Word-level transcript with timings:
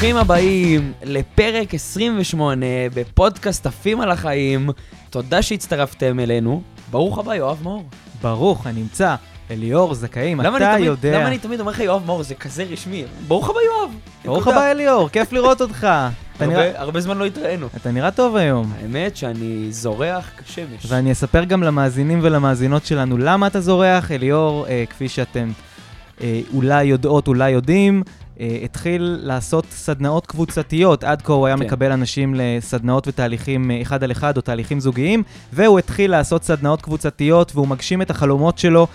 ברוכים 0.00 0.16
הבאים 0.16 0.92
לפרק 1.02 1.74
28 1.74 2.66
בפודקאסט 2.94 3.66
עפים 3.66 4.00
על 4.00 4.10
החיים. 4.10 4.70
תודה 5.10 5.42
שהצטרפתם 5.42 6.20
אלינו. 6.20 6.62
ברוך 6.90 7.18
הבא, 7.18 7.34
יואב 7.34 7.58
מאור. 7.62 7.84
ברוך 8.22 8.66
הנמצא, 8.66 9.14
אליאור 9.50 9.94
זכאים, 9.94 10.40
אתה 10.40 10.48
אני 10.48 10.58
תמיד- 10.76 10.86
יודע. 10.86 11.18
למה 11.18 11.28
אני 11.28 11.38
תמיד 11.38 11.60
אומר 11.60 11.72
לך 11.72 11.80
יואב 11.80 12.06
מאור? 12.06 12.22
זה 12.22 12.34
כזה 12.34 12.62
רשמי. 12.70 13.04
ברוך 13.28 13.50
הבא, 13.50 13.58
יואב. 13.66 13.90
ברוך. 14.24 14.46
הבא 14.48 14.70
אליאור, 14.70 15.08
כיף 15.08 15.32
לראות 15.32 15.60
אותך. 15.60 15.86
אתה 16.36 16.46
נראה- 16.46 16.66
הרבה- 16.66 16.80
הרבה 16.80 17.00
זמן 17.00 17.18
לא 17.18 17.24
התראינו. 17.26 17.66
אתה 17.76 17.90
נראה 17.90 18.10
טוב 18.10 18.36
היום. 18.36 18.72
האמת 18.82 19.16
שאני 19.16 19.66
זורח 19.70 20.30
כשמש. 20.46 20.86
ואני 20.88 21.12
אספר 21.12 21.44
גם 21.44 21.62
למאזינים 21.62 22.18
ולמאזינות 22.22 22.86
שלנו 22.86 23.18
למה 23.18 23.46
אתה 23.46 23.60
זורח. 23.60 24.10
אליאור, 24.12 24.66
אה, 24.68 24.84
כפי 24.90 25.08
שאתם 25.08 25.50
אה, 26.22 26.40
אולי 26.54 26.84
יודעות, 26.84 27.28
אולי 27.28 27.50
יודעים, 27.50 28.02
התחיל 28.64 29.18
לעשות 29.22 29.64
סדנאות 29.70 30.26
קבוצתיות. 30.26 31.04
עד 31.04 31.22
כה 31.22 31.32
הוא 31.32 31.46
היה 31.46 31.56
כן. 31.56 31.62
מקבל 31.62 31.92
אנשים 31.92 32.34
לסדנאות 32.36 33.08
ותהליכים 33.08 33.70
אה, 33.70 33.82
אחד 33.82 34.04
על 34.04 34.10
אחד 34.12 34.36
או 34.36 34.42
תהליכים 34.42 34.80
זוגיים, 34.80 35.22
והוא 35.52 35.78
התחיל 35.78 36.10
לעשות 36.10 36.44
סדנאות 36.44 36.82
קבוצתיות 36.82 37.52
והוא 37.54 37.68
מגשים 37.68 38.02
את 38.02 38.10
החלומות 38.10 38.58
שלו. 38.58 38.86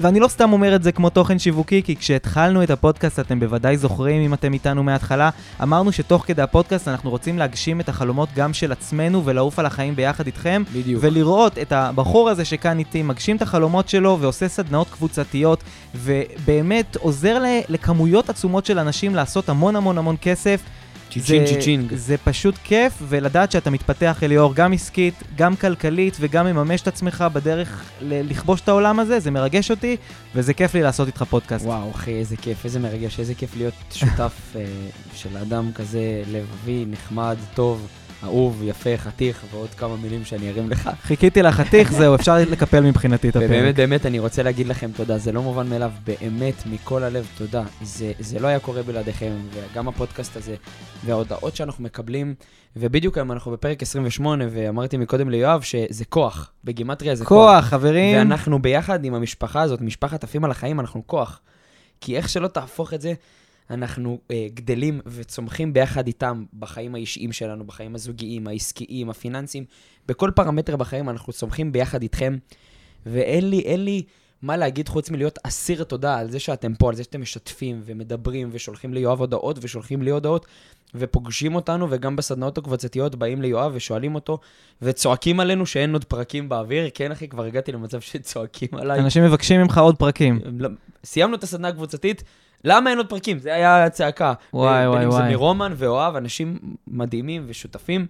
ואני 0.00 0.20
לא 0.20 0.28
סתם 0.28 0.52
אומר 0.52 0.76
את 0.76 0.82
זה 0.82 0.92
כמו 0.92 1.10
תוכן 1.10 1.38
שיווקי, 1.38 1.82
כי 1.82 1.96
כשהתחלנו 1.96 2.62
את 2.62 2.70
הפודקאסט, 2.70 3.20
אתם 3.20 3.40
בוודאי 3.40 3.76
זוכרים 3.76 4.22
אם 4.22 4.34
אתם 4.34 4.52
איתנו 4.52 4.82
מההתחלה, 4.82 5.30
אמרנו 5.62 5.92
שתוך 5.92 6.24
כדי 6.26 6.42
הפודקאסט 6.42 6.88
אנחנו 6.88 7.10
רוצים 7.10 7.38
להגשים 7.38 7.80
את 7.80 7.88
החלומות 7.88 8.28
גם 8.36 8.52
של 8.52 8.72
עצמנו 8.72 9.24
ולעוף 9.24 9.58
על 9.58 9.66
החיים 9.66 9.96
ביחד 9.96 10.26
איתכם, 10.26 10.62
בדיוק. 10.74 11.04
ולראות 11.04 11.58
את 11.58 11.72
הבחור 11.72 12.28
הזה 12.28 12.44
שכאן 12.44 12.78
איתי 12.78 13.02
מגשים 13.02 13.36
את 13.36 13.42
החלומות 13.42 13.88
שלו 13.88 14.18
ועושה 14.20 14.48
סדנאות 14.48 14.88
קבוצתיות, 14.90 15.62
ובאמת 15.94 16.96
עוזר 16.96 17.42
לכמויות 17.68 18.30
עצומות 18.30 18.66
של 18.66 18.78
אנשים 18.78 19.14
לעשות 19.14 19.48
המון 19.48 19.76
המון 19.76 19.98
המון 19.98 20.16
כסף. 20.22 20.60
cha-ching 21.20 21.46
cha-ching. 21.46 21.94
זה 21.94 22.16
פשוט 22.24 22.54
כיף, 22.64 22.92
ולדעת 23.08 23.52
שאתה 23.52 23.70
מתפתח 23.70 24.22
אליאור 24.22 24.54
גם 24.54 24.72
עסקית, 24.72 25.14
גם 25.36 25.56
כלכלית, 25.56 26.16
וגם 26.20 26.46
מממש 26.46 26.82
את 26.82 26.88
עצמך 26.88 27.24
בדרך 27.32 27.84
לכבוש 28.00 28.60
את 28.60 28.68
העולם 28.68 29.00
הזה, 29.00 29.20
זה 29.20 29.30
מרגש 29.30 29.70
אותי, 29.70 29.96
וזה 30.34 30.54
כיף 30.54 30.74
לי 30.74 30.82
לעשות 30.82 31.06
איתך 31.06 31.22
פודקאסט. 31.22 31.64
וואו, 31.64 31.90
אחי, 31.90 32.10
איזה 32.10 32.36
כיף, 32.36 32.64
איזה 32.64 32.78
מרגש, 32.78 33.20
איזה 33.20 33.34
כיף 33.34 33.56
להיות 33.56 33.74
שותף 33.90 34.32
אה, 34.56 34.64
של 35.14 35.36
אדם 35.36 35.70
כזה 35.74 36.22
לבבי, 36.32 36.84
נחמד, 36.88 37.36
טוב, 37.54 37.86
אהוב, 38.26 38.62
יפה, 38.64 38.96
חתיך, 38.96 39.44
ועוד 39.50 39.70
כמה 39.70 39.96
מילים 39.96 40.24
שאני 40.24 40.50
ארים 40.50 40.70
לך. 40.70 40.90
חיכיתי 41.02 41.42
לחתיך, 41.42 41.92
זהו, 41.92 42.14
אפשר 42.14 42.36
לקפל 42.50 42.80
מבחינתי 42.80 43.28
את 43.28 43.36
הפרק. 43.36 43.50
ובאמת, 43.50 43.74
באמת, 43.74 44.06
אני 44.06 44.18
רוצה 44.18 44.42
להגיד 44.42 44.66
לכם 44.66 44.90
תודה, 44.96 45.18
זה 45.18 45.32
לא 45.32 45.42
מובן 45.42 45.68
מאליו, 45.68 45.90
באמת, 46.04 46.54
מכל 46.66 47.02
הלב, 47.02 47.26
תודה. 47.38 47.62
זה, 47.82 48.12
זה 48.18 48.38
לא 48.38 48.48
היה 48.48 48.58
קורה 48.58 48.82
בלעדיכם, 48.82 49.32
וגם 49.52 49.88
הפודקאסט 49.88 50.36
הזה, 50.36 50.54
וההודעות 51.04 51.56
שאנחנו 51.56 51.84
מקבלים, 51.84 52.34
ובדיוק 52.76 53.18
היום 53.18 53.32
אנחנו 53.32 53.52
בפרק 53.52 53.82
28, 53.82 54.44
ואמרתי 54.50 54.96
מקודם 54.96 55.30
ליואב 55.30 55.62
שזה 55.62 56.04
כוח, 56.04 56.50
בגימטריה 56.64 57.14
זה 57.14 57.24
כוח. 57.24 57.54
כוח, 57.54 57.64
חברים. 57.64 58.18
ואנחנו 58.18 58.62
ביחד 58.62 59.04
עם 59.04 59.14
המשפחה 59.14 59.62
הזאת, 59.62 59.80
משפחת 59.80 60.24
עפים 60.24 60.44
על 60.44 60.50
החיים, 60.50 60.80
אנחנו 60.80 61.02
כוח. 61.06 61.40
כי 62.00 62.16
איך 62.16 62.28
שלא 62.28 62.48
תהפוך 62.48 62.94
את 62.94 63.00
זה, 63.00 63.12
אנחנו 63.70 64.18
אה, 64.30 64.46
גדלים 64.54 65.00
וצומחים 65.06 65.72
ביחד 65.72 66.06
איתם 66.06 66.44
בחיים 66.58 66.94
האישיים 66.94 67.32
שלנו, 67.32 67.64
בחיים 67.64 67.94
הזוגיים, 67.94 68.46
העסקיים, 68.46 69.10
הפיננסיים, 69.10 69.64
בכל 70.08 70.30
פרמטר 70.34 70.76
בחיים 70.76 71.08
אנחנו 71.08 71.32
צומחים 71.32 71.72
ביחד 71.72 72.02
איתכם. 72.02 72.36
ואין 73.06 73.50
לי, 73.50 73.60
אין 73.60 73.84
לי 73.84 74.02
מה 74.42 74.56
להגיד 74.56 74.88
חוץ 74.88 75.10
מלהיות 75.10 75.38
אסיר 75.42 75.84
תודה 75.84 76.18
על 76.18 76.30
זה 76.30 76.38
שאתם 76.38 76.74
פה, 76.74 76.88
על 76.88 76.94
זה 76.94 77.02
שאתם 77.02 77.20
משתפים 77.20 77.82
ומדברים 77.84 78.48
ושולחים 78.52 78.94
ליואב 78.94 79.20
הודעות 79.20 79.58
ושולחים 79.62 80.02
לי 80.02 80.10
הודעות 80.10 80.46
ופוגשים 80.94 81.54
אותנו, 81.54 81.86
וגם 81.90 82.16
בסדנאות 82.16 82.58
הקבוצתיות 82.58 83.14
באים 83.14 83.42
ליואב 83.42 83.72
ושואלים 83.74 84.14
אותו 84.14 84.38
וצועקים 84.82 85.40
עלינו 85.40 85.66
שאין 85.66 85.92
עוד 85.92 86.04
פרקים 86.04 86.48
באוויר. 86.48 86.88
כן, 86.94 87.12
אחי, 87.12 87.28
כבר 87.28 87.44
הגעתי 87.44 87.72
למצב 87.72 88.00
שצועקים 88.00 88.68
עליי. 88.72 89.00
אנשים 89.00 89.24
מבקשים 89.24 89.60
ממך 89.60 89.78
עוד 89.78 89.96
פרקים. 89.96 90.40
לא- 90.58 90.68
סיימנו 91.04 91.36
את 91.36 91.42
הסדנה 91.42 91.68
הקבוצתית, 91.68 92.22
למה 92.66 92.90
אין 92.90 92.98
עוד 92.98 93.08
פרקים? 93.08 93.38
זה 93.38 93.54
היה 93.54 93.84
הצעקה. 93.84 94.32
וואי, 94.54 94.78
בין 94.80 94.88
וואי, 94.88 95.04
אם 95.04 95.10
זה 95.10 95.16
וואי. 95.16 95.30
מרומן 95.30 95.72
ואוהב, 95.76 96.16
אנשים 96.16 96.58
מדהימים 96.88 97.44
ושותפים. 97.46 98.06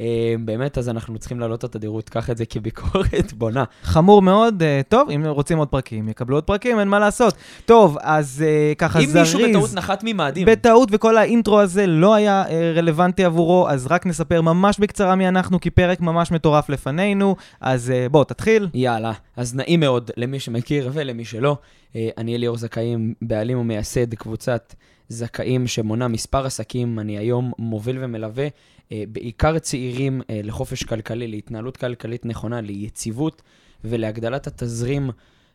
אה, 0.00 0.34
באמת, 0.44 0.78
אז 0.78 0.88
אנחנו 0.88 1.18
צריכים 1.18 1.40
להעלות 1.40 1.58
את 1.58 1.64
התדירות, 1.64 2.08
קח 2.08 2.30
את 2.30 2.36
זה 2.36 2.46
כביקורת 2.46 3.32
בונה. 3.38 3.64
חמור 3.82 4.22
מאוד, 4.22 4.62
אה, 4.62 4.80
טוב, 4.88 5.10
אם 5.10 5.26
רוצים 5.26 5.58
עוד 5.58 5.68
פרקים, 5.68 6.08
יקבלו 6.08 6.36
עוד 6.36 6.44
פרקים, 6.44 6.80
אין 6.80 6.88
מה 6.88 6.98
לעשות. 6.98 7.34
טוב, 7.66 7.98
אז 8.00 8.44
אה, 8.46 8.72
ככה 8.78 8.98
אם 8.98 9.06
זריז. 9.06 9.34
מישהו 9.34 9.50
בטעות 9.50 9.74
נחת 9.74 10.00
ממאדים, 10.04 10.46
בטעות, 10.46 10.88
וכל 10.92 11.16
האינטרו 11.16 11.60
הזה 11.60 11.86
לא 11.86 12.14
היה 12.14 12.44
רלוונטי 12.74 13.24
עבורו, 13.24 13.68
אז 13.68 13.86
רק 13.90 14.06
נספר 14.06 14.42
ממש 14.42 14.78
בקצרה 14.78 15.14
מי 15.14 15.28
אנחנו, 15.28 15.60
כי 15.60 15.70
פרק 15.70 16.00
ממש 16.00 16.30
מטורף 16.30 16.68
לפנינו. 16.68 17.36
אז 17.60 17.92
בוא, 18.10 18.24
תתחיל. 18.24 18.68
יאללה. 18.74 19.12
אז 19.36 19.54
נעים 19.54 19.80
מאוד 19.80 20.10
למי 20.16 20.40
שמכיר 20.40 20.90
ולמי 20.92 21.24
שלא. 21.24 21.56
אני 21.96 22.36
אליאור 22.36 22.56
זכאים, 22.56 23.14
בעלים 23.22 23.58
ומייסד 23.58 24.14
קבוצת 24.14 24.74
זכאים 25.08 25.66
שמונה 25.66 26.08
מספר 26.08 26.46
עסקים. 26.46 26.98
אני 26.98 27.18
היום 27.18 27.52
מוביל 27.58 27.98
ומלווה 28.00 28.48
אה, 28.92 29.04
בעיקר 29.08 29.58
צעירים 29.58 30.22
אה, 30.30 30.40
לחופש 30.44 30.82
כלכלי, 30.82 31.26
להתנהלות 31.26 31.76
כלכלית 31.76 32.26
נכונה, 32.26 32.60
ליציבות 32.60 33.42
ולהגדלת 33.84 34.46
התזרים 34.46 35.10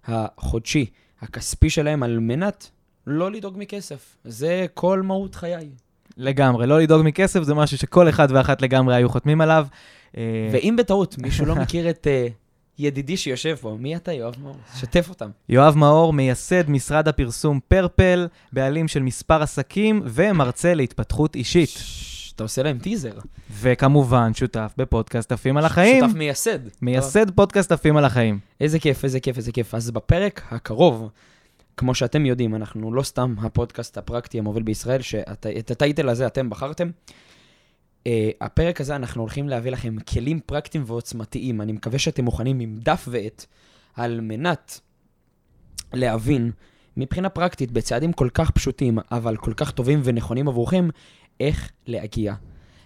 החודשי, 0.05 0.85
הכספי 1.21 1.69
שלהם, 1.69 2.03
על 2.03 2.19
מנת 2.19 2.69
לא 3.07 3.31
לדאוג 3.31 3.55
מכסף. 3.57 4.17
זה 4.23 4.65
כל 4.73 5.01
מהות 5.01 5.35
חיי. 5.35 5.69
לגמרי, 6.17 6.67
לא 6.67 6.79
לדאוג 6.79 7.01
מכסף 7.05 7.43
זה 7.43 7.53
משהו 7.53 7.77
שכל 7.77 8.09
אחד 8.09 8.27
ואחת 8.31 8.61
לגמרי 8.61 8.95
היו 8.95 9.09
חותמים 9.09 9.41
עליו. 9.41 9.67
אה, 10.17 10.49
ואם 10.53 10.75
בטעות 10.77 11.17
מישהו 11.17 11.45
לא 11.45 11.55
מכיר 11.55 11.89
את 11.89 12.07
ידידי 12.79 13.17
שיושב 13.17 13.55
פה, 13.61 13.77
מי 13.79 13.95
אתה, 13.95 14.13
יואב 14.13 14.35
מאור? 14.41 14.55
שתף 14.79 15.09
אותם. 15.09 15.29
יואב 15.49 15.77
מאור, 15.77 16.13
מייסד 16.13 16.69
משרד 16.69 17.07
הפרסום 17.07 17.59
פרפל, 17.67 18.27
בעלים 18.53 18.87
של 18.87 18.99
מספר 19.03 19.41
עסקים 19.41 20.01
ומרצה 20.05 20.73
להתפתחות 20.73 21.35
אישית. 21.35 21.69
ש- 21.69 22.07
אתה 22.35 22.43
עושה 22.43 22.63
להם 22.63 22.79
טיזר. 22.79 23.13
וכמובן, 23.61 24.33
שותף 24.33 24.73
בפודקאסט 24.77 25.31
עפים 25.31 25.57
על 25.57 25.65
החיים. 25.65 26.03
שותף 26.05 26.15
מייסד. 26.17 26.59
מייסד 26.81 27.31
פודקאסט 27.31 27.71
עפים 27.71 27.97
על 27.97 28.05
החיים. 28.05 28.39
איזה 28.61 28.79
כיף, 28.79 29.03
איזה 29.03 29.19
כיף, 29.19 29.37
איזה 29.37 29.51
כיף. 29.51 29.75
אז 29.75 29.91
בפרק 29.91 30.41
הקרוב, 30.51 31.09
כמו 31.77 31.95
שאתם 31.95 32.25
יודעים, 32.25 32.55
אנחנו 32.55 32.93
לא 32.93 33.03
סתם 33.03 33.35
הפודקאסט 33.41 33.97
הפרקטי 33.97 34.39
המוביל 34.39 34.63
בישראל, 34.63 35.01
שאת 35.01 35.71
הטייטל 35.71 36.09
הזה 36.09 36.27
אתם 36.27 36.49
בחרתם. 36.49 36.89
Uh, 38.03 38.11
הפרק 38.41 38.81
הזה 38.81 38.95
אנחנו 38.95 39.21
הולכים 39.21 39.49
להביא 39.49 39.71
לכם 39.71 39.95
כלים 39.99 40.39
פרקטיים 40.45 40.83
ועוצמתיים. 40.87 41.61
אני 41.61 41.71
מקווה 41.71 41.99
שאתם 41.99 42.25
מוכנים 42.25 42.59
עם 42.59 42.79
דף 42.83 43.07
ועט, 43.11 43.45
על 43.95 44.21
מנת 44.21 44.79
להבין 45.93 46.51
מבחינה 46.97 47.29
פרקטית, 47.29 47.71
בצעדים 47.71 48.13
כל 48.13 48.29
כך 48.33 48.51
פשוטים, 48.51 48.97
אבל 49.11 49.37
כל 49.37 49.53
כך 49.53 49.71
טובים 49.71 50.01
ונכונים 50.03 50.47
עבורכם, 50.47 50.89
איך 51.39 51.71
להגיע 51.87 52.33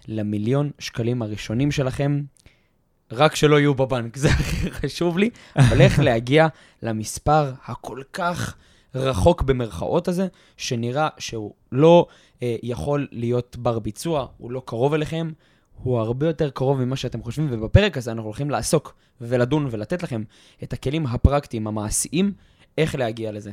למיליון 0.08 0.70
שקלים 0.78 1.22
הראשונים 1.22 1.70
שלכם, 1.72 2.22
רק 3.12 3.34
שלא 3.34 3.58
יהיו 3.58 3.74
בבנק, 3.74 4.16
זה 4.22 4.28
הכי 4.28 4.70
חשוב 4.70 5.18
לי, 5.18 5.30
אבל 5.56 5.80
איך 5.80 5.98
להגיע 5.98 6.46
למספר 6.82 7.52
הכל 7.64 8.02
כך 8.12 8.56
רחוק 8.94 9.42
במרכאות 9.42 10.08
הזה, 10.08 10.26
שנראה 10.56 11.08
שהוא 11.18 11.54
לא 11.72 12.06
יכול 12.42 13.08
להיות 13.12 13.56
בר 13.56 13.78
ביצוע, 13.78 14.26
הוא 14.38 14.50
לא 14.50 14.62
קרוב 14.64 14.94
אליכם, 14.94 15.30
הוא 15.82 15.98
הרבה 15.98 16.26
יותר 16.26 16.50
קרוב 16.50 16.84
ממה 16.84 16.96
שאתם 16.96 17.22
חושבים, 17.22 17.48
ובפרק 17.50 17.96
הזה 17.96 18.12
אנחנו 18.12 18.24
הולכים 18.24 18.50
לעסוק 18.50 18.94
ולדון 19.20 19.68
ולתת 19.70 20.02
לכם 20.02 20.22
את 20.62 20.72
הכלים 20.72 21.06
הפרקטיים, 21.06 21.66
המעשיים, 21.66 22.32
איך 22.78 22.94
להגיע 22.94 23.32
לזה. 23.32 23.50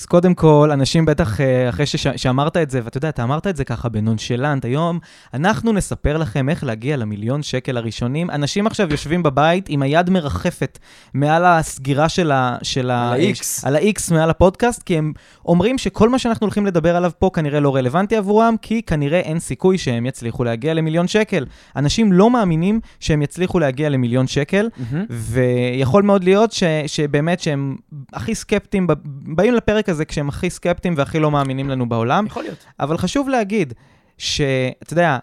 אז 0.00 0.06
קודם 0.06 0.34
כל, 0.34 0.70
אנשים 0.72 1.04
בטח, 1.04 1.40
אה, 1.40 1.68
אחרי 1.68 1.86
שש, 1.86 2.06
שאמרת 2.06 2.56
את 2.56 2.70
זה, 2.70 2.80
ואתה 2.84 2.96
יודע, 2.96 3.08
אתה 3.08 3.22
אמרת 3.22 3.46
את 3.46 3.56
זה 3.56 3.64
ככה 3.64 3.88
בנונשלנט, 3.88 4.64
היום 4.64 4.98
אנחנו 5.34 5.72
נספר 5.72 6.16
לכם 6.16 6.48
איך 6.48 6.64
להגיע 6.64 6.96
למיליון 6.96 7.42
שקל 7.42 7.76
הראשונים. 7.76 8.30
אנשים 8.30 8.66
עכשיו 8.66 8.88
יושבים 8.90 9.22
בבית 9.22 9.66
עם 9.68 9.82
היד 9.82 10.10
מרחפת 10.10 10.78
מעל 11.14 11.44
הסגירה 11.44 12.08
של 12.08 12.32
ה... 12.32 12.56
של 12.62 12.90
על 12.90 12.90
ה-X. 12.90 13.66
על 13.66 13.76
ה-X 13.76 14.14
מעל 14.14 14.30
הפודקאסט, 14.30 14.82
כי 14.82 14.98
הם 14.98 15.12
אומרים 15.44 15.78
שכל 15.78 16.08
מה 16.08 16.18
שאנחנו 16.18 16.44
הולכים 16.44 16.66
לדבר 16.66 16.96
עליו 16.96 17.10
פה 17.18 17.30
כנראה 17.34 17.60
לא 17.60 17.76
רלוונטי 17.76 18.16
עבורם, 18.16 18.54
כי 18.62 18.82
כנראה 18.82 19.20
אין 19.20 19.38
סיכוי 19.38 19.78
שהם 19.78 20.06
יצליחו 20.06 20.44
להגיע 20.44 20.74
למיליון 20.74 21.08
שקל. 21.08 21.46
אנשים 21.76 22.12
לא 22.12 22.30
מאמינים 22.30 22.80
שהם 23.00 23.22
יצליחו 23.22 23.58
להגיע 23.58 23.88
למיליון 23.88 24.26
שקל, 24.26 24.68
ויכול 25.10 26.02
מאוד 26.02 26.24
להיות 26.24 26.52
ש, 26.52 26.62
שבאמת 26.86 27.40
שהם 27.40 27.76
הכי 28.12 28.34
סקפטיים, 28.34 28.86
באים 29.04 29.54
לפרק 29.54 29.89
הזה 29.90 30.04
כשהם 30.04 30.28
הכי 30.28 30.50
סקפטיים 30.50 30.94
והכי 30.96 31.18
לא 31.18 31.30
מאמינים 31.30 31.70
לנו 31.70 31.88
בעולם, 31.88 32.26
יכול 32.26 32.42
להיות. 32.42 32.64
אבל 32.80 32.98
חשוב 32.98 33.28
להגיד 33.28 33.74
שאתה 34.18 34.92
יודע, 34.92 35.18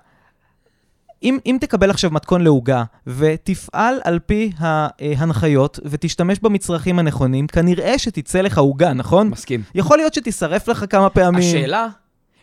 אם, 1.24 1.38
אם 1.46 1.58
תקבל 1.62 1.90
עכשיו 1.90 2.12
מתכון 2.12 2.42
לעוגה 2.42 2.84
ותפעל 3.08 4.00
על 4.04 4.19
פי 4.19 4.52
ההנחיות 4.60 5.80
ותשתמש 5.86 6.40
במצרכים 6.40 7.00
הנכונים, 7.00 7.48
כנראה 7.48 7.98
שתצא 7.98 8.42
לך 8.42 8.58
עוגה, 8.58 8.94
נכון? 8.94 9.30
מסכים. 9.30 9.64
יכול 9.75 9.98
להיות 9.98 10.14
שתישרף 10.14 10.68
לך 10.68 10.86
כמה 10.90 11.10
פעמים. 11.10 11.40
השאלה, 11.40 11.88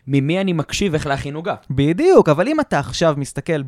ממי 0.07 0.41
אני 0.41 0.53
מקשיב 0.53 0.93
איך 0.93 1.07
להכין 1.07 1.35
עוגה. 1.35 1.55
בדיוק, 1.69 2.29
אבל 2.29 2.47
אם 2.47 2.59
אתה 2.59 2.79
עכשיו 2.79 3.13
מסתכל 3.17 3.61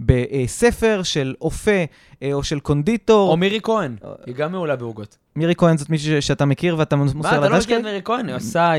בספר 0.00 1.00
של 1.02 1.34
אופה 1.40 1.84
אה, 2.22 2.32
או 2.32 2.42
של 2.42 2.60
קונדיטור, 2.60 3.30
או 3.30 3.36
מירי 3.36 3.60
כהן, 3.62 3.96
היא 4.26 4.34
גם 4.34 4.52
מעולה 4.52 4.76
בעוגות. 4.76 5.16
מירי 5.36 5.54
כהן 5.56 5.76
זאת 5.76 5.90
מישהי 5.90 6.20
שאתה 6.22 6.44
מכיר 6.44 6.76
ואתה 6.78 6.96
מה, 6.96 7.04
מוסר 7.14 7.28
אתה 7.28 7.48
לא 7.48 7.56
לדש 7.56 7.64
מכיר 7.64 7.78
את? 7.78 7.84
מירי 7.84 8.00
כהן? 8.04 8.26
היא 8.28 8.34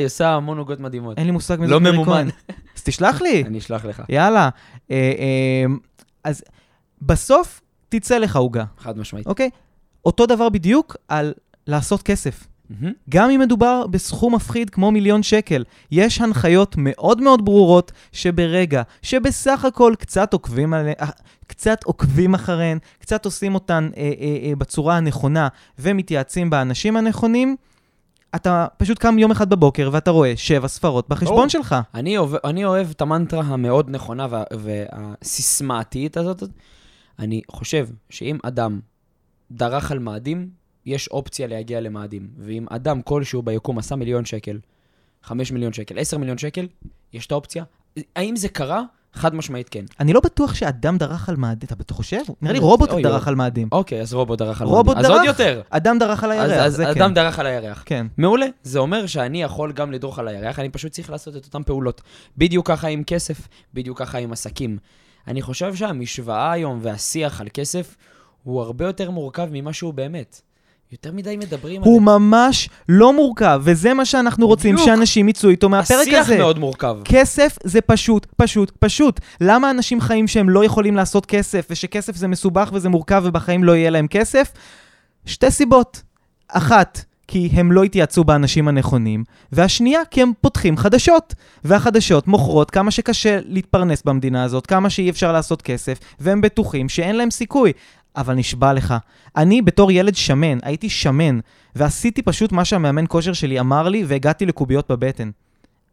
עושה- 0.05 0.29
המון 0.29 0.57
עוגות 0.57 0.79
מדהימות. 0.79 1.17
אין 1.17 1.25
לי 1.25 1.31
מושג 1.31 1.57
מי 1.59 1.67
לא 1.67 1.73
זאת 1.73 1.81
מירי 1.81 1.95
ממומן. 1.97 2.11
כהן. 2.11 2.29
אז 2.77 2.83
תשלח 2.83 3.21
לי. 3.21 3.43
אני 3.47 3.57
אשלח 3.57 3.85
לך. 3.85 4.03
יאללה. 4.09 4.49
אה, 4.91 4.95
אה, 5.19 5.65
אז 6.23 6.43
בסוף 7.01 7.61
תצא 7.89 8.17
לך 8.17 8.35
עוגה, 8.35 8.63
חד 8.77 8.97
משמעית. 8.97 9.27
אוקיי? 9.27 9.49
אותו 10.05 10.25
דבר 10.25 10.49
בדיוק 10.49 10.95
על 11.07 11.33
לעשות 11.67 12.01
כסף. 12.01 12.47
מהמם. 12.79 12.93
גם 13.09 13.29
אם 13.29 13.39
מדובר 13.39 13.87
בסכום 13.87 14.35
מפחיד 14.35 14.69
כמו 14.69 14.91
מיליון 14.91 15.23
שקל, 15.23 15.63
יש 15.91 16.21
הנחיות 16.21 16.75
מאוד 16.77 17.21
מאוד 17.21 17.45
ברורות 17.45 17.91
שברגע 18.11 18.81
שבסך 19.01 19.65
הכל 19.65 19.93
קצת 19.99 20.33
עוקבים, 20.33 20.73
עליה, 20.73 20.93
אה, 21.01 21.09
קצת 21.47 21.83
עוקבים 21.83 22.33
אחריהן, 22.33 22.77
קצת 22.99 23.25
עושים 23.25 23.55
אותן 23.55 23.89
אה, 23.97 24.01
אה, 24.01 24.49
אה, 24.49 24.55
בצורה 24.55 24.97
הנכונה 24.97 25.47
ומתייעצים 25.79 26.49
באנשים 26.49 26.97
הנכונים, 26.97 27.55
אתה 28.35 28.67
פשוט 28.77 28.99
קם 28.99 29.19
יום 29.19 29.31
אחד 29.31 29.49
בבוקר 29.49 29.89
ואתה 29.93 30.11
רואה 30.11 30.33
שבע 30.35 30.67
ספרות 30.67 31.09
בחשבון 31.09 31.35
ברור. 31.35 31.47
שלך. 31.47 31.75
אני 31.93 32.17
אוהב, 32.17 32.35
אני 32.43 32.65
אוהב 32.65 32.89
את 32.89 33.01
המנטרה 33.01 33.41
המאוד 33.41 33.89
נכונה 33.89 34.27
וה, 34.29 34.43
והסיסמאתית 34.59 36.17
הזאת. 36.17 36.43
אני 37.19 37.41
חושב 37.51 37.87
שאם 38.09 38.37
אדם 38.43 38.79
דרך 39.51 39.91
על 39.91 39.99
מאדים, 39.99 40.60
יש 40.85 41.07
אופציה 41.07 41.47
להגיע 41.47 41.81
למאדים. 41.81 42.27
ואם 42.37 42.65
אדם 42.69 43.01
כלשהו 43.01 43.41
ביקום 43.41 43.77
עשה 43.77 43.95
מיליון 43.95 44.25
שקל, 44.25 44.59
חמש 45.23 45.51
מיליון 45.51 45.73
שקל, 45.73 45.99
עשר 45.99 46.17
מיליון 46.17 46.37
שקל, 46.37 46.67
יש 47.13 47.25
את 47.27 47.31
האופציה. 47.31 47.63
האם 48.15 48.35
זה 48.35 48.49
קרה? 48.49 48.83
חד 49.13 49.35
משמעית 49.35 49.69
כן. 49.69 49.85
אני 49.99 50.13
לא 50.13 50.19
בטוח 50.19 50.53
שאדם 50.53 50.97
דרך 50.97 51.29
על 51.29 51.35
מאדים, 51.35 51.69
אתה 51.81 51.93
חושב? 51.93 52.21
נראה 52.41 52.53
לי 52.53 52.59
רובוט 52.59 52.89
דרך. 52.89 53.27
על 53.27 53.35
מאדים. 53.35 53.67
אוקיי, 53.71 54.01
אז 54.01 54.13
רובוט 54.13 54.39
דרך 54.39 54.61
על 54.61 54.67
רובוט 54.67 54.95
מאדים. 54.95 55.11
אז 55.11 55.17
עוד 55.17 55.25
דרך? 55.25 55.39
יותר. 55.39 55.61
אדם 55.69 55.99
דרך 55.99 56.23
על 56.23 56.31
הירח, 56.31 56.51
אז 56.51 56.75
זה 56.75 56.91
אדם 56.91 57.09
כן. 57.09 57.13
דרך 57.13 57.39
על 57.39 57.45
הירח. 57.45 57.83
כן. 57.85 58.07
מעולה, 58.17 58.45
זה 58.63 58.79
אומר 58.79 59.05
שאני 59.05 59.43
יכול 59.43 59.71
גם 59.71 59.91
לדרוך 59.91 60.19
על 60.19 60.27
הירח, 60.27 60.59
אני 60.59 60.69
פשוט 60.69 60.91
צריך 60.91 61.09
לעשות 61.09 61.35
את 61.35 61.45
אותן 61.45 61.63
פעולות. 61.63 62.01
בדיוק 62.37 62.67
ככה 62.67 62.87
עם 62.87 63.03
כסף, 63.03 63.47
בדיוק 63.73 63.99
ככה 63.99 64.17
עם 64.17 64.31
עסקים. 64.31 64.77
אני 65.27 65.41
חושב 65.41 65.75
שהמשוואה 65.75 66.51
היום 66.51 66.79
והשיח 66.81 67.41
על 67.41 67.47
כסף 67.53 67.95
הוא 68.43 68.61
הרבה 68.61 68.85
יותר 68.85 69.11
מורכב 69.11 69.47
ממה 69.51 69.73
שהוא 69.73 69.93
באמת. 69.93 70.41
יותר 70.91 71.11
מדי 71.11 71.37
מדברים 71.37 71.81
הוא 71.81 72.01
ממש 72.01 72.69
לא 72.89 73.13
מורכב, 73.13 73.61
וזה 73.63 73.93
מה 73.93 74.05
שאנחנו 74.05 74.47
רוצים, 74.47 74.75
בדיוק. 74.75 74.89
שאנשים 74.89 75.29
יצאו 75.29 75.49
איתו 75.49 75.69
מהפרק 75.69 76.01
השיח 76.01 76.25
הזה. 76.25 76.37
מאוד 76.37 76.59
מורכב. 76.59 76.97
כסף 77.03 77.57
זה 77.63 77.81
פשוט, 77.81 78.25
פשוט, 78.37 78.71
פשוט. 78.79 79.19
למה 79.41 79.71
אנשים 79.71 80.01
חיים 80.01 80.27
שהם 80.27 80.49
לא 80.49 80.65
יכולים 80.65 80.95
לעשות 80.95 81.25
כסף, 81.25 81.67
ושכסף 81.69 82.15
זה 82.15 82.27
מסובך 82.27 82.69
וזה 82.73 82.89
מורכב 82.89 83.21
ובחיים 83.25 83.63
לא 83.63 83.75
יהיה 83.75 83.89
להם 83.89 84.07
כסף? 84.07 84.51
שתי 85.25 85.51
סיבות. 85.51 86.01
אחת, 86.47 87.03
כי 87.27 87.49
הם 87.53 87.71
לא 87.71 87.83
התייעצו 87.83 88.23
באנשים 88.23 88.67
הנכונים, 88.67 89.23
והשנייה, 89.51 89.99
כי 90.11 90.21
הם 90.21 90.31
פותחים 90.41 90.77
חדשות. 90.77 91.33
והחדשות 91.63 92.27
מוכרות 92.27 92.71
כמה 92.71 92.91
שקשה 92.91 93.39
להתפרנס 93.45 94.03
במדינה 94.05 94.43
הזאת, 94.43 94.67
כמה 94.67 94.89
שאי 94.89 95.09
אפשר 95.09 95.31
לעשות 95.31 95.61
כסף, 95.61 95.99
והם 96.19 96.41
בטוחים 96.41 96.89
שאין 96.89 97.15
להם 97.15 97.31
סיכוי. 97.31 97.71
אבל 98.15 98.33
נשבע 98.33 98.73
לך, 98.73 98.93
אני 99.35 99.61
בתור 99.61 99.91
ילד 99.91 100.15
שמן, 100.15 100.57
הייתי 100.63 100.89
שמן, 100.89 101.39
ועשיתי 101.75 102.21
פשוט 102.21 102.51
מה 102.51 102.65
שהמאמן 102.65 103.05
כושר 103.07 103.33
שלי 103.33 103.59
אמר 103.59 103.89
לי, 103.89 104.03
והגעתי 104.07 104.45
לקוביות 104.45 104.91
בבטן. 104.91 105.31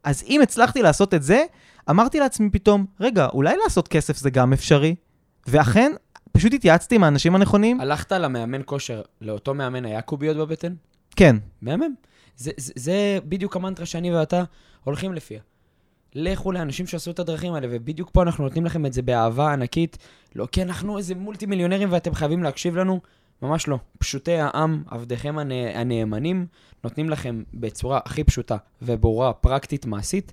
אז 0.05 0.25
אם 0.29 0.41
הצלחתי 0.43 0.83
לעשות 0.83 1.15
את 1.15 1.23
זה, 1.23 1.45
אמרתי 1.91 2.21
לעצמי 2.21 2.51
פתאום, 2.51 2.87
רגע, 3.01 3.27
אולי 3.27 3.57
לעשות 3.65 3.89
כסף 3.89 4.17
זה 4.17 4.31
גם 4.31 4.53
אפשרי? 4.53 4.95
ואכן, 5.47 5.93
פשוט 6.33 6.53
התייעצתי 6.53 6.95
עם 6.95 7.05
האנשים 7.05 7.35
הנכונים. 7.35 7.81
הלכת 7.81 8.13
למאמן 8.13 8.61
כושר, 8.65 9.03
לאותו 9.21 9.55
מאמן 9.55 9.85
היה 9.85 10.03
קוביות 10.03 10.37
בבטן? 10.37 10.75
כן, 11.17 11.37
מהמם. 11.63 11.95
זה, 12.37 12.51
זה, 12.57 12.73
זה 12.77 13.19
בדיוק 13.25 13.57
המנטרה 13.57 13.87
שאני 13.87 14.15
ואתה 14.15 14.45
הולכים 14.85 15.13
לפיה. 15.13 15.41
לכו 16.15 16.53
לאנשים 16.53 16.87
שעשו 16.87 17.11
את 17.11 17.19
הדרכים 17.19 17.55
האלה, 17.55 17.67
ובדיוק 17.71 18.11
פה 18.13 18.23
אנחנו 18.23 18.45
נותנים 18.45 18.65
לכם 18.65 18.87
את 18.87 18.93
זה 18.93 19.03
באהבה 19.03 19.53
ענקית. 19.53 19.99
לא 20.35 20.49
כי 20.53 20.63
אנחנו 20.63 20.99
איזה 20.99 21.15
מולטי 21.15 21.47
מיליונרים 21.47 21.93
ואתם 21.93 22.15
חייבים 22.15 22.43
להקשיב 22.43 22.77
לנו, 22.77 23.01
ממש 23.43 23.69
לא. 23.69 23.79
פשוטי 23.99 24.35
העם, 24.35 24.83
עבדיכם 24.87 25.39
הנ... 25.39 25.53
הנאמנים, 25.53 26.47
נותנים 26.85 27.11
לכם 27.11 27.43
בצורה 27.55 28.01
הכי 28.05 28.25
פשוטה 28.25 28.57
וברורה, 28.83 29.33
פרקטית, 29.33 29.87
מעשית, 29.87 30.33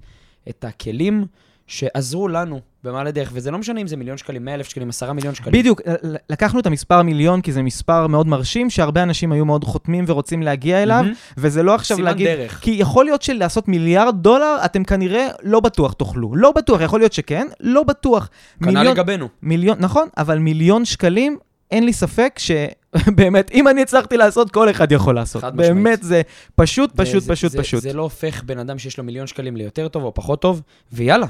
את 0.49 0.63
הכלים 0.63 1.25
שעזרו 1.67 2.27
לנו 2.27 2.59
במעלה 2.83 3.11
דרך, 3.11 3.29
וזה 3.33 3.51
לא 3.51 3.57
משנה 3.57 3.81
אם 3.81 3.87
זה 3.87 3.97
מיליון 3.97 4.17
שקלים, 4.17 4.45
100 4.45 4.53
אלף 4.55 4.67
שקלים, 4.67 4.89
10 4.89 5.13
מיליון 5.13 5.35
שקלים. 5.35 5.59
בדיוק, 5.59 5.81
לקחנו 6.29 6.59
את 6.59 6.65
המספר 6.65 7.01
מיליון 7.01 7.41
כי 7.41 7.51
זה 7.51 7.61
מספר 7.63 8.07
מאוד 8.07 8.27
מרשים, 8.27 8.69
שהרבה 8.69 9.03
אנשים 9.03 9.31
היו 9.31 9.45
מאוד 9.45 9.63
חותמים 9.63 10.05
ורוצים 10.07 10.43
להגיע 10.43 10.83
אליו, 10.83 11.01
מהמם. 11.03 11.13
וזה 11.37 11.63
לא 11.63 11.75
עכשיו 11.75 11.97
סימן 11.97 12.09
להגיד... 12.09 12.27
דרך. 12.27 12.59
כי 12.61 12.71
יכול 12.71 13.05
להיות 13.05 13.21
שלעשות 13.21 13.67
מיליארד 13.67 14.15
דולר, 14.23 14.57
אתם 14.65 14.83
כנראה 14.83 15.27
לא 15.43 15.59
בטוח 15.59 15.93
תוכלו. 15.93 16.35
לא 16.35 16.51
בטוח, 16.51 16.81
יכול 16.81 16.99
להיות 16.99 17.13
שכן, 17.13 17.47
לא 17.59 17.83
בטוח. 17.83 18.29
כנ"ל 18.63 18.83
לגבינו. 18.83 19.27
מיליון, 19.41 19.77
נכון, 19.79 20.07
אבל 20.17 20.37
מיליון 20.39 20.85
שקלים, 20.85 21.37
אין 21.71 21.85
לי 21.85 21.93
ספק 21.93 22.39
שבאמת, 22.39 23.51
אם 23.57 23.67
אני 23.67 23.81
הצלחתי 23.81 24.17
לעשות, 24.17 24.51
כל 24.51 24.69
אחד 24.69 24.91
יכול 24.91 25.15
לעשות. 25.15 25.41
חד 25.41 25.55
משמעית. 25.55 25.73
באמת, 25.73 26.03
זה 26.03 26.21
פשוט, 26.55 26.91
פשוט, 26.95 27.15
וזה- 27.23 27.31
פשוט, 27.33 27.51
זה, 27.51 27.57
פשוט. 27.57 27.81
זה 27.81 27.93
לא 27.93 28.01
הופך 28.01 28.43
בן 28.43 28.59
אדם 28.59 28.77
שיש 28.79 28.97
לו 28.97 29.03
מיליון 29.03 29.27
שקלים 29.27 29.55
ליותר 29.55 29.87
טוב 29.87 30.03
או 30.03 30.13
פחות 30.13 30.41
טוב, 30.41 30.61
ויאללה. 30.93 31.27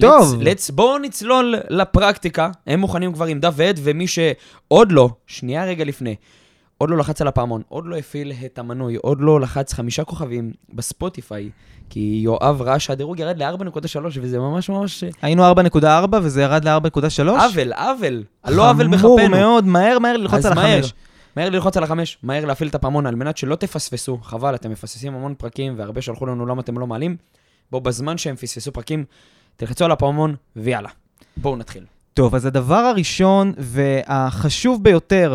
טוב. 0.00 0.42
let's, 0.42 0.44
let's, 0.44 0.72
בואו 0.72 0.98
נצלול 0.98 1.54
לפרקטיקה. 1.68 2.50
הם 2.66 2.80
מוכנים 2.80 3.12
כבר 3.12 3.24
עם 3.24 3.40
דף 3.40 3.52
ועד, 3.56 3.80
ומי 3.82 4.06
שעוד 4.06 4.92
לא, 4.92 5.10
שנייה 5.26 5.64
רגע 5.64 5.84
לפני, 5.84 6.14
עוד 6.78 6.90
לא 6.90 6.96
לחץ 6.96 7.20
על 7.20 7.28
הפעמון, 7.28 7.62
עוד 7.68 7.86
לא 7.86 7.96
הפעיל 7.96 8.32
את 8.44 8.58
המנוי, 8.58 8.96
עוד 8.96 9.20
לא 9.20 9.40
לחץ 9.40 9.72
חמישה 9.72 10.04
כוכבים 10.04 10.52
בספוטיפיי, 10.72 11.50
כי 11.90 12.20
יואב 12.24 12.62
ראה 12.62 12.78
שהדירוג 12.78 13.20
ירד 13.20 13.42
ל-4.3, 13.42 13.98
וזה 14.20 14.38
ממש 14.38 14.68
ממש 14.68 15.04
היינו 15.22 15.52
4.4 15.52 15.86
וזה 16.22 16.42
ירד 16.42 16.64
ל-4.3? 16.64 17.22
עוול, 17.28 17.72
עוול. 17.72 18.22
לא 18.48 18.70
עוול 18.70 18.98
חמור 18.98 19.16
בכפנו. 19.16 19.36
מאוד, 19.36 19.66
מהר 19.66 19.98
מהר 19.98 20.16
ללחוץ 20.16 20.44
על 20.44 20.54
מהר, 20.54 20.78
החמש. 20.78 20.94
מהר 21.36 21.50
ללחוץ 21.50 21.76
על 21.76 21.84
החמש, 21.84 22.18
מהר 22.22 22.44
להפעיל 22.44 22.68
את 22.68 22.74
הפעמון 22.74 23.06
על 23.06 23.14
מנת 23.14 23.36
שלא 23.36 23.56
תפספסו. 23.56 24.18
חבל, 24.22 24.54
אתם 24.54 24.70
מפספסים 24.70 25.14
המון 25.14 25.34
פרקים, 25.38 25.74
והרבה 25.76 26.02
שלחו 26.02 26.26
לנו 26.26 26.46
למה 26.46 26.60
אתם 26.60 26.78
לא 26.78 26.86
מעלים. 26.86 27.16
בואו, 27.70 27.82
בזמן 27.82 28.18
שהם 28.18 28.36
פספסו 28.36 28.72
פרקים, 28.72 29.04
תלחצו 29.56 29.84
על 29.84 29.90
הפעמון, 29.90 30.34
ויאללה. 30.56 30.88
בואו 31.36 31.56
נתחיל. 31.56 31.84
טוב, 32.14 32.34
אז 32.34 32.46
הדבר 32.46 32.74
הראשון 32.74 33.52
והחשוב 33.58 34.84
ביותר, 34.84 35.34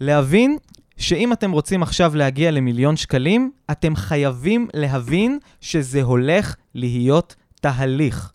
להבין 0.00 0.56
שאם 0.96 1.32
אתם 1.32 1.52
רוצים 1.52 1.82
עכשיו 1.82 2.16
להגיע 2.16 2.50
למיליון 2.50 2.96
שקלים, 2.96 3.50
אתם 3.70 3.96
חייבים 3.96 4.68
להבין 4.74 5.38
שזה 5.60 6.02
הולך 6.02 6.56
להיות 6.74 7.34
תהליך. 7.60 8.32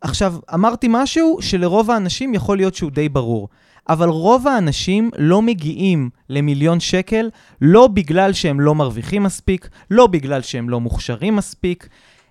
עכשיו, 0.00 0.34
אמרתי 0.54 0.86
משהו 0.90 1.38
שלרוב 1.40 1.90
האנשים 1.90 2.34
יכול 2.34 2.56
להיות 2.56 2.74
שהוא 2.74 2.90
די 2.90 3.08
ברור, 3.08 3.48
אבל 3.88 4.08
רוב 4.08 4.48
האנשים 4.48 5.10
לא 5.18 5.42
מגיעים 5.42 6.10
למיליון 6.28 6.80
שקל 6.80 7.30
לא 7.60 7.86
בגלל 7.86 8.32
שהם 8.32 8.60
לא 8.60 8.74
מרוויחים 8.74 9.22
מספיק, 9.22 9.68
לא 9.90 10.06
בגלל 10.06 10.42
שהם 10.42 10.68
לא 10.68 10.80
מוכשרים 10.80 11.36
מספיק, 11.36 11.88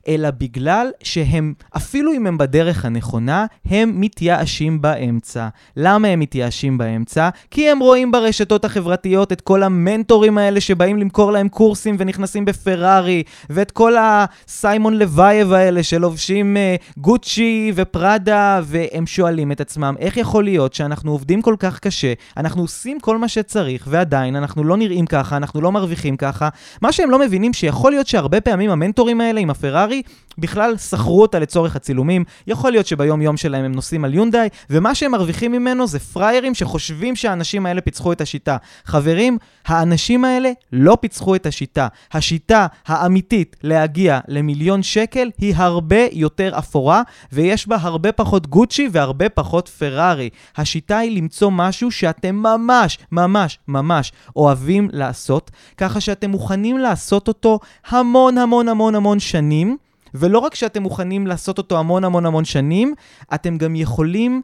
אלא 0.08 0.32
בגלל 0.32 0.92
שהם, 1.04 1.54
אפילו 1.78 2.14
אם 2.14 2.28
הם 2.28 2.38
בדרך 2.38 2.86
הנכונה, 2.86 3.46
הם 3.66 3.94
מתייאשים 3.96 4.82
באמצע. 4.82 5.48
למה 5.78 6.08
הם 6.08 6.20
מתייאשים 6.20 6.78
באמצע? 6.78 7.30
כי 7.52 7.70
הם 7.70 7.80
רואים 7.80 8.12
ברשתות 8.12 8.66
החברתיות 8.66 9.32
את 9.32 9.42
כל 9.42 9.64
המנטורים 9.64 10.38
האלה 10.38 10.62
שבאים 10.62 10.98
למכור 10.98 11.32
להם 11.32 11.50
קורסים 11.50 11.96
ונכנסים 12.00 12.46
בפרארי, 12.46 13.24
ואת 13.50 13.72
כל 13.72 13.94
הסיימון 14.00 14.98
לוייב 14.98 15.54
האלה 15.54 15.84
שלובשים 15.84 16.58
uh, 16.58 17.00
גוצ'י 17.00 17.72
ופראדה, 17.76 18.62
והם 18.64 19.08
שואלים 19.08 19.52
את 19.52 19.62
עצמם, 19.62 19.96
איך 20.00 20.18
יכול 20.18 20.44
להיות 20.44 20.74
שאנחנו 20.74 21.12
עובדים 21.12 21.42
כל 21.42 21.56
כך 21.60 21.80
קשה, 21.80 22.14
אנחנו 22.38 22.62
עושים 22.62 23.00
כל 23.00 23.18
מה 23.18 23.28
שצריך, 23.28 23.88
ועדיין 23.90 24.36
אנחנו 24.36 24.64
לא 24.64 24.78
נראים 24.78 25.06
ככה, 25.06 25.38
אנחנו 25.38 25.62
לא 25.62 25.72
מרוויחים 25.72 26.18
ככה. 26.18 26.50
מה 26.82 26.92
שהם 26.92 27.10
לא 27.10 27.20
מבינים 27.20 27.54
שיכול 27.54 27.92
להיות 27.92 28.08
שהרבה 28.08 28.42
פעמים 28.42 28.70
המנטורים 28.70 29.22
האלה 29.22 29.40
עם 29.40 29.50
הפרארי 29.50 29.91
Paris 29.92 30.06
בכלל 30.38 30.78
שכרו 30.78 31.22
אותה 31.22 31.40
לצורך 31.40 31.76
הצילומים, 31.76 32.24
יכול 32.48 32.72
להיות 32.72 32.88
שביום 32.88 33.22
יום 33.22 33.38
שלהם 33.38 33.66
הם 33.66 33.72
נוסעים 33.72 34.06
על 34.06 34.14
יונדאי, 34.14 34.50
ומה 34.70 34.96
שהם 34.96 35.12
מרוויחים 35.12 35.52
ממנו 35.52 35.88
זה 35.88 36.00
פראיירים 36.00 36.56
שחושבים 36.56 37.16
שהאנשים 37.16 37.66
האלה 37.66 37.82
פיצחו 37.82 38.12
את 38.12 38.22
השיטה. 38.22 38.58
חברים, 38.86 39.38
האנשים 39.66 40.26
האלה 40.26 40.52
לא 40.72 40.98
פיצחו 41.02 41.36
את 41.36 41.46
השיטה. 41.46 41.88
השיטה 42.12 42.68
האמיתית 42.88 43.56
להגיע 43.64 44.20
למיליון 44.28 44.84
שקל 44.84 45.30
היא 45.38 45.54
הרבה 45.58 46.06
יותר 46.12 46.52
אפורה, 46.58 47.02
ויש 47.32 47.68
בה 47.68 47.78
הרבה 47.82 48.12
פחות 48.12 48.48
גוצ'י 48.48 48.90
והרבה 48.92 49.30
פחות 49.30 49.70
פרארי. 49.70 50.30
השיטה 50.58 50.98
היא 50.98 51.18
למצוא 51.18 51.52
משהו 51.52 51.92
שאתם 51.92 52.36
ממש, 52.36 52.98
ממש, 53.12 53.60
ממש 53.68 54.12
אוהבים 54.36 54.90
לעשות, 54.92 55.52
ככה 55.78 56.00
שאתם 56.00 56.30
מוכנים 56.30 56.78
לעשות 56.78 57.28
אותו 57.28 57.60
המון 57.88 58.38
המון 58.38 58.68
המון 58.68 58.96
המון 58.96 59.20
שנים. 59.20 59.78
ולא 60.14 60.40
רק 60.40 60.56
שאתם 60.56 60.84
מוכנים 60.84 61.28
לעשות 61.28 61.58
אותו 61.58 61.80
המון 61.80 62.04
המון 62.04 62.26
המון 62.26 62.46
שנים, 62.46 62.94
אתם 63.34 63.58
גם 63.58 63.76
יכולים 63.76 64.42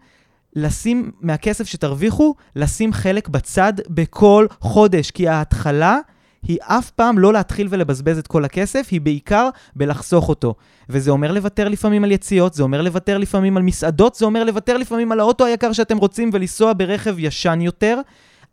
לשים 0.55 1.11
מהכסף 1.21 1.67
שתרוויחו, 1.67 2.35
לשים 2.55 2.93
חלק 2.93 3.27
בצד 3.27 3.73
בכל 3.89 4.45
חודש, 4.61 5.11
כי 5.11 5.27
ההתחלה 5.27 5.99
היא 6.43 6.57
אף 6.61 6.91
פעם 6.91 7.19
לא 7.19 7.33
להתחיל 7.33 7.67
ולבזבז 7.69 8.17
את 8.17 8.27
כל 8.27 8.45
הכסף, 8.45 8.87
היא 8.91 9.01
בעיקר 9.01 9.49
בלחסוך 9.75 10.29
אותו. 10.29 10.55
וזה 10.89 11.11
אומר 11.11 11.31
לוותר 11.31 11.69
לפעמים 11.69 12.03
על 12.03 12.11
יציאות, 12.11 12.53
זה 12.53 12.63
אומר 12.63 12.81
לוותר 12.81 13.17
לפעמים 13.17 13.57
על 13.57 13.63
מסעדות, 13.63 14.15
זה 14.15 14.25
אומר 14.25 14.43
לוותר 14.43 14.77
לפעמים 14.77 15.11
על 15.11 15.19
האוטו 15.19 15.45
היקר 15.45 15.73
שאתם 15.73 15.97
רוצים 15.97 16.29
ולנסוע 16.33 16.73
ברכב 16.73 17.15
ישן 17.19 17.61
יותר, 17.61 17.99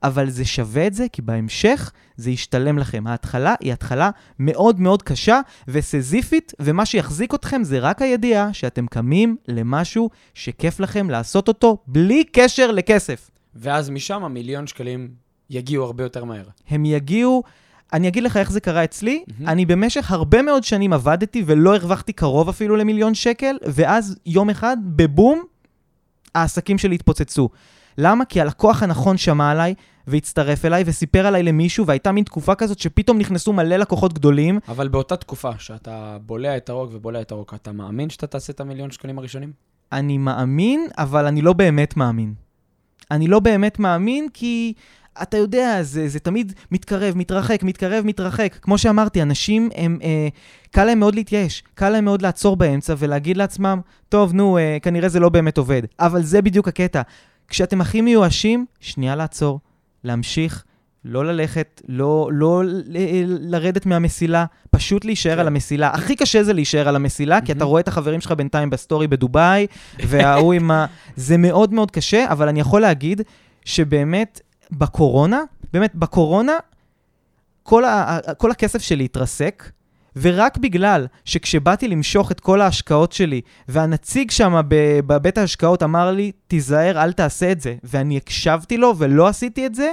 אבל 0.05 0.31
זה 0.31 0.45
שווה 0.45 0.87
את 0.87 0.95
זה, 0.95 1.07
כי 1.13 1.23
בהמשך 1.23 1.93
זה 2.17 2.31
ישתלם 2.31 2.79
לכם. 2.79 3.07
ההתחלה 3.07 3.55
היא 3.61 3.73
התחלה 3.73 4.11
מאוד 4.39 4.81
מאוד 4.81 5.03
קשה 5.03 5.41
וסזיפית, 5.69 6.53
ומה 6.61 6.87
שיחזיק 6.87 7.35
אתכם 7.35 7.65
זה 7.65 7.79
רק 7.79 8.03
הידיעה 8.03 8.53
שאתם 8.53 8.87
קמים 8.87 9.37
למשהו 9.49 10.11
שכיף 10.35 10.81
לכם 10.81 11.11
לעשות 11.11 11.49
אותו 11.49 11.79
בלי 11.87 12.25
קשר 12.33 12.71
לכסף. 12.71 13.31
ואז 13.55 13.91
משם 13.91 14.25
המיליון 14.25 14.67
שקלים 14.67 15.09
יגיעו 15.51 15.85
הרבה 15.85 16.03
יותר 16.03 16.25
מהר. 16.25 16.45
הם 16.69 16.85
יגיעו... 16.85 17.43
אני 17.93 18.09
אגיד 18.09 18.23
לך 18.23 18.37
איך 18.37 18.53
זה 18.53 18.61
קרה 18.61 18.85
אצלי. 18.85 19.25
מהמם. 19.39 19.49
אני 19.49 19.67
במשך 19.67 20.11
הרבה 20.11 20.43
מאוד 20.43 20.65
שנים 20.65 20.93
עבדתי 20.93 21.43
ולא 21.47 21.77
הרווחתי 21.77 22.13
קרוב 22.13 22.49
אפילו 22.49 22.77
למיליון 22.77 23.15
שקל, 23.15 23.57
ואז 23.67 24.17
יום 24.27 24.51
אחד, 24.51 24.77
בבום, 24.85 25.43
העסקים 26.35 26.79
שלי 26.79 26.95
התפוצצו. 26.95 27.49
למה? 27.99 28.25
כי 28.25 28.41
הלקוח 28.41 28.83
הנכון 28.83 29.17
שמע 29.17 29.51
עליי 29.51 29.75
והצטרף 30.07 30.65
אליי 30.65 30.85
וסיפר 30.87 31.27
עליי 31.27 31.43
למישהו, 31.43 31.87
והייתה 31.87 32.13
מין 32.13 32.25
תקופה 32.25 32.55
כזאת 32.55 32.79
שפתאום 32.79 33.19
נכנסו 33.19 33.53
מלא 33.53 33.77
לקוחות 33.77 34.13
גדולים. 34.13 34.59
אבל 34.69 34.89
באותה 34.89 35.17
תקופה 35.17 35.51
שאתה 35.59 36.19
בולע 36.27 36.57
את 36.57 36.69
הרוק 36.69 36.91
ובולע 36.93 37.21
את 37.21 37.31
הרוק, 37.31 37.55
אתה 37.55 37.73
מאמין 37.73 38.11
שאתה 38.11 38.27
תעשה 38.27 38.53
את 38.53 38.61
המיליון 38.61 38.91
שקלים 38.91 39.19
הראשונים? 39.19 39.53
אני 39.93 40.19
מאמין, 40.19 40.87
אבל 40.99 41.27
אני 41.27 41.43
לא 41.43 41.53
באמת 41.53 41.97
מאמין. 41.97 42.35
אני 43.11 43.29
לא 43.29 43.41
באמת 43.41 43.79
מאמין 43.79 44.29
כי 44.35 44.73
אתה 45.23 45.37
יודע, 45.37 45.83
זה, 45.83 46.09
זה 46.09 46.21
תמיד 46.21 46.53
מתקרב, 46.71 47.17
מתרחק, 47.17 47.63
מתקרב, 47.63 48.05
מתרחק. 48.07 48.57
כמו 48.63 48.79
שאמרתי, 48.79 49.23
אנשים, 49.23 49.69
הם, 49.75 49.99
אה, 50.03 50.29
קל 50.71 50.85
להם 50.85 50.99
מאוד 50.99 51.15
להתייאש, 51.15 51.63
קל 51.75 51.89
להם 51.89 52.05
מאוד 52.05 52.23
לעצור 52.23 52.57
באמצע 52.57 52.95
ולהגיד 52.99 53.37
לעצמם, 53.37 53.81
טוב, 54.09 54.33
נו, 54.33 54.59
אה, 54.59 54.79
כנראה 54.83 55.09
זה 55.09 55.21
לא 55.21 55.29
באמת 55.29 55.59
עובד. 55.59 55.83
אבל 56.01 56.23
זה 56.23 56.43
בדיוק 56.43 56.69
הקטע. 56.69 57.03
כשאתם 57.49 57.81
הכי 57.81 58.01
מיואשים, 58.01 58.67
שנייה 58.81 59.17
לעצור, 59.17 59.61
להמשיך, 60.05 60.65
לא 61.05 61.25
ללכת, 61.25 61.83
לא, 61.89 62.29
לא 62.33 62.63
ל- 62.65 63.55
לרדת 63.55 63.87
מהמסילה, 63.87 64.45
פשוט 64.71 65.05
להישאר 65.05 65.35
כן. 65.35 65.39
על 65.39 65.47
המסילה. 65.47 65.91
הכי 65.91 66.17
קשה 66.17 66.43
זה 66.43 66.53
להישאר 66.53 66.89
על 66.89 66.97
המסילה, 66.97 67.41
כי 67.41 67.53
אתה. 67.53 67.65
רואה 67.65 67.81
את 67.81 67.89
החברים 67.89 68.21
שלך 68.21 68.33
בינתיים 68.33 68.71
בסטורי 68.71 69.07
בדובאי, 69.07 69.67
וההוא 69.99 70.53
עם 70.53 70.71
ה... 70.71 70.87
זה 71.17 71.37
מאוד 71.37 71.75
מאוד 71.75 71.91
קשה, 71.91 72.33
אבל 72.33 72.49
אני 72.49 72.61
יכול 72.61 72.81
להגיד 72.81 73.23
שבאמת, 73.65 74.41
בקורונה, 74.71 75.43
באמת, 75.73 75.95
בקורונה, 75.95 76.53
כל, 77.63 77.85
ה... 77.85 78.19
כל 78.39 78.51
הכסף 78.51 78.83
שלי 78.83 79.05
התרסק, 79.05 79.71
ורק 80.17 80.59
בגלל 80.59 81.07
שכשבאתי 81.25 81.89
למשוך 81.89 82.31
את 82.31 82.41
כל 82.41 82.61
ההשקעות 82.61 83.13
שלי, 83.13 83.41
והנציג 83.69 84.31
שם 84.31 84.61
בבית 85.07 85.39
ההשקעות 85.39 85.83
אמר 85.83 86.11
לי, 86.11 86.33
תיזהר, 86.47 87.03
אל 87.03 87.13
תעשה 87.13 87.53
את 87.53 87.61
זה, 87.61 87.75
ואני 87.85 88.17
הקשבתי 88.17 88.77
לו 88.77 88.95
ולא 88.99 89.29
עשיתי 89.29 89.67
את 89.67 89.75
זה, 89.75 89.93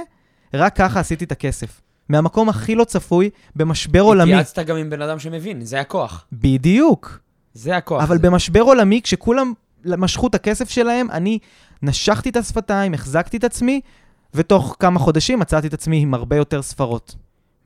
רק 0.54 0.76
ככה 0.76 1.00
עשיתי 1.00 1.24
את 1.24 1.32
הכסף. 1.32 1.80
מהמקום 2.08 2.48
הכי 2.48 2.74
לא 2.74 2.84
צפוי, 2.84 3.30
במשבר 3.56 4.00
עולמי. 4.00 4.32
התייעצת 4.32 4.58
גם 4.58 4.76
עם 4.76 4.90
בן 4.90 5.02
אדם 5.02 5.18
שמבין, 5.18 5.64
זה 5.64 5.80
הכוח. 5.80 6.26
בדיוק. 6.32 7.18
זה 7.54 7.76
הכוח. 7.76 8.02
אבל 8.02 8.16
זה... 8.16 8.22
במשבר 8.22 8.60
עולמי, 8.60 9.00
כשכולם 9.02 9.52
משכו 9.84 10.26
את 10.26 10.34
הכסף 10.34 10.70
שלהם, 10.70 11.10
אני 11.10 11.38
נשכתי 11.82 12.28
את 12.28 12.36
השפתיים, 12.36 12.94
החזקתי 12.94 13.36
את 13.36 13.44
עצמי, 13.44 13.80
ותוך 14.34 14.76
כמה 14.78 14.98
חודשים 14.98 15.38
מצאתי 15.38 15.66
את 15.66 15.74
עצמי 15.74 16.02
עם 16.02 16.14
הרבה 16.14 16.36
יותר 16.36 16.62
ספרות. 16.62 17.14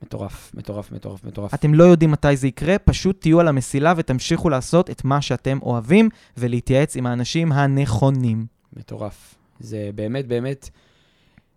מטורף, 0.03 0.51
מטורף, 0.53 0.91
מטורף, 0.91 1.23
מטורף. 1.23 1.53
אתם 1.53 1.73
לא 1.73 1.83
יודעים 1.83 2.11
מתי 2.11 2.37
זה 2.37 2.47
יקרה, 2.47 2.79
פשוט 2.79 3.21
תהיו 3.21 3.39
על 3.39 3.47
המסילה 3.47 3.93
ותמשיכו 3.97 4.49
לעשות 4.49 4.89
את 4.89 5.05
מה 5.05 5.21
שאתם 5.21 5.59
אוהבים, 5.61 6.09
ולהתייעץ 6.37 6.95
עם 6.95 7.05
האנשים 7.05 7.51
הנכונים. 7.51 8.45
מטורף. 8.73 9.35
זה 9.59 9.89
באמת, 9.95 10.27
באמת, 10.27 10.69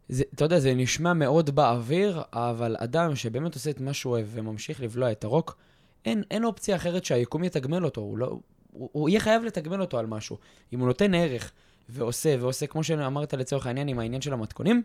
זה, 0.08 0.24
אתה 0.34 0.44
יודע, 0.44 0.60
זה 0.60 0.74
נשמע 0.74 1.12
מאוד 1.12 1.50
באוויר, 1.50 2.22
אבל 2.32 2.76
אדם 2.78 3.16
שבאמת 3.16 3.54
עושה 3.54 3.70
את 3.70 3.80
מה 3.80 3.92
שהוא 3.92 4.12
אוהב 4.12 4.26
וממשיך 4.30 4.80
לבלוע 4.80 5.12
את 5.12 5.24
הרוק, 5.24 5.56
אין, 6.04 6.22
אין 6.30 6.44
אופציה 6.44 6.76
אחרת 6.76 7.04
שהיקום 7.04 7.44
יתגמל 7.44 7.84
אותו, 7.84 8.00
הוא, 8.00 8.18
לא, 8.18 8.38
הוא, 8.72 8.88
הוא 8.92 9.08
יהיה 9.08 9.20
חייב 9.20 9.44
לתגמל 9.44 9.80
אותו 9.80 9.98
על 9.98 10.06
משהו. 10.06 10.38
אם 10.72 10.80
הוא 10.80 10.86
נותן 10.86 11.14
ערך 11.14 11.52
ועושה, 11.88 12.36
ועושה, 12.40 12.66
כמו 12.66 12.84
שאמרת 12.84 13.34
לצורך 13.34 13.66
העניין, 13.66 13.88
עם 13.88 13.98
העניין 13.98 14.22
של 14.22 14.32
המתכונים, 14.32 14.82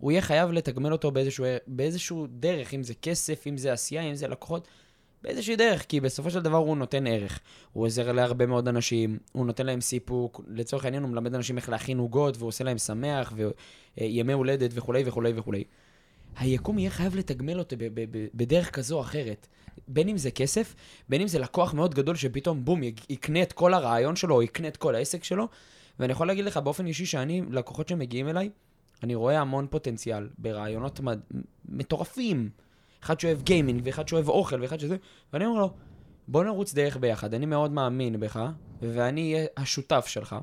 הוא 0.00 0.12
יהיה 0.12 0.22
חייב 0.22 0.50
לתגמל 0.50 0.92
אותו 0.92 1.10
באיזשהו, 1.10 1.44
באיזשהו 1.66 2.26
דרך, 2.30 2.74
אם 2.74 2.82
זה 2.82 2.94
כסף, 2.94 3.46
אם 3.46 3.56
זה 3.56 3.72
עשייה, 3.72 4.02
אם 4.02 4.14
זה 4.14 4.28
לקוחות, 4.28 4.68
באיזושהי 5.22 5.56
דרך, 5.56 5.86
כי 5.88 6.00
בסופו 6.00 6.30
של 6.30 6.40
דבר 6.40 6.56
הוא 6.56 6.76
נותן 6.76 7.06
ערך. 7.06 7.40
הוא 7.72 7.84
עוזר 7.84 8.12
להרבה 8.12 8.46
מאוד 8.46 8.68
אנשים, 8.68 9.18
הוא 9.32 9.46
נותן 9.46 9.66
להם 9.66 9.80
סיפוק, 9.80 10.40
לצורך 10.48 10.84
העניין 10.84 11.02
הוא 11.02 11.10
מלמד 11.10 11.34
אנשים 11.34 11.56
איך 11.56 11.68
להכין 11.68 11.98
עוגות, 11.98 12.36
והוא 12.36 12.48
עושה 12.48 12.64
להם 12.64 12.78
שמח, 12.78 13.32
וימי 13.96 14.32
הולדת 14.32 14.70
וכולי 14.74 15.02
וכולי 15.06 15.32
וכולי. 15.36 15.64
היקום 16.36 16.78
יהיה 16.78 16.90
חייב 16.90 17.16
לתגמל 17.16 17.58
אותו 17.58 17.76
ב- 17.78 17.84
ב- 17.84 18.16
ב- 18.16 18.26
בדרך 18.34 18.70
כזו 18.70 18.96
או 18.96 19.00
אחרת. 19.00 19.46
בין 19.88 20.08
אם 20.08 20.16
זה 20.16 20.30
כסף, 20.30 20.74
בין 21.08 21.20
אם 21.20 21.28
זה 21.28 21.38
לקוח 21.38 21.74
מאוד 21.74 21.94
גדול 21.94 22.16
שפתאום 22.16 22.64
בום, 22.64 22.82
יק- 22.82 23.10
יקנה 23.10 23.42
את 23.42 23.52
כל 23.52 23.74
הרעיון 23.74 24.16
שלו, 24.16 24.34
או 24.34 24.42
יקנה 24.42 24.68
את 24.68 24.76
כל 24.76 24.94
העסק 24.94 25.24
שלו. 25.24 25.48
ואני 26.00 26.12
יכול 26.12 26.26
להגיד 26.26 26.44
לך 26.44 26.56
באופן 26.56 26.86
אישי 26.86 27.06
שאני, 27.06 27.42
לקוחות 27.50 27.88
שמגיעים 27.88 28.28
אליי, 28.28 28.50
אני 29.02 29.14
רואה 29.14 29.40
המון 29.40 29.66
פוטנציאל 29.70 30.28
ברעיונות 30.38 31.00
מד... 31.00 31.20
מטורפים. 31.68 32.50
אחד 33.02 33.20
שאוהב 33.20 33.42
גיימינג, 33.42 33.82
ואחד 33.84 34.08
שאוהב 34.08 34.28
אוכל, 34.28 34.62
ואחד 34.62 34.80
שזה... 34.80 34.96
ואני 35.32 35.46
אומר 35.46 35.60
לו, 35.60 35.72
בוא 36.28 36.44
נרוץ 36.44 36.74
דרך 36.74 36.96
ביחד, 36.96 37.34
אני 37.34 37.46
מאוד 37.46 37.70
מאמין 37.70 38.20
בך, 38.20 38.40
ואני 38.82 39.34
אהיה 39.34 39.46
השותף 39.56 40.06
שלך. 40.06 40.36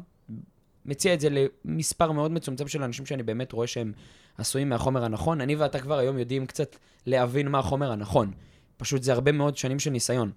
מציע 0.86 1.14
את 1.14 1.20
זה 1.20 1.28
למספר 1.66 2.12
מאוד 2.12 2.32
מצומצם 2.32 2.68
של 2.68 2.84
אנשים 2.84 3.06
שאני 3.06 3.24
באמת 3.24 3.52
רואה 3.52 3.68
שהם 3.68 3.94
עשויים 4.38 4.70
מהחומר 4.70 5.06
הנכון. 5.06 5.42
אני 5.42 5.56
ואתה 5.56 5.80
כבר 5.80 5.98
היום 5.98 6.20
יודעים 6.20 6.46
קצת 6.46 6.76
להבין 7.06 7.48
מה 7.48 7.60
החומר 7.60 7.92
הנכון. 7.92 8.32
פשוט 8.78 9.04
זה 9.04 9.14
הרבה 9.14 9.32
מאוד 9.32 9.58
שנים 9.58 9.80
של 9.80 9.90
ניסיון. 9.90 10.32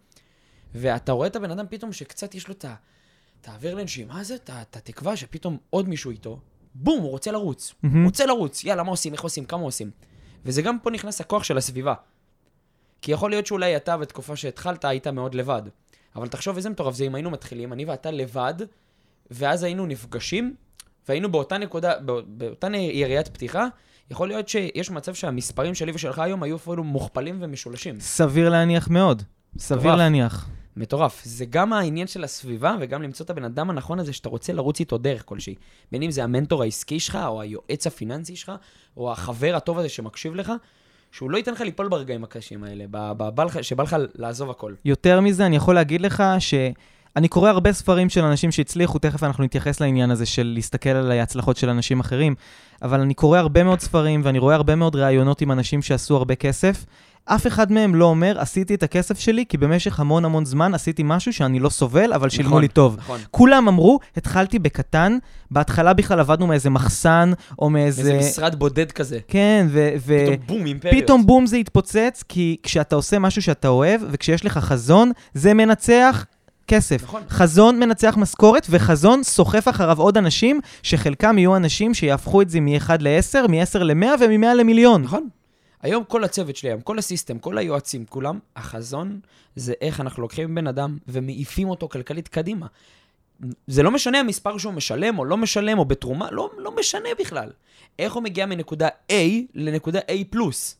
ואתה 0.75 1.13
רואה 1.13 1.27
את 1.27 1.37
הבן 1.37 1.51
אדם 1.51 1.67
פתאום 1.71 1.93
שקצת 1.93 2.35
יש 2.35 2.49
לו 2.49 2.55
את 2.55 3.49
האוויר 3.49 3.75
לנשימה 3.75 4.21
הזה, 4.21 4.35
את 4.35 4.77
התקווה 4.77 5.17
שפתאום 5.17 5.57
עוד 5.71 5.89
מישהו 5.89 6.11
איתו, 6.11 6.41
בום, 6.75 7.01
הוא 7.03 7.11
רוצה 7.11 7.31
לרוץ. 7.33 7.75
מהמם. 7.83 7.97
הוא 7.97 8.05
רוצה 8.07 8.27
לרוץ, 8.27 8.65
יאללה, 8.65 8.83
מה 8.83 8.91
עושים, 8.91 9.13
איך 9.13 9.23
עושים, 9.23 9.45
כמה 9.45 9.63
עושים. 9.63 9.91
וזה 10.45 10.63
גם 10.63 10.79
פה 10.83 10.91
נכנס 10.91 11.21
הכוח 11.21 11.43
של 11.45 11.59
הסביבה. 11.59 11.95
כי 13.03 13.13
יכול 13.13 13.31
להיות 13.31 13.47
שאולי 13.47 13.77
אתה 13.77 13.97
בתקופה 13.97 14.37
שהתחלת 14.37 14.85
היית 14.85 15.07
מאוד 15.07 15.35
לבד. 15.35 15.63
אבל 16.17 16.29
תחשוב 16.29 16.57
איזה 16.57 16.71
מטורף 16.71 16.95
זה 16.95 17.05
אם 17.05 17.15
היינו 17.15 17.31
מתחילים, 17.31 17.73
אני 17.73 17.85
ואתה 17.85 18.11
לבד, 18.11 18.55
ואז 19.31 19.63
היינו 19.63 19.87
נפגשים, 19.87 20.55
והיינו 21.09 21.33
באותה 21.33 21.59
נקודה, 21.59 21.99
בא- 21.99 22.21
באותה 22.27 22.67
יריית 22.77 23.29
פתיחה, 23.29 23.67
יכול 24.11 24.29
להיות 24.29 24.49
שיש 24.49 24.91
מצב 24.91 25.15
שהמספרים 25.15 25.75
שלי 25.75 25.93
ושלך 25.95 26.19
היום 26.19 26.43
היו 26.43 26.57
אפילו 26.57 26.85
מוכפלים 26.85 27.37
ומשולשים. 27.41 28.01
סביר 28.01 28.49
להניח 28.49 28.89
מאוד. 28.89 29.23
סביר 29.59 29.81
מטורף. 29.81 29.97
להניח. 29.99 30.49
מטורף. 30.77 31.23
זה 31.25 31.45
גם 31.45 31.73
העניין 31.73 32.07
של 32.07 32.25
הסביבה, 32.25 32.77
וגם 32.81 33.03
למצוא 33.03 33.25
את 33.25 33.31
הבן 33.31 33.45
אדם 33.45 33.71
הנכון 33.71 33.99
הזה 33.99 34.13
שאתה 34.13 34.29
רוצה 34.29 34.53
לרוץ 34.53 34.81
איתו 34.81 34.99
דרך 34.99 35.23
כלשהי. 35.27 35.55
בין 35.93 36.03
אם 36.03 36.11
זה 36.11 36.25
המנטור 36.25 36.63
העסקי 36.63 37.01
שלך, 37.01 37.19
או 37.27 37.41
היועץ 37.41 37.87
הפיננסי 37.87 38.37
שלך, 38.37 38.53
או 38.97 39.13
החבר 39.13 39.57
הטוב 39.57 39.79
הזה 39.79 39.89
שמקשיב 39.89 40.35
לך, 40.35 40.53
שהוא 41.13 41.31
לא 41.31 41.37
ייתן 41.37 41.53
לך 41.53 41.61
ליפול 41.61 41.89
ברגעים 41.89 42.25
הקשים 42.25 42.65
האלה, 42.65 42.85
שבא 43.63 43.83
לך 43.83 43.97
לעזוב 44.15 44.51
הכל. 44.51 44.75
יותר 44.85 45.21
מזה, 45.21 45.47
אני 45.47 45.57
יכול 45.57 45.75
להגיד 45.75 46.01
לך 46.01 46.23
ש... 46.39 46.55
אני 47.17 47.29
קורא 47.29 47.51
הרבה 47.51 47.73
ספרים 47.73 48.09
של 48.09 48.25
אנשים 48.25 48.53
שהצליחו, 48.53 48.99
תכף 48.99 49.23
אנחנו 49.23 49.45
נתייחס 49.45 49.81
לעניין 49.81 50.11
הזה 50.11 50.27
של 50.27 50.53
להסתכל 50.55 50.91
על 50.91 51.11
ההצלחות 51.11 51.57
של 51.57 51.69
אנשים 51.69 52.01
אחרים, 52.01 52.35
אבל 52.83 53.01
אני 53.01 53.15
קורא 53.15 53.39
הרבה 53.39 53.65
מאוד 53.65 53.81
ספרים 53.81 54.21
ואני 54.25 54.39
רואה 54.39 54.55
הרבה 54.55 54.75
מאוד 54.75 54.97
ראיונות 54.97 55.41
עם 55.41 55.53
אנשים 55.53 55.83
שעשו 55.83 56.17
הרבה 56.17 56.35
כסף. 56.35 56.85
אף 57.25 57.47
אחד 57.47 57.73
מהם 57.73 57.95
לא 57.95 58.05
אומר, 58.05 58.41
עשיתי 58.41 58.75
את 58.75 58.83
הכסף 58.83 59.19
שלי, 59.19 59.45
כי 59.49 59.57
במשך 59.57 60.01
המון 60.01 60.25
המון 60.25 60.45
זמן 60.45 60.75
עשיתי 60.75 61.03
משהו 61.05 61.33
שאני 61.33 61.61
לא 61.61 61.69
סובל, 61.69 62.13
אבל 62.13 62.29
שילמו 62.29 62.49
נכון, 62.49 62.63
לי 62.63 62.69
טוב. 62.69 62.97
נכון. 62.99 63.21
כולם 63.31 63.69
אמרו, 63.69 63.99
התחלתי 64.17 64.59
בקטן, 64.59 65.19
בהתחלה 65.51 65.93
בכלל 65.93 66.21
עבדנו 66.21 66.47
מאיזה 66.47 66.71
מחסן, 66.71 67.33
או 67.59 67.71
מאיזה... 67.71 68.01
איזה 68.01 68.19
משרד 68.19 68.55
בודד 68.55 68.93
כזה. 68.93 69.19
כן, 69.29 69.67
ו... 69.71 69.89
ו... 70.07 70.19
פתאום 70.27 70.47
בום, 70.47 70.67
אימפריות. 70.67 71.05
פתאום 71.05 71.27
בום 71.27 71.47
זה 71.47 71.59
יתפוצץ, 71.59 72.25
כי 72.29 72.57
כשאתה 72.63 72.97
עושה 72.97 73.19
משהו 73.19 73.43
שאתה 73.43 73.69
אוהב, 73.69 74.01
וכשיש 74.11 74.45
לך 74.45 74.59
חזון, 74.59 75.13
זה 75.35 75.55
מנצח 75.55 76.27
כסף. 76.67 77.03
נכון. 77.03 77.23
חזון 77.31 77.81
מנצח 77.81 78.17
משכורת, 78.17 78.67
וחזון 78.71 79.23
סוחף 79.23 79.69
אחריו 79.69 80.01
עוד 80.01 80.17
אנשים, 80.17 80.61
שחלקם 80.83 81.39
יהיו 81.39 81.57
אנשים 81.57 81.95
שיהפכו 81.95 82.43
את 82.43 82.51
זה 82.51 82.61
מ-1 82.61 82.91
ל-10, 83.01 83.49
מ-10 83.49 83.79
ל-100 83.79 84.07
ומ-100 84.21 84.55
למיליון. 84.55 85.03
נכון. 85.03 85.29
היום 85.83 86.05
כל 86.05 86.25
הצוות 86.25 86.57
שלי, 86.57 86.71
היום 86.71 86.81
כל 86.81 86.99
הסיסטם, 86.99 87.39
כל 87.39 87.59
היועצים, 87.59 88.05
כולם, 88.05 88.39
החזון 88.57 89.21
זה 89.57 89.73
איך 89.81 90.01
אנחנו 90.01 90.23
לוקחים 90.23 90.55
בן 90.55 90.67
אדם 90.67 90.99
ומעיפים 91.09 91.69
אותו 91.69 91.89
כלכלית 91.89 92.29
קדימה. 92.29 92.67
זה 93.67 93.83
לא 93.83 93.91
משנה 93.91 94.21
המספר 94.21 94.59
שהוא 94.59 94.73
משלם 94.73 95.19
או 95.19 95.25
לא 95.25 95.37
משלם 95.37 95.79
או 95.79 95.85
בתרומה, 95.85 96.31
לא, 96.31 96.51
לא 96.59 96.77
משנה 96.77 97.09
בכלל. 97.19 97.53
איך 97.99 98.13
הוא 98.13 98.23
מגיע 98.23 98.47
מנקודה 98.47 98.89
A 99.13 99.15
לנקודה 99.55 99.99
A 99.99 100.25
פלוס. 100.31 100.77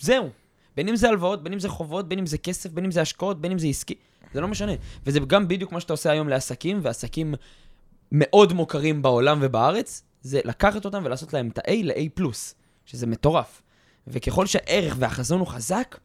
זהו. 0.00 0.30
בין 0.76 0.88
אם 0.88 0.96
זה 0.96 1.08
הלוואות, 1.08 1.42
בין 1.42 1.52
אם 1.52 1.58
זה 1.58 1.68
חובות, 1.68 2.08
בין 2.08 2.18
אם 2.18 2.26
זה 2.26 2.38
כסף, 2.38 2.70
בין 2.70 2.84
אם 2.84 2.90
זה 2.90 3.00
השקעות, 3.00 3.40
בין 3.40 3.52
אם 3.52 3.58
זה 3.58 3.66
עסקי. 3.66 3.94
זה 4.34 4.40
לא 4.40 4.48
משנה. 4.48 4.72
וזה 5.06 5.20
גם 5.20 5.48
בדיוק 5.48 5.72
מה 5.72 5.80
שאתה 5.80 5.92
עושה 5.92 6.10
היום 6.10 6.28
לעסקים, 6.28 6.80
ועסקים 6.82 7.34
מאוד 8.12 8.52
מוכרים 8.52 9.02
בעולם 9.02 9.38
ובארץ, 9.42 10.02
זה 10.22 10.40
לקחת 10.44 10.84
אותם 10.84 11.02
ולעשות 11.04 11.32
להם 11.32 11.48
את 11.48 11.58
ה-A 11.58 11.72
ל-A+, 11.82 12.28
שזה 12.86 13.06
מטורף. 13.06 13.62
וככל 14.10 14.46
שהערך 14.46 14.96
והחזון 14.98 15.40
הוא 15.40 15.48
חזק, 15.48 15.98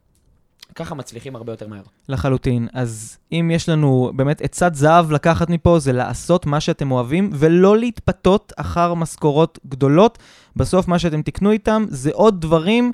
ככה 0.75 0.95
מצליחים 0.95 1.35
הרבה 1.35 1.53
יותר 1.53 1.67
מהר. 1.67 1.83
לחלוטין. 2.09 2.67
אז 2.73 3.17
אם 3.31 3.51
יש 3.53 3.69
לנו 3.69 4.11
באמת 4.15 4.41
עצת 4.41 4.75
זהב 4.75 5.11
לקחת 5.11 5.49
מפה, 5.49 5.79
זה 5.79 5.93
לעשות 5.93 6.45
מה 6.45 6.59
שאתם 6.59 6.91
אוהבים, 6.91 7.29
ולא 7.33 7.77
להתפתות 7.77 8.53
אחר 8.57 8.93
משכורות 8.93 9.59
גדולות. 9.67 10.17
בסוף 10.55 10.87
מה 10.87 10.99
שאתם 10.99 11.21
תקנו 11.21 11.51
איתם 11.51 11.85
זה 11.89 12.11
עוד 12.13 12.41
דברים. 12.41 12.91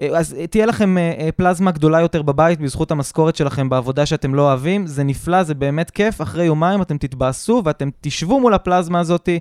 אה, 0.00 0.18
אז 0.18 0.36
תהיה 0.50 0.66
לכם 0.66 0.98
אה, 0.98 1.14
אה, 1.18 1.32
פלזמה 1.32 1.70
גדולה 1.70 2.00
יותר 2.00 2.22
בבית 2.22 2.60
בזכות 2.60 2.90
המשכורת 2.90 3.36
שלכם 3.36 3.68
בעבודה 3.68 4.06
שאתם 4.06 4.34
לא 4.34 4.42
אוהבים. 4.42 4.86
זה 4.86 5.04
נפלא, 5.04 5.42
זה 5.42 5.54
באמת 5.54 5.90
כיף. 5.90 6.20
אחרי 6.20 6.44
יומיים 6.44 6.82
אתם 6.82 6.98
תתבאסו 6.98 7.62
ואתם 7.64 7.88
תשבו 8.00 8.40
מול 8.40 8.54
הפלזמה 8.54 9.00
הזאתי. 9.00 9.40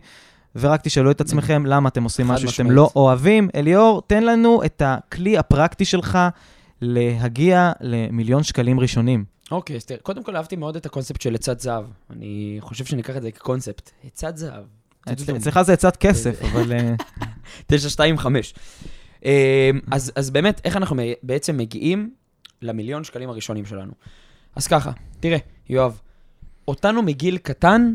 ורק 0.56 0.82
תשאלו 0.82 1.12
את 1.12 1.22
עצמכם 1.22 1.66
למה 1.66 1.90
אתם 1.90 2.04
עושים 2.04 2.28
משהו 2.28 2.52
שאתם 2.52 2.72
לא 2.72 2.90
אוהבים. 2.96 3.50
אליאור, 3.56 4.02
תן 4.08 4.24
לנו 4.24 4.64
את 4.66 4.82
הכלי 4.86 5.38
הפרקטי 5.38 5.86
שלך 5.86 6.20
להגיע 6.82 7.72
למיליון 7.82 8.44
שקלים 8.44 8.80
ראשונים. 8.80 9.26
אוקיי, 9.52 9.76
אז 9.76 9.86
תראה, 9.86 10.00
קודם 10.00 10.24
כל 10.24 10.36
אהבתי 10.36 10.56
מאוד 10.56 10.76
את 10.76 10.86
הקונספט 10.86 11.22
של 11.22 11.36
עצת 11.36 11.60
זהב. 11.60 11.86
אני 12.10 12.58
חושב 12.60 12.86
שניקח 12.86 13.18
את 13.18 13.22
זה 13.22 13.32
כקונספט. 13.32 13.92
עצת 14.04 14.38
זהב. 14.38 14.64
אצלך 15.12 15.62
זה 15.62 15.74
עצת 15.74 15.96
כסף, 15.96 16.42
אבל... 16.42 16.74
925. 17.68 18.54
אה, 19.26 19.70
אז, 19.92 20.12
אז 20.16 20.30
באמת, 20.30 20.62
איך 20.66 20.78
אנחנו 20.78 20.96
בעצם 21.24 21.58
מגיעים 21.58 22.14
למיליון 22.62 23.04
שקלים 23.04 23.30
הראשונים 23.30 23.66
שלנו? 23.66 23.92
אז 24.56 24.68
ככה, 24.68 24.92
תראה, 25.20 25.38
יואב, 25.70 26.00
אותנו 26.68 27.02
מגיל 27.02 27.38
קטן 27.38 27.94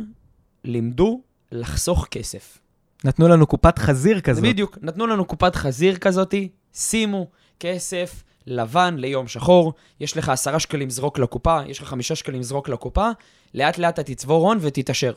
לימדו 0.65 1.21
לחסוך 1.55 2.07
כסף. 2.11 2.59
נתנו 3.05 3.29
לנו 3.29 3.47
קופת 3.47 3.79
חזיר 3.79 4.21
כזאת. 4.21 4.45
בדיוק, 4.45 4.79
נתנו 4.83 5.07
לנו 5.07 5.25
קופת 5.25 5.57
חזיר 5.57 5.97
כזאתי, 5.97 6.49
שימו 6.73 7.27
כסף 7.61 8.23
לבן 8.47 8.95
ליום 8.99 9.29
שחור, 9.29 9.73
יש 10.01 10.17
לך 10.17 10.29
עשרה 10.29 10.59
שקלים 10.59 10.91
זרוק 10.91 11.19
לקופה, 11.19 11.61
יש 11.67 11.81
לך 11.81 11.89
חמישה 11.89 12.15
שקלים 12.15 12.43
זרוק 12.43 12.69
לקופה, 12.69 13.09
לאט 13.55 13.79
לאט 13.79 13.95
אתה 13.95 14.15
תצבור 14.15 14.47
הון 14.47 14.59
ותתעשר. 14.61 15.13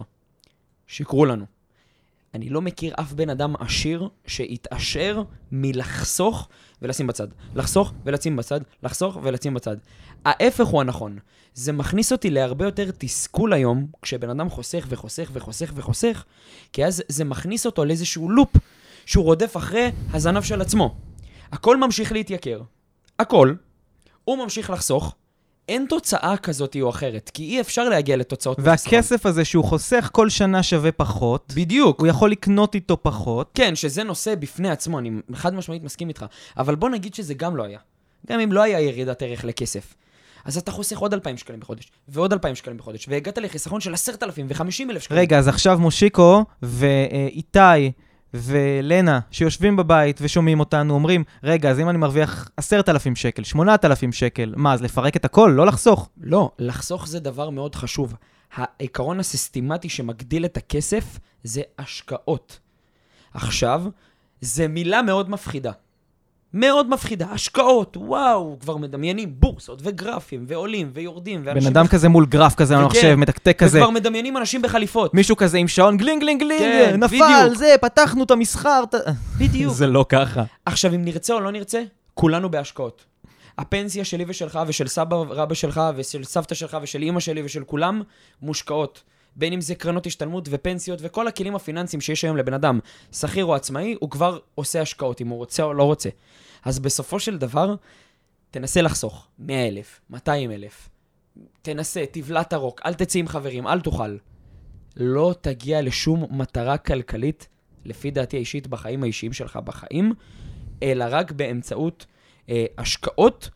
שיקרו 0.87 1.25
לנו. 1.25 1.45
אני 2.37 2.49
לא 2.49 2.61
מכיר 2.61 2.93
אף 2.99 3.13
בן 3.13 3.29
אדם 3.29 3.53
עשיר 3.59 4.09
שהתעשר 4.27 5.23
מלחסוך 5.51 6.49
ולשים 6.81 7.07
בצד. 7.07 7.27
לחסוך 7.55 7.93
ולשים 8.05 8.35
בצד, 8.35 8.61
לחסוך 8.83 9.17
ולשים 9.23 9.53
בצד. 9.53 9.77
ההפך 10.25 10.65
הוא 10.65 10.81
הנכון. 10.81 11.17
זה 11.53 11.71
מכניס 11.71 12.11
אותי 12.11 12.29
להרבה 12.29 12.65
יותר 12.65 12.91
תסכול 12.97 13.53
היום, 13.53 13.87
כשבן 14.01 14.29
אדם 14.29 14.49
חוסך 14.49 14.85
וחוסך 14.89 15.29
וחוסך 15.33 15.71
וחוסך, 15.75 16.23
כי 16.73 16.85
אז 16.85 17.03
זה 17.07 17.23
מכניס 17.23 17.65
אותו 17.65 17.85
לאיזשהו 17.85 18.29
לופ 18.29 18.49
שהוא 19.05 19.25
רודף 19.25 19.57
אחרי 19.57 19.91
הזנב 20.13 20.43
של 20.43 20.61
עצמו. 20.61 20.95
הכל 21.51 21.77
ממשיך 21.77 22.11
להתייקר. 22.11 22.61
הכל. 23.19 23.53
הוא 24.23 24.37
ממשיך 24.37 24.69
לחסוך, 24.69 25.15
אין 25.69 25.85
תוצאה 25.89 26.37
כזאת 26.37 26.77
או 26.81 26.89
אחרת, 26.89 27.31
כי 27.33 27.43
אי 27.43 27.61
אפשר 27.61 27.89
להגיע 27.89 28.17
לתוצאות 28.17 28.57
והכסף 28.61 29.25
הזה 29.25 29.45
שהוא 29.45 29.63
חוסך 29.65 30.09
כל 30.13 30.29
שנה 30.29 30.63
שווה 30.63 30.91
פחות. 30.91 31.53
בדיוק. 31.55 31.99
הוא 31.99 32.07
יכול 32.07 32.31
לקנות 32.31 32.75
איתו 32.75 32.97
פחות. 33.01 33.51
כן, 33.53 33.75
שזה 33.75 34.03
נושא 34.03 34.35
בפני 34.35 34.69
עצמו, 34.69 34.99
אני 34.99 35.11
חד 35.33 35.53
משמעית 35.53 35.83
מסכים 35.83 36.07
איתך. 36.09 36.25
אבל 36.57 36.75
בוא 36.75 36.89
נגיד 36.89 37.13
שזה 37.13 37.33
גם 37.33 37.55
לא 37.55 37.63
היה. 37.63 37.79
גם 38.27 38.39
אם 38.39 38.51
לא 38.51 38.61
היה 38.61 38.79
ירידת 38.79 39.21
ערך 39.21 39.43
לכסף. 39.43 39.93
אז 40.45 40.57
אתה 40.57 40.71
חוסך 40.71 40.97
עוד 40.97 41.13
2,000 41.13 41.37
שקלים 41.37 41.59
בחודש, 41.59 41.91
ועוד 42.07 42.33
2,000 42.33 42.55
שקלים 42.55 42.77
בחודש, 42.77 43.05
והגעת 43.09 43.37
לחיסכון 43.37 43.81
של 43.81 43.93
10,000 43.93 44.47
ו-50,000 44.49 44.99
שקלים. 44.99 45.19
רגע, 45.19 45.37
אז 45.37 45.47
עכשיו 45.47 45.79
מושיקו 45.79 46.43
ואיתי 46.61 47.91
ולנה, 48.33 49.19
שיושבים 49.31 49.75
בבית 49.75 50.19
ושומעים 50.21 50.59
אותנו, 50.59 50.93
אומרים, 50.93 51.23
רגע, 51.43 51.69
אז 51.69 51.79
אם 51.79 51.89
אני 51.89 51.97
מרוויח 51.97 52.49
10,000 52.57 53.15
שקל, 53.15 53.43
8,000 53.43 54.11
שקל, 54.11 54.53
מה, 54.57 54.73
אז 54.73 54.81
לפרק 54.81 55.15
את 55.15 55.25
הכל? 55.25 55.53
לא 55.55 55.65
לחסוך. 55.65 56.09
לא, 56.21 56.51
לחסוך 56.59 57.07
זה 57.07 57.19
דבר 57.19 57.49
מאוד 57.49 57.75
חשוב. 57.75 58.13
העיקרון 58.55 59.19
הסיסטמטי 59.19 59.89
שמגדיל 59.89 60.45
את 60.45 60.57
הכסף 60.57 61.19
זה 61.43 61.61
השקעות. 61.79 62.59
עכשיו, 63.33 63.83
זה 64.41 64.67
מילה 64.67 65.01
מאוד 65.01 65.29
מפחידה. 65.29 65.71
מאוד 66.59 66.89
מפחידה, 66.89 67.27
השקעות, 67.31 67.97
וואו, 67.97 68.57
כבר 68.59 68.77
מדמיינים 68.77 69.33
בורסות 69.39 69.79
וגרפים 69.83 70.45
ועולים 70.47 70.91
ויורדים. 70.93 71.43
בן 71.43 71.67
אדם 71.67 71.85
ב... 71.85 71.87
כזה 71.87 72.09
מול 72.09 72.25
גרף 72.25 72.55
כזה 72.55 72.77
על 72.77 72.83
המחשב, 72.83 73.15
מתקתק 73.15 73.57
כזה. 73.57 73.77
וכבר 73.77 73.89
מדמיינים 73.89 74.37
אנשים 74.37 74.61
בחליפות. 74.61 75.13
מישהו 75.13 75.35
כזה 75.35 75.57
עם 75.57 75.67
שעון 75.67 75.97
bling 75.97 76.21
bling 76.21 76.39
bling, 76.39 76.61
כן, 76.61 77.03
נפל, 77.03 77.15
בדיוק. 77.15 77.57
זה, 77.57 77.75
פתחנו 77.81 78.23
את 78.23 78.31
המסחר. 78.31 78.83
בדיוק. 79.37 79.73
זה 79.79 79.87
לא 79.87 80.05
ככה. 80.09 80.43
עכשיו, 80.65 80.95
אם 80.95 81.05
נרצה 81.05 81.33
או 81.33 81.39
לא 81.39 81.51
נרצה, 81.51 81.83
כולנו 82.13 82.51
בהשקעות. 82.51 83.05
הפנסיה 83.57 84.05
שלי 84.05 84.25
ושלך 84.27 84.59
ושל 84.67 84.87
סבא 84.87 85.15
רבא 85.15 85.53
שלך 85.53 85.81
ושל 85.95 86.23
סבתא 86.23 86.55
שלך 86.55 86.77
ושל 86.81 87.01
אימא 87.01 87.19
שלי 87.19 87.41
ושל 87.43 87.63
כולם 87.63 88.01
מושקעות. 88.41 89.03
בין 89.35 89.53
אם 89.53 89.61
זה 89.61 89.75
קרנות 89.75 90.05
השתלמות 90.05 90.47
ופנסיות 90.51 90.99
וכל 91.01 91.27
הכלים 91.27 91.55
הפיננסיים 91.55 92.01
שיש 92.01 92.23
היום 92.23 92.37
לבן 92.37 92.53
אדם, 92.53 92.79
שכיר 93.11 93.45
או 93.45 93.55
עצמאי, 93.55 93.95
הוא 93.99 94.09
כבר 94.09 94.39
עושה 94.55 94.81
השקעות, 94.81 95.21
אם 95.21 95.27
הוא 95.27 95.37
רוצה 95.37 95.63
או 95.63 95.73
לא 95.73 95.83
רוצה. 95.83 96.09
אז 96.67 96.79
בסופו 96.79 97.19
של 97.19 97.37
דבר, 97.37 97.75
תנסה 98.51 98.81
לחסוך 98.81 99.27
100,000, 99.39 100.01
200,000, 100.09 100.89
תנסה, 101.61 102.03
תבלע 102.11 102.41
את 102.41 102.53
הרוק, 102.53 102.81
אל 102.85 102.93
תצא 102.93 103.19
עם 103.19 103.27
חברים, 103.27 103.67
אל 103.67 103.81
תאכל. 103.81 104.17
לא 104.97 105.35
תגיע 105.41 105.81
לשום 105.81 106.25
מטרה 106.29 106.77
כלכלית, 106.77 107.47
לפי 107.85 108.11
דעתי 108.11 108.37
האישית, 108.37 108.67
בחיים 108.67 109.03
האישיים 109.03 109.33
שלך 109.33 109.59
בחיים, 109.63 110.13
אלא 110.83 111.05
רק 111.09 111.31
באמצעות 111.31 112.05
אה, 112.49 112.65
השקעות 112.77 113.49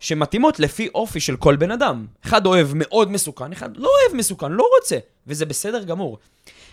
שמתאימות 0.00 0.60
לפי 0.60 0.88
אופי 0.88 1.20
של 1.20 1.36
כל 1.36 1.56
בן 1.56 1.70
אדם. 1.70 2.06
אחד 2.24 2.46
אוהב 2.46 2.68
מאוד 2.74 3.10
מסוכן, 3.10 3.52
אחד 3.52 3.76
לא 3.76 3.88
אוהב 3.88 4.16
מסוכן, 4.16 4.52
לא 4.52 4.68
רוצה, 4.76 4.98
וזה 5.26 5.46
בסדר 5.46 5.84
גמור. 5.84 6.18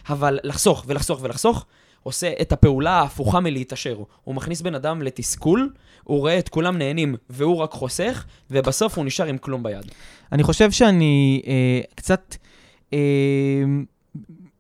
אבל 0.10 0.40
לחסוך 0.44 0.84
ולחסוך 0.88 1.20
ולחסוך, 1.24 1.66
עושה 2.04 2.32
את 2.42 2.52
הפעולה 2.52 2.92
ההפוכה 2.92 3.40
מלהתעשר. 3.40 3.98
הוא 4.24 4.36
מכניס 4.36 4.62
בן 4.62 4.76
אדם 4.76 5.02
לתסכול, 5.02 5.70
הוא 6.04 6.20
רואה 6.20 6.40
את 6.40 6.50
כולם 6.50 6.78
נהנים 6.78 7.16
והוא 7.30 7.58
רק 7.58 7.72
חוסך, 7.72 8.26
ובסוף 8.52 8.98
הוא 8.98 9.06
נשאר 9.06 9.26
עם 9.26 9.38
כלום 9.38 9.64
ביד. 9.64 9.92
אני 10.32 10.44
חושב 10.44 10.72
שאני 10.72 11.42
אה, 11.48 11.82
קצת... 11.96 12.36
אה, 12.94 13.00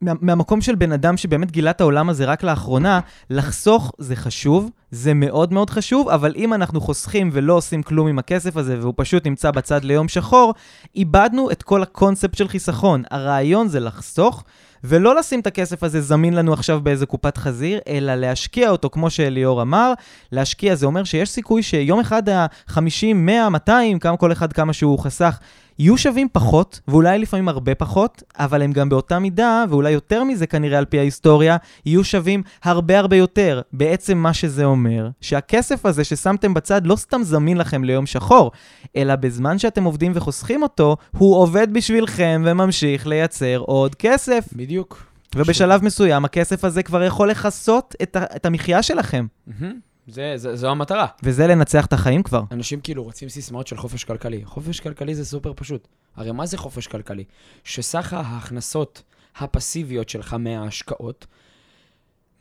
מה, 0.01 0.12
מהמקום 0.21 0.62
של 0.62 0.75
בן 0.75 0.91
אדם 0.91 1.17
שבאמת 1.17 1.51
גילה 1.51 1.71
את 1.71 1.82
העולם 1.82 2.10
הזה 2.10 2.25
רק 2.25 2.43
לאחרונה, 2.43 2.99
לחסוך 3.30 3.91
זה 3.97 4.15
חשוב, 4.15 4.69
זה 4.91 5.13
מאוד 5.13 5.54
מאוד 5.54 5.69
חשוב, 5.69 6.10
אבל 6.10 6.34
אם 6.36 6.54
אנחנו 6.54 6.82
חוסכים 6.82 7.30
ולא 7.34 7.54
עושים 7.54 7.84
כלום 7.84 8.08
עם 8.08 8.19
הכסף 8.19 8.58
הזה 8.58 8.80
והוא 8.80 8.93
פשוט 8.97 9.27
נמצא 9.27 9.51
בצד 9.51 9.84
ליום 9.84 10.08
שחור, 10.08 10.54
איבדנו 10.95 11.51
את 11.51 11.63
כל 11.63 11.84
הקונספט 11.84 12.38
של 12.38 12.47
חיסכון. 12.47 13.04
הרעיון 13.12 13.67
זה 13.67 13.80
לחסוך. 13.80 14.43
ולא 14.84 15.15
לשים 15.15 15.39
את 15.39 15.48
הכסף 15.48 15.84
הזה 15.84 16.02
זמין 16.02 16.34
לנו 16.34 16.54
עכשיו 16.54 16.82
באיזה 16.82 17.06
קופת 17.06 17.38
חזיר, 17.38 17.80
אלא 17.88 18.15
להשקיע 18.15 18.70
אותו, 18.70 18.89
כמו 18.89 19.10
שאליאור 19.10 19.62
אמר. 19.62 19.94
להשקיע 20.32 20.76
זה 20.76 20.86
אומר 20.86 21.04
שיש 21.04 21.30
סיכוי 21.30 21.63
שיום 21.63 22.00
אחד 22.00 22.30
ה-50, 22.30 23.13
100, 23.15 23.50
200, 23.50 24.00
כמה 24.00 24.17
כל 24.17 24.32
אחד 24.32 24.54
כמה 24.54 24.74
שהוא 24.74 25.00
חסך, 25.00 25.39
יהיו 25.79 25.97
שווים 25.97 26.27
פחות, 26.31 26.79
ואולי 26.88 27.19
לפעמים 27.19 27.49
הרבה 27.49 27.75
פחות, 27.75 28.23
אבל 28.36 28.62
הם 28.62 28.71
גם 28.71 28.89
באותה 28.89 29.19
מידה, 29.19 29.63
ואולי 29.69 29.91
יותר 29.91 30.23
מזה 30.23 30.47
כנראה 30.47 30.77
על 30.77 30.86
פי 30.86 30.99
ההיסטוריה, 30.99 31.57
יהיו 31.86 32.03
שווים 32.03 32.43
הרבה 32.63 32.99
הרבה 32.99 33.15
יותר. 33.15 33.62
בעצם 33.73 34.17
מה 34.17 34.34
שזה 34.34 34.65
אומר, 34.65 35.10
שהכסף 35.21 35.86
הזה 35.86 36.03
ששמתם 36.03 36.53
בצד 36.53 36.88
לא 36.88 36.95
סתם 36.95 37.23
זמין 37.23 37.57
לכם 37.57 37.84
ליום 37.84 38.05
שחור, 38.05 38.51
אלא 38.95 39.15
בזמן 39.15 39.57
שאתם 39.57 39.84
עובדים 39.84 40.12
וחוסכים 40.15 40.63
אותו, 40.63 40.97
הוא 41.17 41.36
עובד 41.38 41.73
בשבילכם 41.73 42.41
וממשיך 42.45 43.07
לייצר 43.07 43.57
עוד 43.57 43.95
כסף. 43.95 44.45
בדיוק. 44.53 45.12
ובשלב. 45.36 45.84
מסוים 45.84 46.25
הכסף 46.25 46.65
הזה 46.65 46.84
כבר 46.84 47.03
יכול 47.03 47.29
לכסות 47.29 47.95
את, 48.03 48.17
את 48.36 48.45
המחיה 48.45 48.84
שלכם. 48.84 49.25
Mm-hmm. 49.47 49.90
זה, 50.07 50.33
זה, 50.35 50.55
זו 50.55 50.69
המטרה. 50.69 51.07
וזה 51.23 51.47
לנצח 51.47 51.85
את 51.85 51.93
החיים 51.93 52.23
כבר. 52.23 52.43
אנשים 52.51 52.81
כאילו 52.81 53.03
רוצים 53.03 53.29
סיסמאות 53.29 53.67
של 53.67 53.77
חופש 53.77 54.03
כלכלי. 54.03 54.45
חופש 54.45 54.79
כלכלי 54.79 55.15
זה 55.15 55.25
סופר 55.25 55.53
פשוט. 55.55 55.87
הרי 56.15 56.31
מה 56.31 56.45
זה 56.45 56.57
חופש 56.57 56.87
כלכלי? 56.87 57.23
שסך 57.63 58.13
ההכנסות 58.13 59.03
הפסיביות 59.35 60.09
שלך 60.09 60.33
מההשקעות 60.33 61.25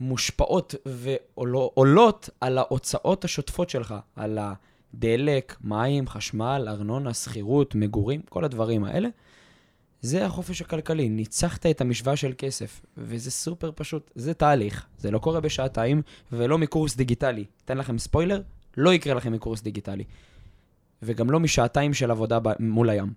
מושפעות 0.00 0.74
ועולות 0.86 2.30
על 2.40 2.58
ההוצאות 2.58 3.24
השוטפות 3.24 3.70
שלך, 3.70 3.94
על 4.16 4.38
הדלק, 4.40 5.56
מים, 5.60 6.08
חשמל, 6.08 6.66
ארנונה, 6.68 7.14
שכירות, 7.14 7.74
מגורים, 7.74 8.20
כל 8.28 8.44
הדברים 8.44 8.84
האלה. 8.84 9.08
זה 10.00 10.26
החופש 10.26 10.60
הכלכלי, 10.60 11.08
ניצחת 11.08 11.66
את 11.66 11.80
המשוואה 11.80 12.16
של 12.16 12.32
כסף, 12.38 12.80
וזה 12.96 13.30
סופר 13.30 13.70
פשוט, 13.74 14.10
זה 14.14 14.34
תהליך, 14.34 14.86
זה 14.98 15.10
לא 15.10 15.18
קורה 15.18 15.40
בשעתיים, 15.40 16.02
ולא 16.32 16.58
מקורס 16.58 16.96
דיגיטלי. 16.96 17.44
אתן 17.64 17.78
לכם 17.78 17.98
ספוילר, 17.98 18.42
לא 18.76 18.94
יקרה 18.94 19.14
לכם 19.14 19.32
מקורס 19.32 19.62
דיגיטלי. 19.62 20.04
וגם 21.02 21.30
לא 21.30 21.40
משעתיים 21.40 21.94
של 21.94 22.10
עבודה 22.10 22.38
מול 22.58 22.90
הים. 22.90 23.12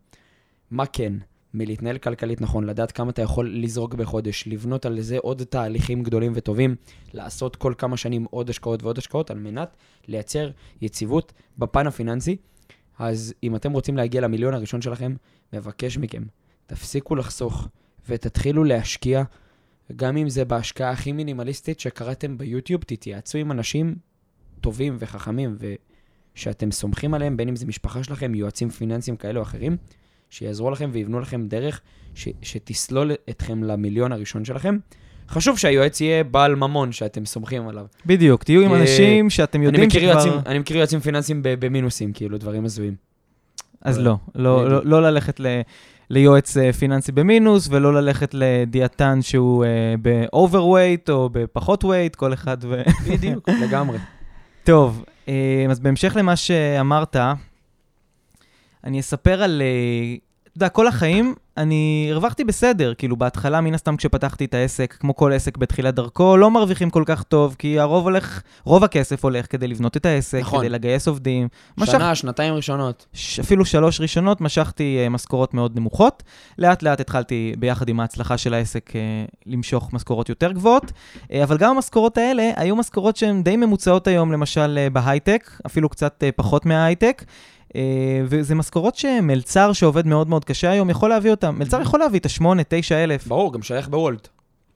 מה 0.71 0.85
כן? 0.85 1.13
מלהתנהל 1.53 1.97
כלכלית 1.97 2.41
נכון, 2.41 2.63
לדעת 2.63 2.91
כמה 2.91 3.09
אתה 3.09 3.21
יכול 3.21 3.55
לזרוק 3.55 3.93
בחודש, 3.93 4.47
לבנות 4.47 4.85
על 4.85 5.01
זה 5.01 5.17
עוד 5.17 5.43
תהליכים 5.43 6.03
גדולים 6.03 6.31
וטובים, 6.35 6.75
לעשות 7.13 7.55
כל 7.55 7.73
כמה 7.77 7.97
שנים 7.97 8.25
עוד 8.29 8.49
השקעות 8.49 8.83
ועוד 8.83 8.97
השקעות, 8.97 9.31
על 9.31 9.39
מנת 9.39 9.77
לייצר 10.07 10.51
יציבות 10.81 11.33
בפן 11.57 11.87
הפיננסי. 11.87 12.37
אז 12.99 13.33
אם 13.43 13.55
אתם 13.55 13.71
רוצים 13.71 13.97
להגיע 13.97 14.21
למיליון 14.21 14.53
הראשון 14.53 14.81
שלכם, 14.81 15.15
מבקש 15.53 15.97
מכם, 15.97 16.23
תפסיקו 16.73 17.15
לחסוך 17.15 17.67
ותתחילו 18.09 18.63
להשקיע, 18.63 19.23
גם 19.95 20.17
אם 20.17 20.29
זה 20.29 20.45
בהשקעה 20.45 20.89
הכי 20.89 21.11
מינימליסטית 21.11 21.79
שקראתם 21.79 22.37
ביוטיוב, 22.37 22.83
תתייעצו 22.83 23.37
עם 23.37 23.51
אנשים 23.51 23.95
טובים 24.61 24.95
וחכמים 24.99 25.57
ושאתם 26.35 26.71
סומכים 26.71 27.13
עליהם, 27.13 27.37
בין 27.37 27.49
אם 27.49 27.55
זה 27.55 27.65
משפחה 27.65 28.03
שלכם, 28.03 28.35
יועצים 28.35 28.69
פיננסיים 28.69 29.17
כאלה 29.17 29.39
או 29.39 29.43
אחרים. 29.43 29.77
שיעזרו 30.29 30.71
לכם 30.71 30.89
ויבנו 30.93 31.19
לכם 31.19 31.47
דרך 31.47 31.81
ש, 32.15 32.27
שתסלול 32.41 33.11
אתכם 33.29 33.63
למיליון 33.63 34.11
הראשון 34.11 34.45
שלכם. 34.45 34.77
חשוב 35.29 35.57
שהיועץ 35.57 36.01
יהיה 36.01 36.23
בעל 36.23 36.55
ממון 36.55 36.91
שאתם 36.91 37.25
סומכים 37.25 37.67
עליו. 37.67 37.85
בדיוק, 38.05 38.43
תהיו 38.43 38.61
עם 38.61 38.73
אנשים 38.73 39.29
שאתם 39.29 39.63
יודעים 39.63 39.89
שכבר... 39.89 40.39
אני 40.45 40.59
מכיר 40.59 40.77
יועצים 40.77 40.99
פיננסיים 40.99 41.39
במינוסים, 41.43 42.13
כאילו, 42.13 42.37
דברים 42.37 42.65
הזויים. 42.65 42.95
אז 43.81 43.99
לא, 43.99 44.15
לא, 44.35 44.69
לא, 44.69 44.85
לא 44.85 45.01
ללכת 45.01 45.39
ל... 45.39 45.61
ליועץ 46.09 46.57
אה, 46.57 46.73
פיננסי 46.73 47.11
במינוס, 47.11 47.67
ולא 47.71 47.93
ללכת 47.93 48.33
לדיאטן 48.33 49.21
שהוא 49.21 49.65
uh, 49.65 49.67
ב-overweight 50.01 51.11
או 51.11 51.29
בפחות 51.31 51.83
weight, 51.83 52.15
כל 52.15 52.33
אחד 52.33 52.57
ו... 52.61 52.81
בדיוק, 53.11 53.49
לגמרי. 53.49 53.97
טוב, 54.63 55.03
uh, 55.25 55.29
אז 55.69 55.79
בהמשך 55.79 56.15
למה 56.15 56.35
שאמרת, 56.35 57.15
אני 58.83 58.99
אספר 58.99 59.43
על... 59.43 59.61
אה, 59.61 60.15
אתה 60.43 60.57
יודע, 60.57 60.69
כל 60.69 60.87
החיים 60.87 61.35
אני 61.57 62.07
הרווחתי 62.11 62.43
בסדר, 62.43 62.93
כאילו 62.93 63.17
בהתחלה, 63.17 63.61
מן 63.61 63.73
הסתם 63.73 63.97
כשפתחתי 63.97 64.45
את 64.45 64.53
העסק, 64.53 64.95
כמו 64.99 65.15
כל 65.15 65.33
עסק 65.33 65.57
בתחילת 65.57 65.95
דרכו, 65.95 66.37
לא 66.37 66.51
מרוויחים 66.51 66.89
כל 66.89 67.03
כך 67.05 67.23
טוב, 67.23 67.55
כי 67.59 67.79
הרוב 67.79 68.03
הולך, 68.03 68.41
רוב 68.63 68.83
הכסף 68.83 69.23
הולך 69.23 69.51
כדי 69.51 69.67
לבנות 69.67 69.97
את 69.97 70.05
העסק, 70.05 70.39
נכון. 70.41 70.59
כדי 70.59 70.69
לגייס 70.69 71.07
עובדים. 71.07 71.47
שנה, 71.83 72.11
משך, 72.11 72.21
שנתיים 72.21 72.53
ראשונות. 72.53 73.05
ש, 73.13 73.39
אפילו 73.39 73.65
שלוש 73.65 74.01
ראשונות, 74.01 74.41
משכתי 74.41 75.03
uh, 75.05 75.09
משכורות 75.09 75.53
מאוד 75.53 75.75
נמוכות. 75.75 76.23
לאט 76.57 76.83
לאט 76.83 76.99
התחלתי 76.99 77.53
ביחד 77.59 77.89
עם 77.89 77.99
ההצלחה 77.99 78.37
של 78.37 78.53
העסק 78.53 78.89
uh, 78.89 78.95
למשוך 79.45 79.93
משכורות 79.93 80.29
יותר 80.29 80.51
גבוהות, 80.51 80.91
uh, 80.91 81.33
אבל 81.43 81.57
גם 81.57 81.75
המשכורות 81.75 82.17
האלה 82.17 82.51
היו 82.55 82.75
משכורות 82.75 83.15
שהן 83.15 83.43
די 83.43 83.57
ממוצעות 83.57 84.07
היום, 84.07 84.31
למשל 84.31 84.79
uh, 84.87 84.93
בהייטק, 84.93 85.51
אפילו 85.65 85.89
קצת 85.89 86.23
uh, 86.23 86.31
פחות 86.35 86.65
מההייטק. 86.65 87.23
אה, 87.75 87.81
וזה 88.25 88.55
משכורות 88.55 88.95
שמלצר 88.95 89.73
שעובד 89.73 90.07
מאוד 90.07 90.29
מאוד 90.29 90.45
קשה 90.45 90.69
היום 90.69 90.89
יכול 90.89 91.09
להביא 91.09 91.31
אותם. 91.31 91.55
מלצר 91.59 91.81
יכול 91.81 91.99
להביא 91.99 92.19
את 92.19 92.25
ה-8, 92.25 92.45
9 92.67 93.03
אלף. 93.03 93.27
ברור, 93.27 93.53
גם 93.53 93.61
שייך 93.61 93.87
בוולט. 93.87 94.27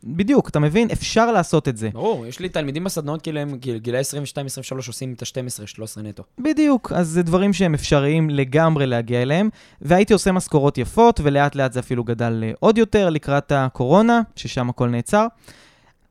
בדיוק, 0.03 0.49
אתה 0.49 0.59
מבין? 0.59 0.87
אפשר 0.91 1.31
לעשות 1.31 1.67
את 1.67 1.77
זה. 1.77 1.89
ברור, 1.93 2.25
יש 2.25 2.39
לי 2.39 2.49
תלמידים 2.49 2.83
בסדנאות 2.83 3.21
כאילו 3.21 3.39
הם 3.39 3.55
גילאי 3.55 4.01
22-23 4.01 4.87
עושים 4.87 5.13
את 5.13 5.21
ה-12-13 5.21 6.01
נטו. 6.01 6.23
בדיוק, 6.39 6.91
אז 6.95 7.07
זה 7.07 7.23
דברים 7.23 7.53
שהם 7.53 7.73
אפשריים 7.73 8.29
לגמרי 8.29 8.85
להגיע 8.85 9.21
אליהם, 9.21 9.49
והייתי 9.81 10.13
עושה 10.13 10.31
משכורות 10.31 10.77
יפות, 10.77 11.19
ולאט 11.23 11.55
לאט 11.55 11.73
זה 11.73 11.79
אפילו 11.79 12.03
גדל 12.03 12.43
אה, 12.43 12.51
עוד 12.59 12.77
יותר 12.77 13.09
לקראת 13.09 13.51
הקורונה, 13.51 14.21
ששם 14.35 14.69
הכל 14.69 14.89
נעצר. 14.89 15.27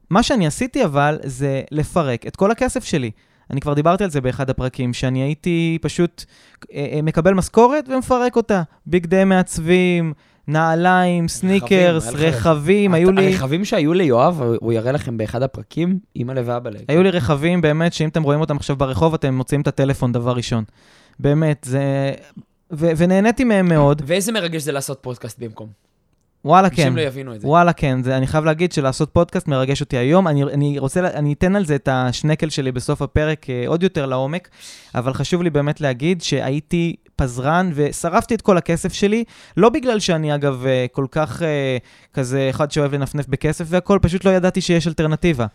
מה 0.09 0.23
שאני 0.23 0.47
עשיתי 0.47 0.83
אבל, 0.85 1.19
זה 1.23 1.61
לפרק 1.71 2.27
את 2.27 2.35
כל 2.35 2.51
הכסף 2.51 2.83
שלי. 2.83 3.11
אני 3.51 3.61
כבר 3.61 3.73
דיברתי 3.73 4.03
על 4.03 4.09
זה 4.09 4.21
באחד 4.21 4.49
הפרקים, 4.49 4.93
שאני 4.93 5.19
הייתי 5.21 5.77
פשוט 5.81 6.25
אה, 6.73 6.87
אה, 6.93 7.01
מקבל 7.01 7.33
משכורת 7.33 7.89
ומפרק 7.89 8.35
אותה. 8.35 8.63
ביג 8.85 9.05
די 9.05 9.23
מעצבים, 9.23 10.13
נעליים, 10.47 11.27
סניקרס, 11.27 12.07
רכבים, 12.07 12.27
רכבים 12.27 12.93
היו 12.93 13.11
לי... 13.11 13.27
הרכבים 13.27 13.65
שהיו 13.65 13.93
ליואב, 13.93 14.41
הוא 14.59 14.73
יראה 14.73 14.91
לכם 14.91 15.17
באחד 15.17 15.43
הפרקים, 15.43 15.99
אימא 16.15 16.33
ואבא 16.45 16.69
לב. 16.69 16.81
היו 16.87 17.03
לי 17.03 17.11
רכבים, 17.11 17.61
באמת, 17.61 17.93
שאם 17.93 18.09
אתם 18.09 18.23
רואים 18.23 18.39
אותם 18.39 18.57
עכשיו 18.57 18.75
ברחוב, 18.75 19.13
אתם 19.13 19.33
מוצאים 19.33 19.61
את 19.61 19.67
הטלפון 19.67 20.11
דבר 20.11 20.31
ראשון. 20.31 20.63
באמת, 21.19 21.67
זה... 21.69 22.13
ו- 22.71 22.91
ונהניתי 22.97 23.43
מהם 23.43 23.69
מאוד. 23.69 24.01
ואיזה 24.05 24.31
מרגש 24.31 24.61
זה 24.61 24.71
לעשות 24.71 24.97
פודקאסט 25.01 25.39
במקום. 25.39 25.86
וואלה, 26.47 26.69
כן. 26.69 26.81
אנשים 26.81 26.95
לא 26.97 27.01
יבינו 27.01 27.35
את 27.35 27.41
זה. 27.41 27.47
וואלה, 27.47 27.73
כן. 27.73 28.03
זה, 28.03 28.17
אני 28.17 28.27
חייב 28.27 28.45
להגיד 28.45 28.71
שלעשות 28.71 29.09
פודקאסט 29.13 29.47
מרגש 29.47 29.81
אותי 29.81 29.97
היום. 29.97 30.27
אני, 30.27 30.43
אני 30.43 30.79
רוצה, 30.79 30.99
אני 30.99 31.33
אתן 31.33 31.55
על 31.55 31.65
זה 31.65 31.75
את 31.75 31.89
השנקל 31.91 32.49
שלי 32.49 32.71
בסוף 32.71 33.01
הפרק 33.01 33.49
אה, 33.49 33.63
עוד 33.67 33.83
יותר 33.83 34.05
לעומק, 34.05 34.49
אבל 34.95 35.13
חשוב 35.13 35.41
לי 35.43 35.49
באמת 35.49 35.81
להגיד 35.81 36.21
שהייתי 36.21 36.95
פזרן 37.15 37.71
ושרפתי 37.73 38.35
את 38.35 38.41
כל 38.41 38.57
הכסף 38.57 38.93
שלי, 38.93 39.23
לא 39.57 39.69
בגלל 39.69 39.99
שאני, 39.99 40.35
אגב, 40.35 40.65
אה, 40.65 40.85
כל 40.91 41.05
כך 41.11 41.41
אה, 41.43 41.77
כזה 42.13 42.47
אחד 42.49 42.71
שאוהב 42.71 42.93
לנפנף 42.93 43.27
בכסף 43.27 43.65
והכול, 43.67 43.99
פשוט 43.99 44.25
לא 44.25 44.29
ידעתי 44.29 44.61
שיש 44.61 44.87
אלטרנטיבה. 44.87 45.45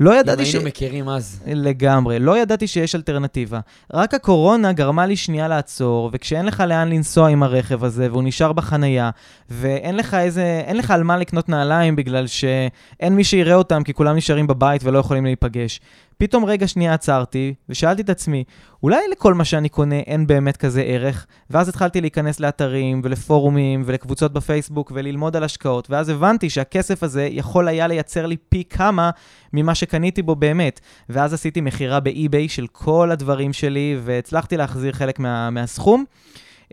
לא 0.00 0.14
ידעתי 0.20 0.44
ש... 0.44 0.48
אם 0.48 0.54
היינו 0.54 0.68
מכירים 0.68 1.08
אז. 1.08 1.40
לגמרי. 1.46 2.18
לא 2.18 2.38
ידעתי 2.38 2.66
שיש 2.66 2.94
אלטרנטיבה. 2.94 3.60
רק 3.92 4.14
הקורונה 4.14 4.72
גרמה 4.72 5.06
לי 5.06 5.16
שנייה 5.16 5.48
לעצור, 5.48 6.10
וכשאין 6.12 6.46
לך 6.46 6.60
לאן 6.68 6.88
לנסוע 6.88 7.28
עם 7.28 7.42
הרכב 7.42 7.84
הזה, 7.84 8.08
והוא 8.10 8.22
נשאר 8.22 8.52
בחנייה, 8.52 9.10
ואין 9.50 9.96
לך 9.96 10.14
איזה... 10.14 10.62
אין 10.66 10.76
לך 10.76 10.90
על 10.90 11.02
מה 11.02 11.16
לקנות 11.16 11.48
נעליים 11.48 11.96
בגלל 11.96 12.26
שאין 12.26 13.16
מי 13.16 13.24
שיראה 13.24 13.54
אותם, 13.54 13.82
כי 13.82 13.94
כולם 13.94 14.16
נשארים 14.16 14.46
בבית 14.46 14.84
ולא 14.84 14.98
יכולים 14.98 15.24
להיפגש. 15.24 15.80
פתאום 16.18 16.44
רגע 16.44 16.68
שנייה 16.68 16.94
עצרתי, 16.94 17.54
ושאלתי 17.68 18.02
את 18.02 18.10
עצמי, 18.10 18.44
אולי 18.82 19.00
לכל 19.12 19.34
מה 19.34 19.44
שאני 19.44 19.68
קונה 19.68 19.98
אין 19.98 20.26
באמת 20.26 20.56
כזה 20.56 20.82
ערך? 20.82 21.26
ואז 21.50 21.68
התחלתי 21.68 22.00
להיכנס 22.00 22.40
לאתרים 22.40 23.00
ולפורומים 23.04 23.82
ולקבוצות 23.86 24.32
בפייסבוק 24.32 24.92
וללמוד 24.94 25.36
על 25.36 25.44
השקעות, 25.44 25.90
ואז 25.90 26.08
הבנתי 26.08 26.50
שהכסף 26.50 27.02
הזה 27.02 27.28
יכול 27.30 27.68
היה 27.68 27.86
לייצר 27.86 28.26
לי 28.26 28.36
פי 28.48 28.64
כמה 28.70 29.10
ממה 29.52 29.74
שקניתי 29.74 30.22
בו 30.22 30.34
באמת. 30.34 30.80
ואז 31.08 31.34
עשיתי 31.34 31.60
מכירה 31.60 32.00
באי-ביי 32.00 32.48
של 32.48 32.66
כל 32.66 33.10
הדברים 33.12 33.52
שלי, 33.52 33.98
והצלחתי 34.04 34.56
להחזיר 34.56 34.92
חלק 34.92 35.18
מה, 35.18 35.50
מהסכום. 35.50 36.04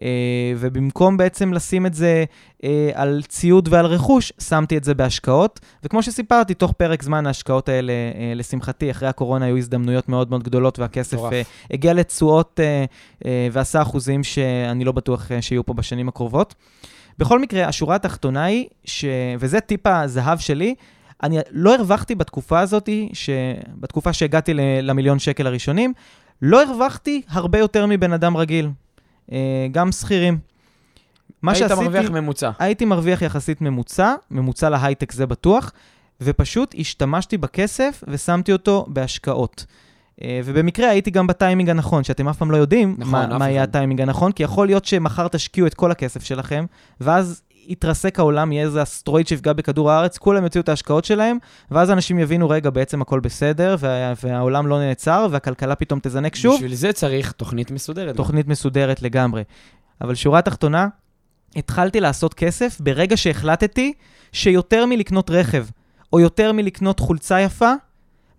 אה, 0.02 0.08
ובמקום 0.58 1.18
בעצם 1.18 1.54
לשים 1.54 1.86
את 1.86 1.94
זה 1.94 2.24
אה, 2.64 2.92
על 2.94 3.22
ציוד 3.28 3.68
ועל 3.72 3.86
רכוש, 3.86 4.34
שמתי 4.40 4.78
את 4.78 4.84
זה 4.84 4.94
בהשקעות. 4.94 5.60
וכמו 5.84 6.04
שסיפרתי, 6.04 6.54
תוך 6.54 6.72
פרק 6.72 7.04
זמן 7.04 7.28
ההשקעות 7.28 7.70
האלה, 7.70 7.94
אה, 7.94 8.34
לשמחתי, 8.36 8.92
אחרי 8.92 9.08
הקורונה 9.08 9.46
היו 9.46 9.58
הזדמנויות 9.58 10.10
מאוד 10.10 10.30
מאוד 10.30 10.44
גדולות, 10.44 10.80
והכסף 10.80 11.18
הגיע 11.72 11.94
לתשואות 11.94 12.60
ועשה 13.52 13.82
אחוזים 13.82 14.24
שאני 14.24 14.86
לא 14.86 14.92
בטוח 14.92 15.32
שיהיו 15.42 15.66
פה 15.66 15.74
בשנים 15.74 16.08
הקרובות. 16.08 16.56
בכל 17.18 17.40
מקרה, 17.40 17.68
השורה 17.68 17.96
התחתונה 17.96 18.44
היא, 18.44 18.66
ש... 18.86 19.06
וזה 19.40 19.60
טיפ 19.60 19.88
הזהב 19.88 20.40
שלי, 20.40 20.76
אני 21.24 21.38
לא 21.52 21.76
הרווחתי 21.76 22.16
בתקופה 22.16 22.60
הזאת, 22.60 22.90
ש... 23.14 23.30
בתקופה 23.80 24.14
שהגעתי 24.14 24.54
למיליון 24.82 25.20
שקל 25.20 25.48
הראשונים, 25.48 25.94
לא 26.42 26.64
הרווחתי 26.64 27.22
הרבה 27.30 27.60
יותר 27.60 27.86
מבן 27.86 28.14
אדם 28.14 28.38
רגיל. 28.38 28.70
אה, 29.32 29.68
גם 29.72 29.92
שכירים. 29.92 30.38
היית 31.44 31.58
שעשיתי, 31.58 31.82
מרוויח 31.82 32.12
ממוצע. 32.12 32.52
הייתי 32.60 32.86
מרוויח 32.86 33.22
יחסית 33.22 33.62
ממוצע, 33.62 34.16
ממוצע 34.32 34.70
להייטק 34.70 35.12
זה 35.12 35.26
בטוח, 35.26 35.72
ופשוט 36.22 36.76
השתמשתי 36.80 37.38
בכסף 37.38 38.04
ושמתי 38.08 38.52
אותו 38.52 38.86
בהשקעות. 38.88 39.66
אה, 40.22 40.42
ובמקרה 40.46 40.90
הייתי 40.90 41.12
גם 41.12 41.28
בטיימינג 41.28 41.70
הנכון, 41.70 42.04
שאתם 42.04 42.28
אף 42.28 42.38
פעם 42.38 42.52
לא 42.52 42.58
יודעים 42.58 42.96
נכון, 42.98 43.30
מה, 43.30 43.38
מה 43.38 43.50
יהיה 43.50 43.64
הטיימינג 43.64 44.02
הנכון, 44.02 44.32
כי 44.32 44.44
יכול 44.44 44.68
להיות 44.68 44.86
שמחר 44.86 45.28
תשקיעו 45.28 45.68
את 45.68 45.74
כל 45.74 45.92
הכסף 45.92 46.24
שלכם, 46.24 46.66
ואז 47.02 47.42
יתרסק 47.68 48.20
העולם, 48.20 48.52
יהיה 48.52 48.64
איזה 48.64 48.84
אסטרואיד 48.84 49.28
שיפגע 49.28 49.54
בכדור 49.54 49.92
הארץ, 49.92 50.18
כולם 50.18 50.44
יוציאו 50.44 50.62
את 50.62 50.70
ההשקעות 50.70 51.06
שלהם, 51.06 51.38
ואז 51.72 51.92
אנשים 51.92 52.20
יבינו, 52.20 52.50
רגע, 52.50 52.70
בעצם 52.70 53.02
הכל 53.02 53.20
בסדר, 53.20 53.76
וה, 53.80 54.14
והעולם 54.24 54.68
לא 54.68 54.80
נעצר, 54.80 55.28
והכלכלה 55.32 55.76
פתאום 55.76 56.00
תזנק 56.04 56.36
שוב. 56.36 56.56
בשביל 56.56 56.74
זה 56.76 56.94
צריך 56.94 57.32
תוכנית 57.32 57.72
מסודרת. 57.72 58.16
תוכנית 58.16 58.48
מסודרת 58.48 59.02
לגמרי. 59.02 59.44
אבל 60.02 60.16
שורה 60.16 60.42
תחתונה, 60.42 60.88
התחלתי 61.56 62.00
לעשות 62.00 62.34
כסף 62.34 62.78
ברגע 62.80 63.18
שהחלטתי 63.18 63.94
שיותר 64.32 64.86
מלקנות 64.86 65.30
רכב, 65.30 65.66
או 66.14 66.20
יותר 66.20 66.52
מלקנות 66.52 67.00
חולצה 67.00 67.42
יפה, 67.42 67.72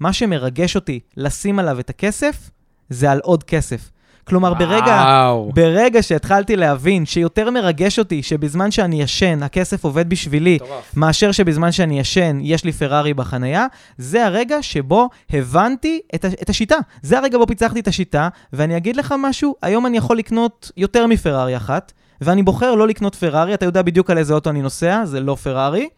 מה 0.00 0.12
שמרגש 0.12 0.76
אותי 0.76 1.00
לשים 1.16 1.58
עליו 1.58 1.80
את 1.80 1.90
הכסף, 1.90 2.50
זה 2.88 3.10
על 3.10 3.20
עוד 3.22 3.42
כסף. 3.42 3.90
כלומר, 4.24 4.54
ברגע, 4.54 4.84
וואו. 4.84 5.50
ברגע 5.54 6.02
שהתחלתי 6.02 6.56
להבין 6.56 7.06
שיותר 7.06 7.50
מרגש 7.50 7.98
אותי 7.98 8.22
שבזמן 8.22 8.70
שאני 8.70 9.02
ישן, 9.02 9.42
הכסף 9.42 9.84
עובד 9.84 10.08
בשבילי. 10.08 10.58
מאשר 10.96 11.32
שבזמן 11.32 11.72
שאני 11.72 12.00
ישן, 12.00 12.38
יש 12.42 12.64
לי 12.64 12.72
פרארי 12.72 13.14
בחנייה, 13.14 13.66
זה 13.98 14.26
הרגע 14.26 14.62
שבו 14.62 15.08
הבנתי 15.30 16.00
את, 16.14 16.24
את 16.24 16.50
השיטה. 16.50 16.76
זה 17.02 17.18
הרגע 17.18 17.38
בו 17.38 17.46
פיצחתי 17.46 17.80
את 17.80 17.88
השיטה, 17.88 18.28
ואני 18.52 18.76
אגיד 18.76 18.96
לך 18.96 19.14
משהו, 19.18 19.54
היום 19.62 19.87
אני 19.87 19.96
יכול 19.96 20.18
לקנות 20.18 20.70
יותר 20.76 21.06
מפרארי 21.06 21.56
אחת, 21.56 21.92
ואני 22.20 22.42
בוחר 22.42 22.74
לא 22.74 22.88
לקנות 22.88 23.14
פרארי, 23.14 23.54
אתה 23.54 23.64
יודע 23.64 23.82
בדיוק 23.82 24.10
על 24.10 24.18
איזה 24.18 24.34
אוטו 24.34 24.50
אני 24.50 24.62
נוסע, 24.62 25.04
זה 25.04 25.20
לא 25.20 25.34
פרארי. 25.34 25.88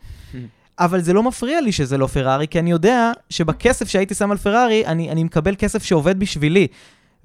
אבל 0.79 1.01
זה 1.01 1.13
לא 1.13 1.23
מפריע 1.23 1.61
לי 1.61 1.73
שזה 1.73 1.99
לא 1.99 2.07
פרארי, 2.07 2.49
כי 2.49 2.59
אני 2.59 2.71
יודע 2.71 3.13
שבכסף 3.31 3.89
שהייתי 3.89 4.15
שם 4.15 4.31
על 4.31 4.37
פרארי, 4.37 4.87
אני, 4.87 5.11
אני 5.11 5.25
מקבל 5.25 5.55
כסף 5.59 5.85
שעובד 5.85 6.19
בשבילי. 6.19 6.67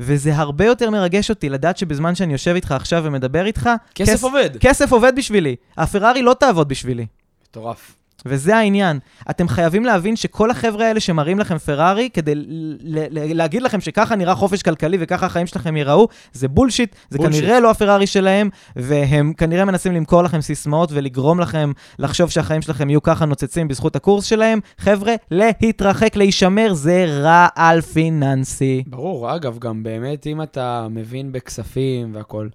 וזה 0.04 0.36
הרבה 0.36 0.66
יותר 0.66 0.90
מרגש 0.90 1.30
אותי 1.30 1.50
לדעת 1.50 1.78
שבזמן 1.78 2.16
שאני 2.16 2.34
יושב 2.34 2.52
איתך 2.56 2.72
עכשיו 2.72 3.02
ומדבר 3.06 3.46
איתך, 3.46 3.70
כסף 3.96 4.14
כס- 4.14 4.24
עובד. 4.24 4.50
כסף 4.60 4.92
עובד 4.92 5.14
בשבילי. 5.16 5.56
הפרארי 5.78 6.22
לא 6.22 6.36
תעבוד 6.40 6.68
בשבילי. 6.70 7.06
מטורף. 7.50 7.96
וזה 8.26 8.58
העניין. 8.58 9.00
אתם 9.30 9.48
חייבים 9.48 9.86
להבין 9.86 10.16
שכל 10.16 10.52
החבר'ה 10.52 10.88
האלה 10.88 11.00
שמראים 11.00 11.40
לכם 11.40 11.58
פרארי, 11.58 12.10
כדי 12.14 12.36
ל- 12.36 12.46
ל- 12.82 13.20
ל- 13.20 13.38
להגיד 13.38 13.62
לכם 13.62 13.82
שככה 13.82 14.16
נראה 14.16 14.36
חופש 14.36 14.62
כלכלי 14.62 14.98
וככה 15.00 15.26
החיים 15.26 15.48
שלכם 15.48 15.78
ייראו, 15.78 16.08
זה 16.34 16.48
בולשיט, 16.48 16.96
זה 17.10 17.18
בולשיט. 17.18 17.44
כנראה 17.44 17.60
לא 17.60 17.72
הפרארי 17.72 18.08
שלהם, 18.08 18.50
והם 18.76 19.34
כנראה 19.38 19.66
מנסים 19.66 19.94
למכור 19.94 20.24
לכם 20.24 20.42
סיסמאות 20.42 20.90
ולגרום 20.92 21.40
לכם 21.40 21.72
לחשוב 22.00 22.30
שהחיים 22.30 22.62
שלכם 22.62 22.90
יהיו 22.90 23.04
ככה 23.04 23.26
נוצצים 23.26 23.68
בזכות 23.68 23.96
הקורס 23.96 24.26
שלהם. 24.26 24.60
חבר'ה, 24.78 25.14
להתרחק, 25.32 26.16
להישמר, 26.16 26.74
זה 26.74 27.06
רעל 27.24 27.82
פיננסי. 27.82 28.84
ברור, 28.88 29.36
אגב, 29.36 29.60
גם 29.60 29.84
באמת, 29.84 30.28
אם 30.28 30.42
אתה 30.42 30.88
מבין 30.90 31.32
בכספים 31.32 32.16
והכול, 32.16 32.50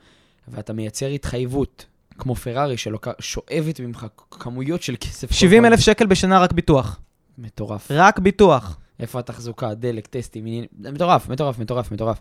ואתה 0.49 0.73
מייצר 0.73 1.07
התחייבות, 1.07 1.87
כמו 2.19 2.35
פרארי 2.35 2.75
ששואבת 2.77 3.81
ממך 3.81 4.07
כמויות 4.31 4.83
של 4.83 4.97
כסף. 5.01 5.29
כל 5.29 5.35
70 5.35 5.65
אלף. 5.65 5.81
שקל 5.81 6.07
בשנה 6.07 6.39
רק 6.39 6.53
ביטוח. 6.53 7.01
מטורף. 7.39 7.89
רק 7.91 8.19
ביטוח. 8.19 8.79
איפה 9.01 9.19
התחזוקה, 9.19 9.75
דלק, 9.75 10.07
טסטים, 10.07 10.45
מטורף, 10.79 11.29
מטורף, 11.29 11.59
מטורף, 11.59 11.93
מטורף. 11.93 12.21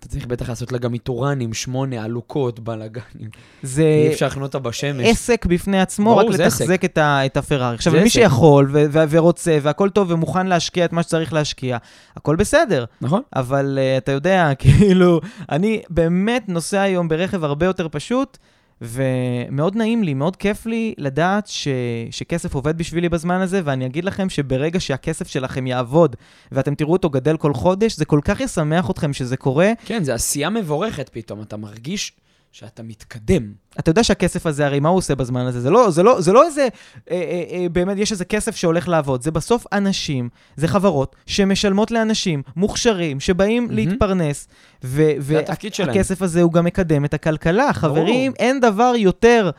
אתה 0.00 0.08
צריך 0.08 0.26
בטח 0.26 0.48
לעשות 0.48 0.72
לה 0.72 0.78
גם 0.78 0.94
איתורנים, 0.94 1.54
שמונה, 1.54 2.04
עלוקות, 2.04 2.60
בלאגנים. 2.60 3.30
זה 3.62 3.82
אי 3.82 4.12
אפשר 4.12 4.26
לחנות 4.26 4.54
אותה 4.54 4.68
בשמש. 4.68 5.06
עסק 5.06 5.46
בפני 5.46 5.80
עצמו, 5.80 6.10
ברור, 6.14 6.32
רק 6.34 6.40
לתחזק 6.40 6.84
את, 6.84 6.98
ה, 6.98 7.26
את 7.26 7.36
הפרארי. 7.36 7.74
עכשיו, 7.74 7.92
מי. 7.92 8.10
שיכול 8.10 8.68
ו- 8.72 8.84
ו- 8.90 9.04
ורוצה 9.10 9.58
והכל 9.62 9.90
טוב 9.90 10.10
ומוכן 10.10 10.46
להשקיע 10.46 10.84
את 10.84 10.92
מה 10.92 11.02
שצריך 11.02 11.32
להשקיע, 11.32 11.78
הכל 12.16 12.36
בסדר. 12.36 12.84
נכון? 13.00 13.22
אבל 13.36 13.78
uh, 13.78 13.98
אתה 13.98 14.12
יודע, 14.12 14.50
כאילו, 14.58 15.20
אני 15.50 15.82
באמת 15.90 16.48
נוסע 16.48 16.80
היום 16.80 17.08
ברכב 17.08 17.44
הרבה 17.44 17.66
יותר 17.66 17.88
פשוט, 17.90 18.38
ומאוד 18.82 19.76
נעים 19.76 20.02
לי, 20.02 20.14
מאוד 20.14 20.36
כיף 20.36 20.66
לי 20.66 20.94
לדעת 20.98 21.46
ש... 21.46 21.68
שכסף 22.10 22.54
עובד 22.54 22.78
בשבילי 22.78 23.08
בזמן 23.08 23.40
הזה, 23.40 23.60
ואני 23.64 23.86
אגיד 23.86 24.04
לכם 24.04 24.28
שברגע 24.28 24.80
שהכסף 24.80 25.28
שלכם 25.28 25.66
יעבוד, 25.66 26.16
ואתם 26.52 26.74
תראו 26.74 26.92
אותו 26.92 27.10
גדל 27.10 27.36
כל 27.36 27.54
חודש, 27.54 27.96
זה 27.96 28.04
כל 28.04 28.20
כך 28.24 28.40
ישמח 28.40 28.90
אתכם 28.90 29.12
שזה 29.12 29.36
קורה. 29.36 29.72
כן, 29.84 30.04
זה 30.04 30.14
עשייה 30.14 30.50
מבורכת 30.50 31.10
פתאום, 31.12 31.42
אתה 31.42 31.56
מרגיש 31.56 32.12
שאתה 32.52 32.82
מתקדם. 32.82 33.52
אתה 33.78 33.90
יודע 33.90 34.04
שהכסף 34.04 34.46
הזה, 34.46 34.66
הרי 34.66 34.80
מה 34.80 34.88
הוא 34.88 34.98
עושה 34.98 35.14
בזמן 35.14 35.46
הזה? 35.46 35.60
זה 35.60 35.70
לא, 35.70 35.90
זה 35.90 36.02
לא, 36.02 36.20
זה 36.20 36.32
לא 36.32 36.46
איזה, 36.46 36.62
אה, 36.62 37.16
אה, 37.16 37.44
אה, 37.52 37.68
באמת, 37.68 37.96
יש 37.98 38.12
איזה 38.12 38.24
כסף 38.24 38.56
שהולך 38.56 38.88
לעבוד. 38.88 39.22
זה 39.22 39.30
בסוף 39.30 39.66
אנשים, 39.72 40.28
זה 40.56 40.68
חברות 40.68 41.16
שמשלמות 41.26 41.90
לאנשים 41.90 42.42
מוכשרים, 42.56 43.20
שבאים 43.20 43.62
מהמם. 43.62 43.74
להתפרנס. 43.74 44.48
והכסף 44.82 46.22
הזה 46.22 46.42
הוא 46.42 46.52
גם 46.52 46.64
מקדם 46.64 47.04
את 47.04 47.14
הכלכלה. 47.14 47.72
חברים, 47.72 48.32
אין 48.38 48.60
דבר 48.60 48.92
יותר 48.96 49.50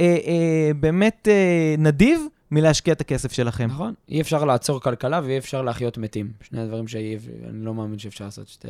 אה, 0.00 0.16
אה, 0.26 0.70
באמת 0.80 1.28
אה, 1.30 1.74
נדיב 1.78 2.20
מלהשקיע 2.50 2.92
את 2.92 3.00
הכסף 3.00 3.32
שלכם. 3.32 3.66
נכון. 3.66 3.94
אי 4.08 4.20
אפשר 4.20 4.44
לעצור 4.44 4.80
כלכלה 4.80 5.20
ואי 5.24 5.38
אפשר 5.38 5.62
להחיות 5.62 5.98
מתים. 5.98 6.32
שני 6.40 6.60
הדברים 6.60 6.88
שאני 6.88 7.18
לא 7.52 7.74
מאמין 7.74 7.98
שאפשר 7.98 8.24
לעשות 8.24 8.48
שתי... 8.48 8.68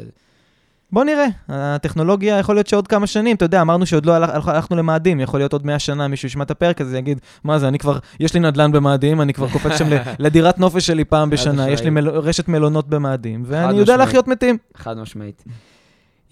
בוא 0.93 1.05
נראה, 1.05 1.27
הטכנולוגיה 1.49 2.39
יכול 2.39 2.55
להיות 2.57 2.67
שעוד 2.67 2.89
כמה 2.89 3.07
שנים, 3.07 3.37
אתה 3.37 3.45
יודע, 3.45 3.61
אמרנו 3.61 3.87
שעוד 3.87 4.07
לא 4.07 4.13
הלכ- 4.17 4.49
הלכנו 4.49 4.77
למאדים, 4.77 5.21
יכול 5.21 5.41
להיות 5.41 5.53
עוד 5.53 5.67
100 5.67 5.79
שנה 5.79 6.09
מישהו 6.09 6.27
ישמע 6.27 6.45
את 6.45 6.51
הפרק 6.51 6.81
הזה, 6.81 6.99
יגיד, 6.99 7.19
מה 7.45 7.59
זה, 7.59 7.69
אני 7.69 7.79
כבר, 7.79 7.99
יש 8.21 8.35
לי 8.35 8.41
נדל"ן 8.41 8.73
במאדים, 8.73 9.21
אני 9.21 9.33
כבר 9.33 9.49
קופץ 9.49 9.79
שם 9.79 9.87
לדירת 10.19 10.59
נופש 10.59 10.87
שלי 10.87 11.05
פעם 11.05 11.31
בשנה, 11.31 11.71
יש 11.71 11.83
לי. 11.83 11.91
מל... 11.91 12.09
רשת 12.09 12.49
מלונות 12.49 12.89
במאדים, 12.89 13.43
ואני 13.47 13.79
יודע. 13.79 13.97
להחיות 13.97 14.29
מתים. 14.29 14.59
חד 14.77 14.99
משמעית. 14.99 15.45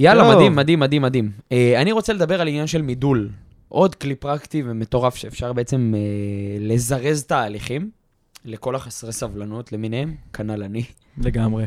יאללה, 0.00 0.22
טוב. 0.22 0.34
מדהים, 0.34 0.56
מדהים, 0.56 0.80
מדהים, 0.80 1.02
מדהים. 1.02 1.30
אה, 1.52 1.80
אני 1.82 1.92
רוצה 1.92 2.12
לדבר 2.12 2.40
על 2.40 2.48
עניין 2.48 2.66
של 2.66 2.82
מידול. 2.82 3.28
עוד 3.68 3.94
כלי 3.94 4.14
פרקטי 4.14 4.62
ומטורף 4.66 5.16
שאפשר 5.16 5.52
בעצם 5.52 5.94
אה, 5.96 6.00
לזרז 6.60 7.24
תהליכים 7.24 7.90
לכל 8.44 8.74
החסרי 8.74 9.12
סבלנות 9.12 9.72
למיניהם, 9.72 10.14
כנ"ל 10.32 10.62
אני. 10.62 10.82
לגמרי. 11.18 11.64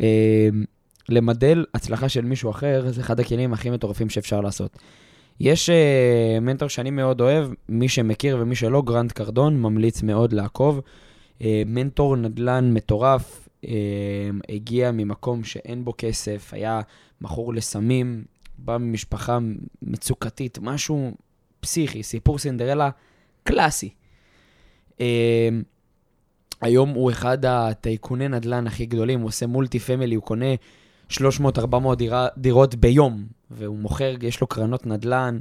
אה, 0.00 0.48
למדל 1.08 1.64
הצלחה 1.74 2.08
של 2.08 2.24
מישהו 2.24 2.50
אחר, 2.50 2.84
זה 2.90 3.00
אחד 3.00 3.20
הכלים 3.20 3.52
הכי 3.52 3.70
מטורפים 3.70 4.10
שאפשר 4.10 4.40
לעשות. 4.40 4.78
יש 5.40 5.70
אה, 5.70 6.38
מנטור 6.40 6.68
שאני 6.68 6.90
מאוד 6.90 7.20
אוהב, 7.20 7.48
מי 7.68 7.88
שמכיר 7.88 8.38
ומי 8.40 8.54
שלא, 8.54 8.82
גרנד 8.82 9.12
קרדון, 9.12 9.60
ממליץ 9.60 10.02
מאוד 10.02 10.32
לעקוב. 10.32 10.80
אה, 11.42 11.62
מנטור 11.66 12.16
נדל"ן 12.16 12.72
מטורף, 12.74 13.48
אה, 13.66 13.72
הגיע 14.48 14.90
ממקום 14.90 15.44
שאין 15.44 15.84
בו 15.84 15.94
כסף, 15.98 16.50
היה 16.54 16.80
מכור 17.20 17.54
לסמים, 17.54 18.24
בא 18.58 18.78
ממשפחה 18.78 19.38
מצוקתית, 19.82 20.58
משהו 20.62 21.12
פסיכי, 21.60 22.02
סיפור 22.02 22.38
סינדרלה 22.38 22.90
קלאסי. 23.44 23.90
אה, 25.00 25.48
היום 26.60 26.88
הוא 26.88 27.10
אחד 27.10 27.44
הטייקוני 27.44 28.28
נדל"ן 28.28 28.66
הכי 28.66 28.86
גדולים, 28.86 29.20
הוא 29.20 29.28
עושה 29.28 29.46
multi-family, 29.46 30.14
הוא 30.14 30.24
קונה 30.24 30.54
300-400 31.18 31.94
דירה, 31.94 32.28
דירות 32.38 32.74
ביום, 32.74 33.26
והוא 33.50 33.78
מוכר, 33.78 34.14
יש 34.22 34.40
לו 34.40 34.46
קרנות 34.46 34.86
נדל"ן, 34.86 35.38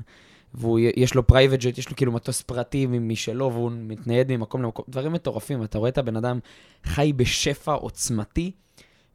ויש 0.56 1.16
לו 1.16 1.28
private 1.28 1.60
jet, 1.60 1.78
יש 1.78 1.90
לו 1.90 1.96
כאילו 1.96 2.12
מטוס 2.12 2.42
פרטי 2.42 2.88
משלו, 2.88 3.52
והוא 3.54 3.72
מתנייד 3.74 4.32
ממקום 4.32 4.62
למקום, 4.64 4.86
דברים 4.90 5.14
מטורפים. 5.14 5.64
אתה 5.64 5.78
רואה 5.78 5.90
את 5.90 5.98
הבן 5.98 6.16
אדם 6.16 6.40
חי 6.84 7.14
בשפע 7.14 7.74
עוצמתי, 7.74 8.52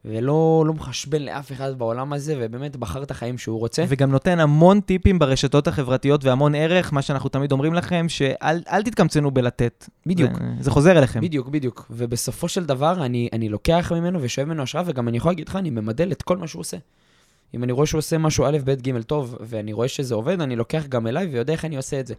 ולא 0.07 0.65
לא 0.67 0.75
מחשבן 0.75 1.23
לאף 1.23 1.53
אחד 1.53 1.79
בעולם 1.79 2.13
הזה, 2.13 2.35
ובאמת 2.39 2.77
בחר 2.77 3.03
את 3.03 3.11
החיים 3.11 3.39
שהוא 3.39 3.59
רוצה. 3.59 3.85
וגם 3.89 4.11
נותן 4.11 4.41
המון 4.41 4.81
טיפים 4.81 5.19
ברשתות 5.19 5.69
החברתיות 5.69 6.25
והמון 6.25 6.55
ערך, 6.55 6.93
מה 6.93 7.03
שאנחנו 7.03 7.29
תמיד 7.29 7.53
אומרים 7.53 7.75
לכם, 7.75 8.07
שאל 8.09 8.63
אל 8.71 8.83
תתקמצנו 8.83 9.31
בלתת. 9.31 9.89
בדיוק. 10.07 10.33
זה, 10.33 10.39
זה 10.61 10.71
חוזר 10.71 10.99
אליכם. 10.99 11.21
בדיוק, 11.21 11.49
בדיוק. 11.49 11.87
ובסופו 11.91 12.49
של 12.49 12.65
דבר, 12.65 13.05
אני, 13.05 13.29
אני 13.33 13.49
לוקח 13.49 13.93
ממנו 13.93 14.19
ושואב 14.23 14.47
ממנו 14.47 14.63
השראה, 14.63 14.85
וגם 14.87 15.09
אני 15.09 15.17
יכול 15.17 15.31
להגיד 15.31 15.49
לך, 15.49 15.57
אני 15.57 15.71
ממדל 15.71 16.13
את 16.13 16.23
כל 16.23 16.37
מה 16.37 16.47
שהוא 16.47 16.61
עושה. 16.61 16.77
אם 17.55 17.65
אני 17.65 17.73
רואה 17.73 17.87
שהוא 17.87 17.99
עושה 17.99 18.19
משהו 18.19 18.45
א', 18.47 18.59
ב', 18.65 18.71
ג', 18.71 19.03
טוב, 19.03 19.37
ואני 19.41 19.73
רואה 19.73 19.89
שזה 19.89 20.15
עובד, 20.15 20.41
אני 20.41 20.57
לוקח 20.57 20.87
גם 20.87 21.07
אליי 21.07 21.27
ויודע 21.27 21.53
איך 21.53 21.65
אני 21.65 21.77
עושה 21.77 22.01
את 22.01 22.07
זה. 22.07 22.15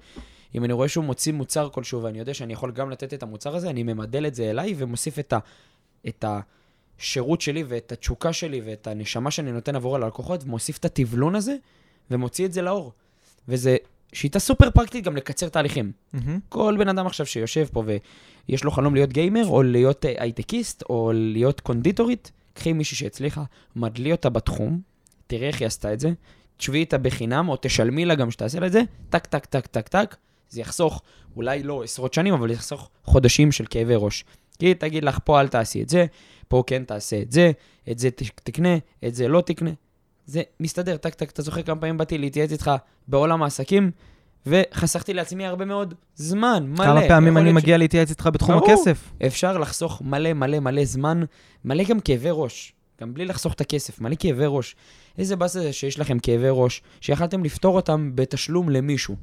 אם 0.55 0.63
אני 0.63 0.73
רואה 0.73 0.87
שהוא 0.87 1.03
מוציא 1.05 1.33
מוצר 1.33 1.69
כלשהו, 1.69 2.03
ואני 2.03 2.19
יודע 2.19 2.33
שאני 2.33 2.53
יכול 2.53 2.71
גם 2.71 2.89
לתת 2.89 3.13
את 3.13 3.23
המוצר 3.23 3.55
הזה, 3.55 3.69
אני 3.69 3.83
ממדל 3.83 4.27
את 4.27 4.35
זה 4.35 4.49
אליי 4.49 4.75
ומוסיף 4.77 5.19
את, 5.19 5.33
ה, 5.33 5.39
את 6.07 6.25
השירות 6.99 7.41
שלי 7.41 7.63
ואת 7.67 7.91
התשוקה 7.91 8.33
שלי 8.33 8.61
ואת 8.65 8.87
הנשמה 8.87 9.31
שאני 9.31 9.51
נותן 9.51 9.75
עבור 9.75 9.95
הלקוחות, 9.95 10.43
ומוסיף 10.43 10.77
את 10.77 10.85
הטבלון 10.85 11.35
הזה, 11.35 11.55
ומוציא 12.11 12.45
את 12.45 12.53
זה 12.53 12.61
לאור. 12.61 12.91
וזה 13.47 13.77
שיטה 14.13 14.39
סופר 14.39 14.71
פרקטית 14.71 15.03
גם 15.03 15.15
לקצר 15.15 15.49
תהליכים. 15.49 15.91
מהמם. 16.13 16.39
כל 16.49 16.75
בן 16.79 16.89
אדם 16.89 17.07
עכשיו 17.07 17.25
שיושב 17.25 17.67
פה 17.71 17.83
ויש 18.47 18.63
לו 18.63 18.71
חלום 18.71 18.95
להיות 18.95 19.09
גיימר, 19.09 19.47
או 19.47 19.63
להיות 19.63 20.05
אה, 20.05 20.13
הייטקיסט, 20.17 20.83
או 20.89 21.11
להיות 21.13 21.59
קונדיטורית, 21.59 22.31
קחי 22.53 22.73
מישהי 22.73 22.97
שהצליחה, 22.97 23.43
מדלי 23.75 24.11
אותה 24.11 24.29
בתחום, 24.29 24.81
תראה 25.27 25.47
איך 25.47 25.59
היא 25.61 25.65
עשתה 25.65 25.93
את 25.93 25.99
זה, 25.99 26.11
תשבי 26.57 26.77
איתה 26.77 26.97
בחינם, 26.97 27.49
או 27.49 27.57
תשלמי 27.61 28.05
לה 28.05 28.15
גם 28.15 28.31
שתעשה 28.31 28.59
לה 28.59 28.67
את 28.67 28.71
זה, 28.71 28.81
טק, 29.09 29.25
טק, 29.25 29.45
טק, 29.45 29.67
טק, 29.67 29.87
טק, 29.87 30.15
זה 30.49 30.61
יחסוך, 30.61 31.01
אולי 31.35 31.63
לא 31.63 31.83
עשרות 31.83 32.13
שנים, 32.13 32.33
אבל 32.33 32.51
יחסוך 32.51 32.89
חודשים 33.03 33.51
של 33.51 33.65
כאבי 33.69 33.93
ראש. 33.95 34.25
כי 34.59 34.65
היא 34.65 34.73
תגיד 34.73 35.03
לך, 35.03 35.19
פה 35.23 35.41
אל 35.41 35.47
תעשי 35.47 35.81
את 35.81 35.89
זה, 35.89 36.05
פה 36.47 36.63
כן 36.67 36.83
תעשה 36.83 37.21
את 37.21 37.31
זה, 37.31 37.51
את 37.91 37.99
זה 37.99 38.09
תקנה, 38.43 38.75
את 39.07 39.15
זה 39.15 39.27
לא 39.27 39.41
תקנה. 39.41 39.69
זה 40.25 40.41
מסתדר, 40.59 40.97
טק, 40.97 41.13
טק, 41.13 41.29
אתה 41.31 41.41
זוכר 41.41 41.61
כמה 41.61 41.75
פעמים 41.75 41.97
באתי 41.97 42.17
להתייעץ 42.17 42.51
איתך 42.51 42.71
בעולם 43.07 43.43
העסקים, 43.43 43.91
וחסכתי 44.45 45.13
לעצמי 45.13 45.45
הרבה 45.45 45.65
מאוד 45.65 45.93
זמן, 46.15 46.65
מלא. 46.67 46.85
כמה 46.85 47.01
פעמים 47.07 47.37
אני 47.37 47.45
אליאור 47.45 47.59
שמגיע 47.59 47.77
להתייעץ 47.77 48.09
איתך 48.09 48.29
בתחום 48.33 48.55
ברור. 48.55 48.71
הכסף? 48.71 49.11
אפשר 49.27 49.57
לחסוך 49.57 50.01
מלא 50.01 50.33
מלא 50.33 50.59
מלא 50.59 50.85
זמן, 50.85 51.23
מלא 51.65 51.83
גם 51.83 51.99
כאבי 51.99 52.29
ראש. 52.31 52.73
גם 53.01 53.13
בלי 53.13 53.25
לחסוך 53.25 53.53
את 53.53 53.61
הכסף, 53.61 54.01
מלא 54.01 54.15
כאבי 54.19 54.43
ראש. 54.47 54.75
איזה 55.17 55.35
באסה 55.35 55.59
זה 55.59 55.73
שיש 55.73 55.99
לכם 55.99 56.19
כאבי 56.19 56.47
ראש, 56.49 56.81
שיכלתם 57.01 57.43
לפתור 57.43 57.75
אותם 57.75 58.11
בתשלום 58.15 58.69
למישהו. 58.69 59.15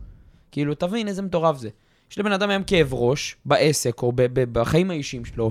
כאילו, 0.52 0.74
תבין 0.74 1.08
איזה 1.08 1.22
מטורף 1.22 1.56
זה. 1.58 1.68
יש 2.10 2.18
לבן 2.18 2.32
אדם 2.32 2.50
היום 2.50 2.62
כאב 2.62 2.94
ראש, 2.94 3.36
בעסק, 3.44 4.02
או 4.02 4.12
בחיים 4.52 4.90
האישיים 4.90 5.24
שלו, 5.24 5.50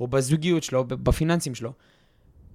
או 0.00 0.06
בזוגיות 0.06 0.62
שלו, 0.62 0.84
בפיננסים 0.84 1.54
שלו, 1.54 1.72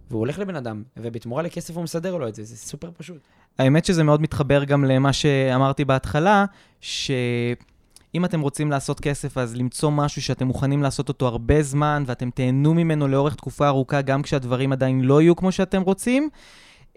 והוא 0.09 0.19
הולך 0.19 0.39
לבן 0.39 0.55
אדם, 0.55 0.83
ובתמורה 0.97 1.43
לכסף 1.43 1.75
הוא 1.75 1.83
מסדר 1.83 2.17
לו 2.17 2.27
את 2.27 2.35
זה, 2.35 2.43
זה 2.43 2.57
סופר 2.57 2.91
פשוט. 2.97 3.17
האמת 3.59 3.85
שזה 3.85 4.03
מאוד 4.03 4.21
מתחבר 4.21 4.63
גם 4.63 4.85
למה 4.85 5.13
שאמרתי 5.13 5.85
בהתחלה, 5.85 6.45
שאם 6.81 8.25
אתם 8.25 8.41
רוצים 8.41 8.71
לעשות 8.71 8.99
כסף, 8.99 9.37
אז 9.37 9.55
למצוא 9.55 9.91
משהו 9.91 10.21
שאתם 10.21 10.47
מוכנים 10.47 10.83
לעשות 10.83 11.09
אותו 11.09 11.27
הרבה 11.27 11.63
זמן, 11.63 12.03
ואתם 12.05 12.29
תהנו 12.29 12.73
ממנו 12.73 13.07
לאורך 13.07 13.35
תקופה 13.35 13.67
ארוכה, 13.67 14.01
גם 14.01 14.21
כשהדברים 14.21 14.71
עדיין 14.71 15.01
לא 15.01 15.21
יהיו 15.21 15.35
כמו 15.35 15.51
שאתם 15.51 15.81
רוצים, 15.81 16.29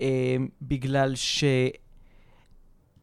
אה, 0.00 0.36
בגלל 0.62 1.14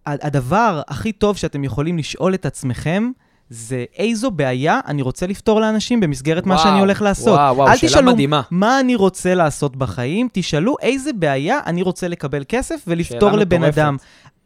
שהדבר 0.08 0.82
הכי 0.88 1.12
טוב 1.12 1.38
שאתם 1.38 1.64
יכולים 1.64 1.98
לשאול 1.98 2.34
את 2.34 2.46
עצמכם, 2.46 3.12
זה 3.50 3.86
איזו 3.98 4.32
בעיה 4.32 4.80
אני 4.88 5.02
רוצה 5.02 5.28
לפתור 5.28 5.62
לאנשים 5.62 6.00
במסגרת 6.00 6.44
וואו, 6.44 6.56
מה 6.56 6.64
שאני 6.64 6.80
הולך 6.80 7.02
לעשות. 7.02 7.38
וואו, 7.38 7.56
וואו, 7.56 7.78
שאלה 7.78 7.90
תשאלו 7.92 8.12
מדהימה. 8.12 8.42
מה 8.52 8.80
אני 8.80 8.96
רוצה 8.96 9.36
לעשות 9.36 9.76
בחיים, 9.76 10.28
תשאלו 10.32 10.76
איזה 10.82 11.14
בעיה 11.14 11.60
אני 11.66 11.82
רוצה 11.82 12.08
לקבל 12.08 12.44
כסף 12.48 12.82
ולפתור 12.88 13.32
לבן 13.32 13.58
מטורפת. 13.58 13.78
אדם. 13.78 13.98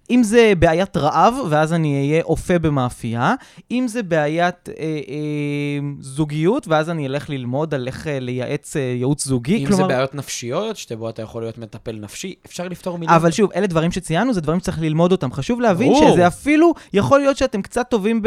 אם 0.09 0.23
זה 0.23 0.53
בעיית 0.59 0.97
רעב, 0.97 1.33
ואז 1.49 1.73
אני 1.73 1.95
אהיה 1.97 2.23
אופה 2.23 2.59
במאפייה, 2.59 3.33
אם 3.71 3.85
זה 3.87 4.03
בעיית 4.03 4.69
אה, 4.69 4.73
אה, 4.83 5.79
זוגיות, 5.99 6.67
ואז 6.67 6.89
אני 6.89 7.07
אלך 7.07 7.29
ללמוד 7.29 7.73
על 7.73 7.87
איך 7.87 8.07
אה, 8.07 8.19
לייעץ 8.19 8.77
אה, 8.77 8.81
ייעוץ 8.81 9.25
זוגי. 9.25 9.65
אם 9.65 9.71
זה 9.71 9.83
בעיות 9.83 10.15
נפשיות, 10.15 10.77
שבו 10.77 11.09
אתה 11.09 11.21
יכול 11.21 11.41
להיות 11.41 11.57
מטפל 11.57 11.95
נפשי, 12.01 12.35
אפשר 12.45 12.67
לפתור 12.67 12.97
מיליון. 12.97 13.15
אבל 13.15 13.31
שוב, 13.31 13.51
אלה 13.55 13.67
דברים 13.67 13.91
שציינו, 13.91 14.33
זה 14.33 14.41
דברים 14.41 14.59
שצריך 14.59 14.81
ללמוד 14.81 15.11
אותם. 15.11 15.31
חשוב 15.31 15.61
להבין 15.61 15.93
ברור. 15.93 16.13
שזה 16.13 16.27
אפילו, 16.27 16.73
יכול 16.93 17.19
להיות 17.19 17.37
שאתם 17.37 17.61
קצת 17.61 17.89
טובים 17.89 18.21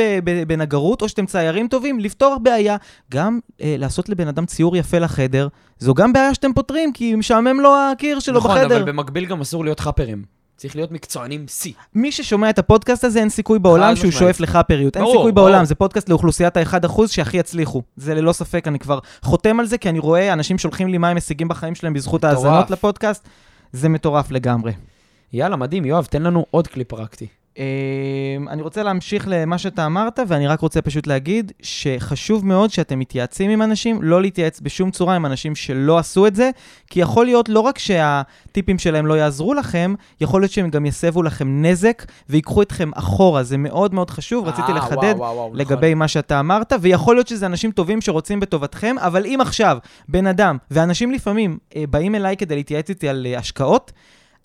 בנגרות, 0.46 1.02
או 1.02 1.08
שאתם 1.08 1.26
ציירים 1.26 1.68
טובים, 1.68 2.00
לפתור 2.00 2.38
בעיה. 2.42 2.76
גם 3.10 3.38
אה, 3.62 3.74
לעשות 3.78 4.08
לבן 4.08 4.28
אדם 4.28 4.46
ציור 4.46 4.76
יפה 4.76 4.98
לחדר, 4.98 5.48
זו 5.78 5.94
גם 5.94 6.12
בעיה 6.12 6.34
שאתם 6.34 6.52
פותרים, 6.52 6.92
כי 6.92 7.14
משעמם 7.14 7.60
לו 7.60 7.74
הקיר 7.92 8.20
שלו 8.20 8.38
נכון, 8.38 8.50
בחדר. 8.50 8.76
אבל 8.76 8.92
במקביל 8.92 9.26
גם 9.26 9.40
אסור 9.40 9.64
להיות 9.64 9.80
חאפרים. 9.80 10.35
צריך 10.56 10.76
להיות 10.76 10.92
מקצוענים 10.92 11.48
שיא. 11.48 11.72
מי 11.94 12.12
ששומע 12.12 12.50
את 12.50 12.58
הפודקאסט 12.58 13.04
הזה, 13.04 13.20
אין 13.20 13.28
סיכוי 13.28 13.58
בעולם 13.58 13.96
שהוא 13.96 14.08
משמעית. 14.08 14.18
שואף 14.18 14.40
לחאפריות. 14.40 14.96
אין 14.96 15.04
סיכוי 15.06 15.32
ברור. 15.32 15.32
בעולם, 15.32 15.64
זה 15.64 15.74
פודקאסט 15.74 16.08
לאוכלוסיית 16.08 16.56
ה-1% 16.56 17.06
שהכי 17.06 17.36
יצליחו. 17.36 17.82
זה 17.96 18.14
ללא 18.14 18.32
ספק, 18.32 18.68
אני 18.68 18.78
כבר 18.78 18.98
חותם 19.22 19.60
על 19.60 19.66
זה, 19.66 19.78
כי 19.78 19.88
אני 19.88 19.98
רואה 19.98 20.32
אנשים 20.32 20.58
שולחים 20.58 20.88
לי 20.88 20.98
מה 20.98 21.08
הם 21.08 21.16
משיגים 21.16 21.48
בחיים 21.48 21.74
שלהם 21.74 21.92
בזכות 21.92 22.24
מטורף. 22.24 22.44
האזנות 22.44 22.70
לפודקאסט. 22.70 23.28
זה 23.72 23.88
מטורף 23.88 24.30
לגמרי. 24.30 24.72
יאללה, 25.32 25.56
מדהים, 25.56 25.84
יואב, 25.84 26.04
תן 26.04 26.22
לנו 26.22 26.46
עוד 26.50 26.66
כלי 26.66 26.84
פרקטי. 26.84 27.26
אמ, 27.58 28.48
אני 28.48 28.62
רוצה 28.62 28.82
להמשיך 28.82 29.24
למה 29.28 29.58
שאתה 29.58 29.86
אמרת, 29.86 30.20
ואני 30.28 30.46
רק 30.46 30.60
רוצה 30.60 30.82
פשוט 30.82 31.06
להגיד 31.06 31.52
שחשוב 31.62 32.46
מאוד 32.46 32.70
שאתם 32.70 32.98
מתייעצים 32.98 33.50
עם 33.50 33.62
אנשים, 33.62 34.02
לא 34.02 34.22
להתייעץ 34.22 34.60
בשום 34.60 34.90
צורה 34.90 35.16
עם 35.16 35.26
אנשים 35.26 35.54
שלא 35.54 35.98
עשו 35.98 36.26
את 36.26 36.34
זה, 36.34 36.50
כי 36.90 37.00
יכול 37.00 37.26
להיות 37.26 37.48
לא 37.48 37.60
רק 37.60 37.78
שהטיפים 37.78 38.78
שלהם 38.78 39.06
לא 39.06 39.14
יעזרו 39.14 39.54
לכם, 39.54 39.94
יכול 40.20 40.40
להיות 40.40 40.52
שהם 40.52 40.70
גם 40.70 40.86
יסבו 40.86 41.22
לכם 41.22 41.62
נזק 41.62 42.04
ויקחו 42.28 42.62
אתכם 42.62 42.90
אחורה, 42.94 43.42
זה 43.42 43.58
מאוד 43.58 43.94
מאוד 43.94 44.10
חשוב, 44.10 44.48
רציתי 44.48 44.72
אה, 44.72 44.76
לחדד 44.76 45.02
וואו, 45.02 45.18
וואו, 45.18 45.36
וואו, 45.36 45.50
לגבי 45.54 45.94
מה 45.94 46.08
שאתה 46.08 46.40
אמרת, 46.40 46.72
ויכול 46.80 47.16
להיות 47.16 47.28
שזה 47.28 47.46
אנשים 47.46 47.70
טובים 47.70 48.00
שרוצים 48.00 48.40
בטובתכם, 48.40 48.96
אבל 48.98 49.26
אם 49.26 49.38
עכשיו 49.40 49.78
בן 50.08 50.26
אדם, 50.26 50.56
ואנשים 50.70 51.12
לפעמים 51.12 51.58
אה, 51.76 51.84
באים 51.90 52.14
אליי 52.14 52.36
כדי 52.36 52.56
להתייעץ 52.56 52.88
איתי 52.88 53.08
על 53.08 53.26
אה, 53.26 53.38
השקעות, 53.38 53.92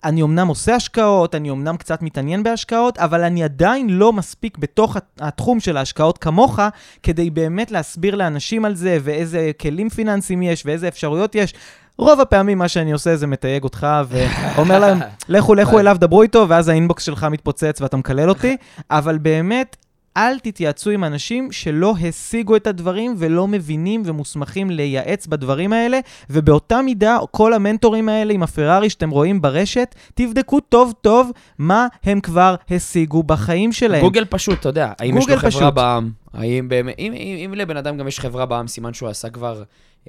אני 0.04 0.22
אמנם 0.22 0.48
עושה 0.48 0.74
השקעות, 0.74 1.34
אני 1.34 1.50
אמנם 1.50 1.76
קצת 1.76 2.02
מתעניין 2.02 2.42
בהשקעות, 2.42 2.98
אבל 2.98 3.22
אני 3.24 3.44
עדיין 3.44 3.90
לא 3.90 4.12
מספיק 4.12 4.58
בתוך 4.58 4.96
הת- 4.96 5.20
התחום 5.20 5.60
של 5.60 5.76
ההשקעות 5.76 6.18
כמוך, 6.18 6.58
כדי 7.02 7.30
באמת 7.30 7.70
להסביר 7.70 8.14
לאנשים 8.14 8.64
על 8.64 8.74
זה, 8.74 8.98
ואיזה 9.02 9.50
כלים 9.60 9.88
פיננסיים 9.88 10.42
יש, 10.42 10.62
ואיזה 10.66 10.88
אפשרויות 10.88 11.34
יש. 11.34 11.54
רוב 11.98 12.20
הפעמים 12.20 12.58
מה 12.58 12.68
שאני 12.68 12.92
עושה 12.92 13.16
זה 13.16 13.26
מתייג 13.26 13.64
אותך 13.64 13.86
ואומר 14.08 14.78
להם, 14.78 14.98
לכו, 15.28 15.54
לכו 15.54 15.78
אליו, 15.80 15.96
דברו 16.00 16.22
איתו, 16.22 16.46
ואז 16.48 16.68
האינבוקס 16.68 17.02
שלך 17.04 17.26
מתפוצץ 17.30 17.80
ואתה 17.80 17.96
מקלל 17.96 18.28
אותי, 18.28 18.56
אבל 18.90 19.18
באמת, 19.18 19.76
אל 20.16 20.38
תתייעצו 20.38 20.90
עם 20.90 21.04
אנשים 21.04 21.52
שלא 21.52 21.94
השיגו 22.08 22.56
את 22.56 22.66
הדברים 22.66 23.14
ולא 23.18 23.48
מבינים 23.48 24.02
ומוסמכים 24.04 24.70
לייעץ 24.70 25.26
בדברים 25.26 25.72
האלה, 25.72 26.00
ובאותה 26.30 26.82
מידה, 26.82 27.18
כל 27.30 27.52
המנטורים 27.52 28.08
האלה 28.08 28.32
עם 28.32 28.42
הפרארי 28.42 28.90
שאתם 28.90 29.10
רואים 29.10 29.42
ברשת, 29.42 29.94
תבדקו 30.14 30.60
טוב 30.60 30.92
טוב 31.00 31.30
מה 31.58 31.86
הם 32.04 32.20
כבר 32.20 32.54
השיגו 32.70 33.22
בחיים 33.22 33.72
שלהם. 33.72 34.00
גוגל 34.00 34.24
פשוט, 34.24 34.60
אתה 34.60 34.68
יודע, 34.68 34.92
האם 34.98 35.18
יש 35.18 35.28
לו 35.28 35.36
חברה 35.36 35.50
פשוט. 35.50 35.74
בעם? 35.74 36.10
האם 36.34 36.68
באמת, 36.68 36.94
אם, 36.98 37.12
אם, 37.12 37.36
אם 37.44 37.54
לבן 37.54 37.76
אדם 37.76 37.96
גם 37.96 38.08
יש 38.08 38.20
חברה 38.20 38.46
בעם, 38.46 38.68
סימן 38.68 38.94
שהוא 38.94 39.08
עשה 39.08 39.30
כבר, 39.30 39.62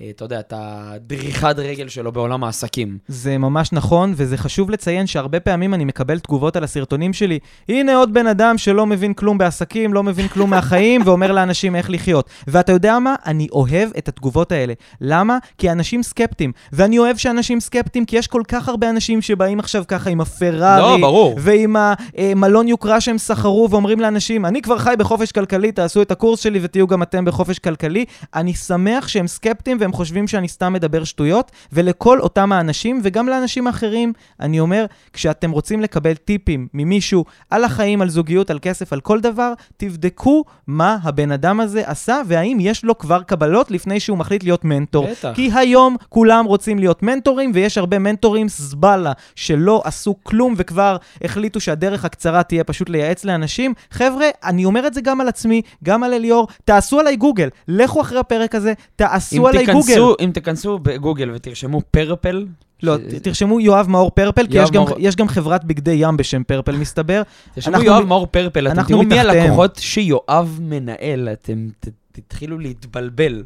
אתה 0.09 0.25
יודע, 0.25 0.39
את 0.39 0.53
הדריכת 0.55 1.55
רגל 1.57 1.87
שלו 1.87 2.11
בעולם 2.11 2.43
העסקים. 2.43 2.97
זה 3.07 3.37
ממש 3.37 3.73
נכון, 3.73 4.13
וזה 4.15 4.37
חשוב 4.37 4.71
לציין 4.71 5.07
שהרבה 5.07 5.39
פעמים 5.39 5.73
אני 5.73 5.85
מקבל 5.85 6.19
תגובות 6.19 6.55
על 6.55 6.63
הסרטונים 6.63 7.13
שלי. 7.13 7.39
הנה 7.69 7.95
עוד 7.95 8.13
בן 8.13 8.27
אדם 8.27 8.57
שלא 8.57 8.85
מבין 8.85 9.13
כלום 9.13 9.37
בעסקים, 9.37 9.93
לא 9.93 10.03
מבין 10.03 10.27
כלום 10.27 10.49
מהחיים, 10.49 11.01
ואומר 11.05 11.31
לאנשים 11.31 11.75
איך 11.75 11.89
לחיות. 11.89 12.29
ואתה 12.47 12.71
יודע 12.71 12.99
מה? 12.99 13.15
אני 13.25 13.47
אוהב 13.51 13.89
את 13.97 14.07
התגובות 14.07 14.51
האלה. 14.51 14.73
למה? 15.01 15.37
כי 15.57 15.71
אנשים 15.71 16.03
סקפטיים. 16.03 16.51
ואני 16.73 16.99
אוהב 16.99 17.17
שאנשים 17.17 17.59
סקפטיים, 17.59 18.05
כי 18.05 18.17
יש 18.17 18.27
כל 18.27 18.41
כך 18.47 18.69
הרבה 18.69 18.89
אנשים 18.89 19.21
שבאים 19.21 19.59
עכשיו 19.59 19.83
ככה 19.87 20.09
עם 20.09 20.21
הפרארי, 20.21 20.81
לא, 20.81 20.97
ברור. 21.07 21.35
ועם 21.39 21.75
המלון 22.17 22.67
יוקרה 22.67 23.01
שהם 23.01 23.17
סחרו, 23.17 23.67
ואומרים 23.71 23.99
לאנשים, 23.99 24.45
אני 24.45 24.61
כבר 24.61 24.77
חי 24.77 24.93
בחופש 24.97 25.31
כלכלי, 25.31 25.71
תעשו 25.71 26.01
את 26.01 26.11
הקורס 26.11 26.39
שלי 26.39 26.59
ותהיו 26.61 26.87
גם 26.87 27.03
אתם 27.03 27.25
בחופש 27.25 27.59
כלכלי. 27.59 28.05
אני 28.35 28.53
שמח 28.53 29.07
שהם 29.07 29.27
סקפטיים 29.27 29.77
והם 29.83 29.93
חושבים 29.93 30.27
שאני 30.27 30.47
סתם 30.47 30.73
מדבר 30.73 31.03
שטויות, 31.03 31.51
ולכל 31.73 32.19
אותם 32.19 32.51
האנשים, 32.51 33.01
וגם 33.03 33.27
לאנשים 33.29 33.67
האחרים, 33.67 34.13
אני 34.39 34.59
אומר, 34.59 34.85
כשאתם 35.13 35.51
רוצים 35.51 35.81
לקבל 35.81 36.13
טיפים 36.13 36.67
ממישהו 36.73 37.25
על 37.49 37.63
החיים, 37.63 38.01
על 38.01 38.09
זוגיות, 38.09 38.49
על 38.49 38.59
כסף, 38.61 38.93
על 38.93 39.01
כל 39.01 39.19
דבר, 39.19 39.53
תבדקו 39.77 40.43
מה 40.67 40.97
הבן 41.03 41.31
אדם 41.31 41.59
הזה 41.59 41.83
עשה, 41.85 42.21
והאם 42.27 42.57
יש 42.61 42.85
לו 42.85 42.97
כבר 42.97 43.23
קבלות 43.23 43.71
לפני 43.71 43.99
שהוא 43.99 44.17
מחליט 44.17 44.43
להיות 44.43 44.65
מנטור. 44.65 45.07
בטח. 45.11 45.31
כי 45.35 45.49
היום 45.53 45.95
כולם 46.09 46.45
רוצים 46.45 46.79
להיות 46.79 47.03
מנטורים, 47.03 47.51
ויש 47.53 47.77
הרבה 47.77 47.99
מנטורים 47.99 48.47
זבלה 48.49 49.11
שלא 49.35 49.81
עשו 49.85 50.15
כלום 50.23 50.53
וכבר 50.57 50.97
החליטו 51.23 51.59
שהדרך 51.59 52.05
הקצרה 52.05 52.43
תהיה 52.43 52.63
פשוט 52.63 52.89
לייעץ 52.89 53.25
לאנשים. 53.25 53.73
חבר'ה, 53.91 54.27
אני 54.43 54.65
אומר 54.65 54.87
את 54.87 54.93
זה 54.93 55.01
גם 55.01 55.21
על 55.21 55.27
עצמי, 55.27 55.61
גם 55.83 56.03
על 56.03 56.13
אליאור, 56.13 56.47
תעשו 56.65 56.99
עליי 56.99 57.15
גוגל, 57.15 57.49
לכו 57.67 58.01
אחרי 58.01 58.19
הפרק 58.19 58.55
הזה, 58.55 58.73
תעשו 58.95 59.47
עליי 59.47 59.65
גוגל. 59.65 59.72
תיכנסו, 59.81 60.15
אם 60.19 60.31
תיכנסו 60.33 60.79
בגוגל 60.79 61.31
ותרשמו 61.33 61.81
פרפל, 61.91 62.45
לא, 62.83 62.95
תרשמו 63.23 63.59
יואב 63.59 63.89
מאור 63.89 64.11
פרפל, 64.11 64.47
כי 64.47 64.57
יש 64.57 64.71
גם, 64.71 64.83
מאור- 64.83 64.95
יש 64.99 65.15
גם 65.15 65.27
חברת 65.27 65.63
בגדי 65.63 65.91
ים 65.97 66.17
בשם 66.17 66.43
פרפל, 66.43 66.75
מסתבר. 66.75 67.21
תרשמו 67.55 67.81
יואב 67.81 68.03
מאור 68.05 68.27
פרפל, 68.27 68.67
אתם 68.67 68.83
תראו 68.83 69.03
מי 69.03 69.15
מתחתיהם. 69.15 69.43
הלקוחות 69.43 69.75
שיואב 69.81 70.59
מנהל, 70.61 71.29
אתם 71.33 71.67
ת- 71.79 71.87
תתחילו 72.11 72.59
להתבלבל. 72.59 73.43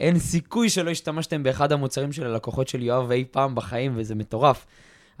אין 0.00 0.18
סיכוי 0.18 0.68
שלא 0.70 0.90
השתמשתם 0.90 1.42
באחד 1.42 1.72
המוצרים 1.72 2.12
של 2.12 2.26
הלקוחות 2.26 2.68
של 2.68 2.82
יואב 2.82 3.10
אי 3.10 3.24
פעם 3.30 3.54
בחיים, 3.54 3.92
וזה 3.96 4.14
מטורף. 4.14 4.66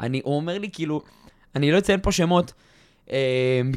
אני, 0.00 0.20
הוא 0.24 0.36
אומר 0.36 0.58
לי, 0.58 0.68
כאילו, 0.72 1.02
אני 1.56 1.72
לא 1.72 1.78
אציין 1.78 2.00
פה 2.02 2.12
שמות, 2.12 2.52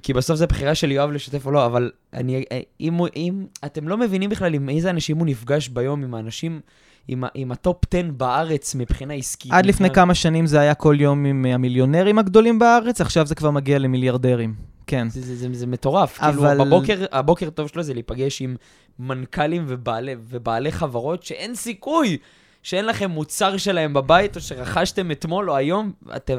כי 0.03 0.13
בסוף 0.13 0.35
זה 0.37 0.47
בחירה 0.47 0.75
של 0.75 0.91
יואב 0.91 1.11
לשתף 1.11 1.45
או 1.45 1.51
לא, 1.51 1.65
אבל 1.65 1.91
אני, 2.13 2.43
אה, 2.51 2.59
אם, 2.81 2.97
אם 3.15 3.45
אתם 3.65 3.87
לא 3.87 3.97
מבינים 3.97 4.29
בכלל 4.29 4.53
עם 4.53 4.69
איזה 4.69 4.89
אנשים 4.89 5.17
הוא 5.17 5.25
נפגש 5.27 5.67
ביום, 5.67 6.03
עם 6.03 6.13
האנשים, 6.15 6.61
עם, 7.07 7.23
עם 7.33 7.51
ה-top 7.51 7.77
10 7.93 8.01
בארץ 8.17 8.75
מבחינה 8.75 9.13
עסקית. 9.13 9.51
עד 9.51 9.65
לפני 9.65 9.87
מבחינה- 9.87 9.95
כמה 10.05 10.15
שנים 10.15 10.45
זה 10.45 10.59
היה 10.59 10.73
כל 10.73 10.95
יום 10.99 11.25
עם 11.25 11.45
המיליונרים 11.45 12.19
הגדולים 12.19 12.59
בארץ, 12.59 13.01
עכשיו 13.01 13.25
זה 13.25 13.35
כבר 13.35 13.51
מגיע 13.51 13.79
למיליארדרים. 13.79 14.53
כן. 14.87 15.09
זה, 15.09 15.21
זה, 15.21 15.35
זה, 15.35 15.47
זה 15.51 15.67
מטורף. 15.67 16.19
אבל- 16.19 16.47
כאילו, 16.49 16.65
בבוקר, 16.65 17.05
הבוקר 17.11 17.49
טוב 17.49 17.67
שלו 17.67 17.83
זה 17.83 17.93
להיפגש 17.93 18.41
עם 18.41 18.55
מנכ"לים 18.99 19.65
ובעלי, 19.67 20.15
ובעלי 20.29 20.71
חברות 20.71 21.23
שאין 21.23 21.55
סיכוי 21.55 22.17
שאין 22.63 22.85
לכם 22.85 23.11
מוצר 23.11 23.57
שלהם 23.57 23.93
בבית, 23.93 24.35
או 24.35 24.41
שרכשתם 24.41 25.11
אתמול 25.11 25.49
או 25.49 25.55
היום, 25.55 25.91
אתם... 26.15 26.37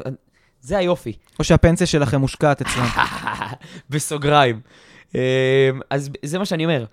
זה 0.61 0.77
היופי. 0.77 1.13
או 1.39 1.43
שהפנסיה 1.43 1.87
שלכם 1.87 2.21
מושקעת 2.21 2.61
אצלם. 2.61 2.87
בסוגריים. 3.89 4.61
אמ, 5.15 5.19
אז 5.89 6.09
זה 6.25 6.39
מה 6.39 6.45
שאני 6.45 6.65
אומר. 6.65 6.85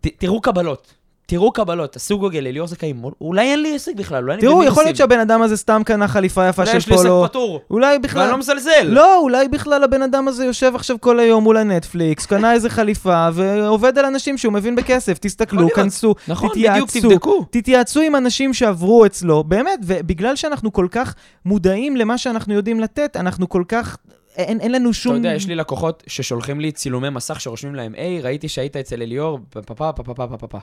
ת, 0.00 0.06
תראו 0.06 0.40
קבלות. 0.40 0.94
תראו 1.26 1.52
קבלות, 1.52 1.92
תעשו 1.92 2.18
גוגל, 2.18 2.46
אליאור 2.46 2.68
זכאים. 2.68 3.02
אולי 3.20 3.42
אין 3.50 3.62
לי 3.62 3.74
עסק 3.74 3.94
בכלל, 3.96 4.22
אולי 4.22 4.34
אני 4.34 4.40
תראו, 4.40 4.52
במינוסים. 4.52 4.72
יכול 4.72 4.84
להיות 4.84 4.96
שהבן 4.96 5.20
אדם 5.20 5.42
הזה 5.42 5.56
סתם 5.56 5.82
קנה 5.84 6.08
חליפה 6.08 6.48
יפה 6.48 6.62
אולי 6.62 6.72
של 6.72 6.78
יש 6.78 6.88
לי 6.88 6.96
פולו. 6.96 7.24
עסק 7.24 7.30
פטור, 7.30 7.60
אולי 7.70 7.86
ואני 7.86 7.98
בכלל... 7.98 8.30
לא 8.30 8.38
מזלזל. 8.38 8.86
לא, 8.86 9.18
אולי 9.18 9.48
בכלל 9.48 9.84
הבן 9.84 10.02
אדם 10.02 10.28
הזה 10.28 10.44
יושב 10.44 10.72
עכשיו 10.74 10.96
כל 11.00 11.20
היום 11.20 11.44
מול 11.44 11.56
הנטפליקס, 11.56 12.26
קנה 12.26 12.52
איזה 12.52 12.70
חליפה 12.70 13.28
ועובד 13.34 13.98
על 13.98 14.04
אנשים 14.04 14.38
שהוא 14.38 14.52
מבין 14.52 14.76
בכסף. 14.76 15.18
תסתכלו. 15.18 15.70
כנסו, 15.70 16.14
נכון, 16.28 16.48
בדיוק, 16.48 16.90
תתייעצו. 16.90 17.08
תבדקו. 17.08 17.46
תתייעצו 17.50 18.00
עם 18.00 18.16
אנשים 18.16 18.54
שעברו 18.54 19.06
אצלו, 19.06 19.44
באמת, 19.44 19.80
ובגלל 19.82 20.36
שאנחנו 20.36 20.72
כל 20.72 20.86
כך 20.90 21.14
מודעים 21.44 21.96
למה 21.96 22.18
שאנחנו 22.18 22.54
יודעים 22.54 22.80
לתת, 22.80 23.16
אנחנו 23.16 23.48
כל 23.48 23.62
כך... 23.68 23.96
אין, 24.36 24.60
אין 24.60 24.72
לנו 24.72 24.92
שום... 24.92 25.12
אתה 25.12 25.18
יודע, 25.18 25.34
יש 25.34 25.46
לי 25.46 25.54
לקוחות 25.54 26.02
ששולחים 26.06 26.60
לי 26.60 26.72
צילומי 26.72 27.10
מסך 27.10 27.40
שרושמים 27.40 27.74
להם, 27.74 27.94
היי, 27.96 28.20
ראיתי 28.20 28.48
שהיית 28.48 28.76
אצל 28.76 29.02
אליאור, 29.02 29.38
פאפה, 29.50 29.92
פאפה, 29.92 30.14
פאפה, 30.14 30.36
פאפה. 30.36 30.58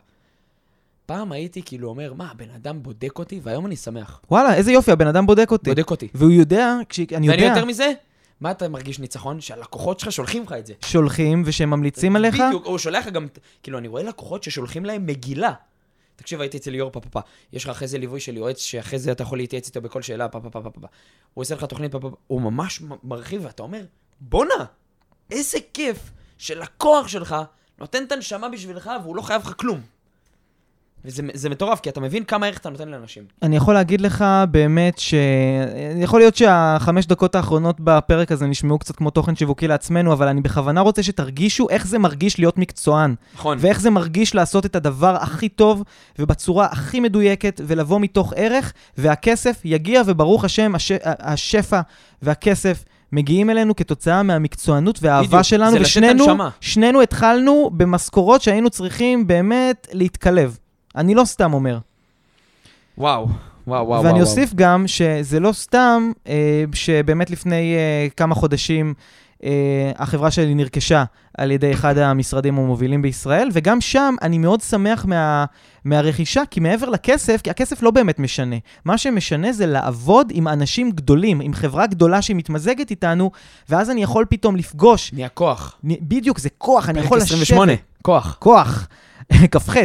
פעם 1.06 1.32
הייתי 1.32 1.62
כאילו 1.62 1.90
אומר, 1.90 2.14
מה, 2.14 2.32
הבן 2.32 2.50
אדם 2.50 2.84
בודק 2.84 3.20
אותי, 3.20 3.40
והיום 3.44 3.66
אני 3.66 3.76
שמח. 3.76 4.22
וואלה, 4.32 4.56
איזה 4.56 4.72
יופי, 4.72 4.92
הבן 4.92 5.08
אדם 5.08 5.26
בודק 5.26 5.52
אותי. 5.52 5.70
בודק 5.70 5.92
אותי. 5.92 6.08
והוא 6.14 6.32
יודע, 6.32 6.76
כשאני 6.90 7.08
ואני 7.12 7.28
יודע, 7.28 7.44
יותר 7.46 7.66
מזה, 7.66 7.92
מה 8.42 8.52
אתה 8.52 8.70
מרגיש 8.70 9.00
ניצחון? 9.00 9.42
שהלקוחות 9.42 10.00
שלך 10.00 10.12
שולחים 10.12 10.44
לך 10.44 10.54
את 10.54 10.66
זה. 10.66 10.74
שולחים 10.86 11.44
ושהם 11.46 11.70
ממליצים 11.70 12.16
עליך, 12.16 12.36
בדיוק, 12.48 12.66
הוא 12.66 12.78
שולח 12.78 13.08
לך 13.08 13.14
גם, 13.14 13.28
כאילו, 13.64 13.78
אני 13.78 13.88
רואה 13.88 14.04
לקוחות 14.04 14.44
ששולחים 14.44 14.86
להם 14.86 15.06
מגילה. 15.06 15.54
תקשיב, 16.16 16.42
הייתי 16.42 16.58
אצל 16.58 16.72
ליאור 16.72 16.92
פפפא, 16.92 17.20
יש 17.54 17.64
לך 17.64 17.70
אחרי 17.70 17.88
זה 17.88 17.98
ליווי 17.98 18.20
של 18.20 18.38
יועץ, 18.38 18.58
שאחרי 18.60 19.00
זה 19.00 19.12
אתה 19.12 19.24
יכול 19.24 19.38
להתייעץ 19.38 19.68
איתו 19.68 19.82
בכל 19.82 20.02
שאלה, 20.02 20.28
פפפא. 20.28 20.60
הוא 21.34 21.42
עושה 21.42 21.56
לך 21.56 21.64
תוכנית 21.64 21.92
פפפא, 21.92 22.08
הוא 22.28 22.42
ממש 22.42 22.82
מרחיב, 23.04 23.46
ואתה 23.46 23.64
אומר, 23.64 23.82
בואנה, 24.20 24.66
איזה 25.32 25.58
כיף 25.74 26.12
שלקוח 26.38 27.08
שלך 27.08 27.36
נותן 27.80 28.04
את 28.04 28.12
הנשמה 28.12 28.50
בשבילך, 28.50 28.92
והוא 29.04 29.16
לא 29.16 29.22
חייב 29.22 29.42
לך 29.42 29.54
כלום. 29.58 29.82
וזה 31.06 31.24
זה 31.34 31.50
מטורף, 31.50 31.80
כי 31.80 31.90
אתה 31.90 32.02
מבין 32.02 32.24
כמה 32.24 32.48
ערך 32.48 32.58
אתה 32.58 32.70
נותן 32.70 32.90
לאנשים. 32.90 33.24
אני 33.42 33.56
יכול 33.56 33.74
להגיד 33.74 34.02
לך 34.02 34.26
באמת 34.52 34.98
ש... 34.98 35.14
יכול 36.02 36.20
להיות 36.20 36.36
שהחמש 36.36 37.06
דקות 37.06 37.36
האחרונות 37.36 37.76
בפרק 37.80 38.32
הזה 38.32 38.48
נשמעו 38.48 38.80
קצת 38.80 38.96
כמו 38.96 39.10
תוכן 39.10 39.36
שיווקי 39.36 39.68
לעצמנו, 39.68 40.14
אבל 40.14 40.28
אני 40.28 40.42
בכוונה 40.42 40.82
רוצה 40.82 41.04
שתרגישו 41.04 41.70
איך 41.70 41.88
זה 41.88 42.00
מרגיש 42.00 42.40
להיות 42.40 42.58
מקצוען, 42.58 43.16
נכון. 43.36 43.58
ואיך 43.62 43.82
זה 43.82 43.90
מרגיש 43.90 44.36
לעשות 44.36 44.66
את 44.66 44.76
הדבר 44.76 45.16
הכי 45.16 45.50
טוב 45.50 45.84
ובצורה 46.20 46.66
הכי 46.72 47.00
מדויקת, 47.00 47.62
ולבוא 47.68 48.00
מתוך 48.00 48.34
ערך, 48.36 48.74
והכסף 48.98 49.62
יגיע, 49.66 50.02
וברוך 50.06 50.46
השם, 50.46 50.76
הש... 50.76 50.92
השפע 51.04 51.82
והכסף 52.22 52.84
מגיעים 53.12 53.50
אלינו 53.50 53.76
כתוצאה 53.76 54.24
מהמקצוענות 54.24 55.00
והאהבה 55.02 55.28
בדיוק, 55.28 55.42
שלנו, 55.42 55.78
ושנינו. 55.82 56.26
שנינו 56.62 57.02
התחלנו 57.02 57.70
במשכורות 57.74 58.42
שהיינו 58.42 58.70
צריכים 58.70 59.28
באמת 59.28 59.88
להתקלב. 59.94 60.58
אני 60.96 61.16
לא 61.16 61.26
סתם 61.26 61.54
אומר. 61.54 61.78
וואו, 62.98 63.28
וואו, 63.68 63.88
וואו. 63.88 64.04
ואני 64.04 64.14
וואו. 64.14 64.26
אוסיף 64.26 64.54
גם 64.54 64.88
שזה 64.88 65.40
לא 65.40 65.52
סתם 65.52 66.12
אה, 66.28 66.64
שבאמת 66.74 67.30
לפני 67.30 67.76
אה, 67.76 68.08
כמה 68.18 68.36
חודשים 68.36 68.94
אה, 69.44 69.92
החברה 69.98 70.32
שלי 70.32 70.56
נרכשה 70.56 71.04
על 71.38 71.52
ידי 71.52 71.74
אחד 71.74 71.98
המשרדים 71.98 72.58
המובילים 72.58 73.02
בישראל, 73.02 73.50
וגם 73.54 73.82
שם 73.82 74.16
אני 74.22 74.38
מאוד 74.38 74.62
שמח 74.62 75.06
מה, 75.06 75.46
מהרכישה, 75.86 76.42
כי 76.52 76.60
מעבר 76.60 76.90
לכסף, 76.90 77.42
כי 77.44 77.50
הכסף 77.50 77.84
לא 77.84 77.92
באמת 77.92 78.20
משנה. 78.20 78.56
מה 78.86 78.98
שמשנה 78.98 79.52
זה 79.54 79.66
לעבוד 79.66 80.32
עם 80.34 80.48
אנשים 80.48 80.92
גדולים, 80.92 81.42
עם 81.42 81.54
חברה 81.54 81.88
גדולה 81.88 82.22
שמתמזגת 82.22 82.92
איתנו, 82.92 83.32
ואז 83.70 83.90
אני 83.90 84.04
יכול 84.04 84.26
פתאום 84.30 84.56
לפגוש, 84.56 85.14
נהיה 85.14 85.30
כוח. 85.30 85.78
בדיוק, 85.84 86.40
זה 86.40 86.50
כוח, 86.58 86.90
אני 86.90 87.00
פרק 87.00 87.06
יכול 87.06 87.18
לשבת. 87.18 87.42
28, 87.42 87.72
כוח. 88.02 88.38
כוח, 88.40 88.88
כ"ח, 89.52 89.76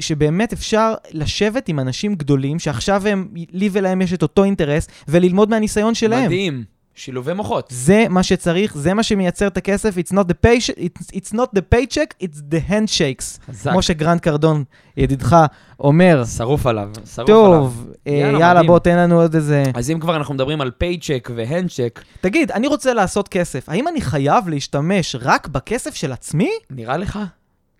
שבאמת 0.00 0.52
אפשר 0.52 0.94
לשבת 1.12 1.68
עם 1.68 1.80
אנשים 1.80 2.14
גדולים, 2.14 2.58
שעכשיו 2.58 3.06
הם, 3.06 3.28
לי 3.52 3.68
ולהם 3.72 4.02
יש 4.02 4.12
את 4.12 4.22
אותו 4.22 4.44
אינטרס, 4.44 4.88
וללמוד 5.08 5.50
מהניסיון 5.50 5.94
שלהם. 5.94 6.24
מדהים. 6.24 6.64
שילובי 6.98 7.32
מוחות. 7.32 7.68
זה 7.70 8.06
מה 8.10 8.22
שצריך, 8.22 8.76
זה 8.76 8.94
מה 8.94 9.02
שמייצר 9.02 9.46
את 9.46 9.56
הכסף, 9.56 9.94
it's 9.96 10.12
not 10.12 10.24
the, 10.28 10.46
pay, 10.46 10.70
it's, 10.70 11.16
it's 11.16 11.32
not 11.32 11.58
the 11.58 11.74
paycheck, 11.74 12.24
it's 12.24 12.36
the 12.52 12.70
handshakes. 12.70 13.46
חזק. 13.46 13.70
כמו 13.70 13.82
שגרנט 13.82 14.20
קרדון, 14.20 14.64
ידידך, 14.96 15.36
אומר. 15.80 16.24
שרוף 16.24 16.66
עליו, 16.66 16.88
שרוף 17.14 17.18
עליו. 17.18 17.26
טוב, 17.26 17.86
אה, 18.06 18.12
יאללה, 18.12 18.38
יאללה. 18.38 18.62
בוא, 18.62 18.78
תן 18.78 18.98
לנו 18.98 19.20
עוד 19.20 19.34
איזה... 19.34 19.62
אז 19.74 19.90
אם 19.90 20.00
כבר 20.00 20.16
אנחנו 20.16 20.34
מדברים 20.34 20.60
על 20.60 20.70
פייצ'ק 20.70 21.30
והנדצ'ק, 21.34 22.02
תגיד, 22.20 22.50
אני 22.50 22.66
רוצה 22.66 22.94
לעשות 22.94 23.28
כסף, 23.28 23.68
האם 23.68 23.88
אני 23.88 24.00
חייב 24.00 24.48
להשתמש 24.48 25.16
רק 25.20 25.48
בכסף 25.48 25.94
של 25.94 26.12
עצמי? 26.12 26.50
נראה 26.70 26.96
לך? 26.96 27.18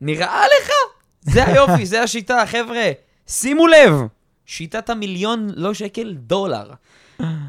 נראה 0.00 0.42
לך? 0.60 0.70
זה 1.22 1.46
היופי, 1.46 1.86
זה 1.86 2.02
השיטה, 2.02 2.46
חבר'ה. 2.46 2.90
שימו 3.26 3.66
לב, 3.66 3.92
שיטת 4.46 4.90
המיליון, 4.90 5.48
לא 5.54 5.74
שקל, 5.74 6.14
דולר. 6.18 6.70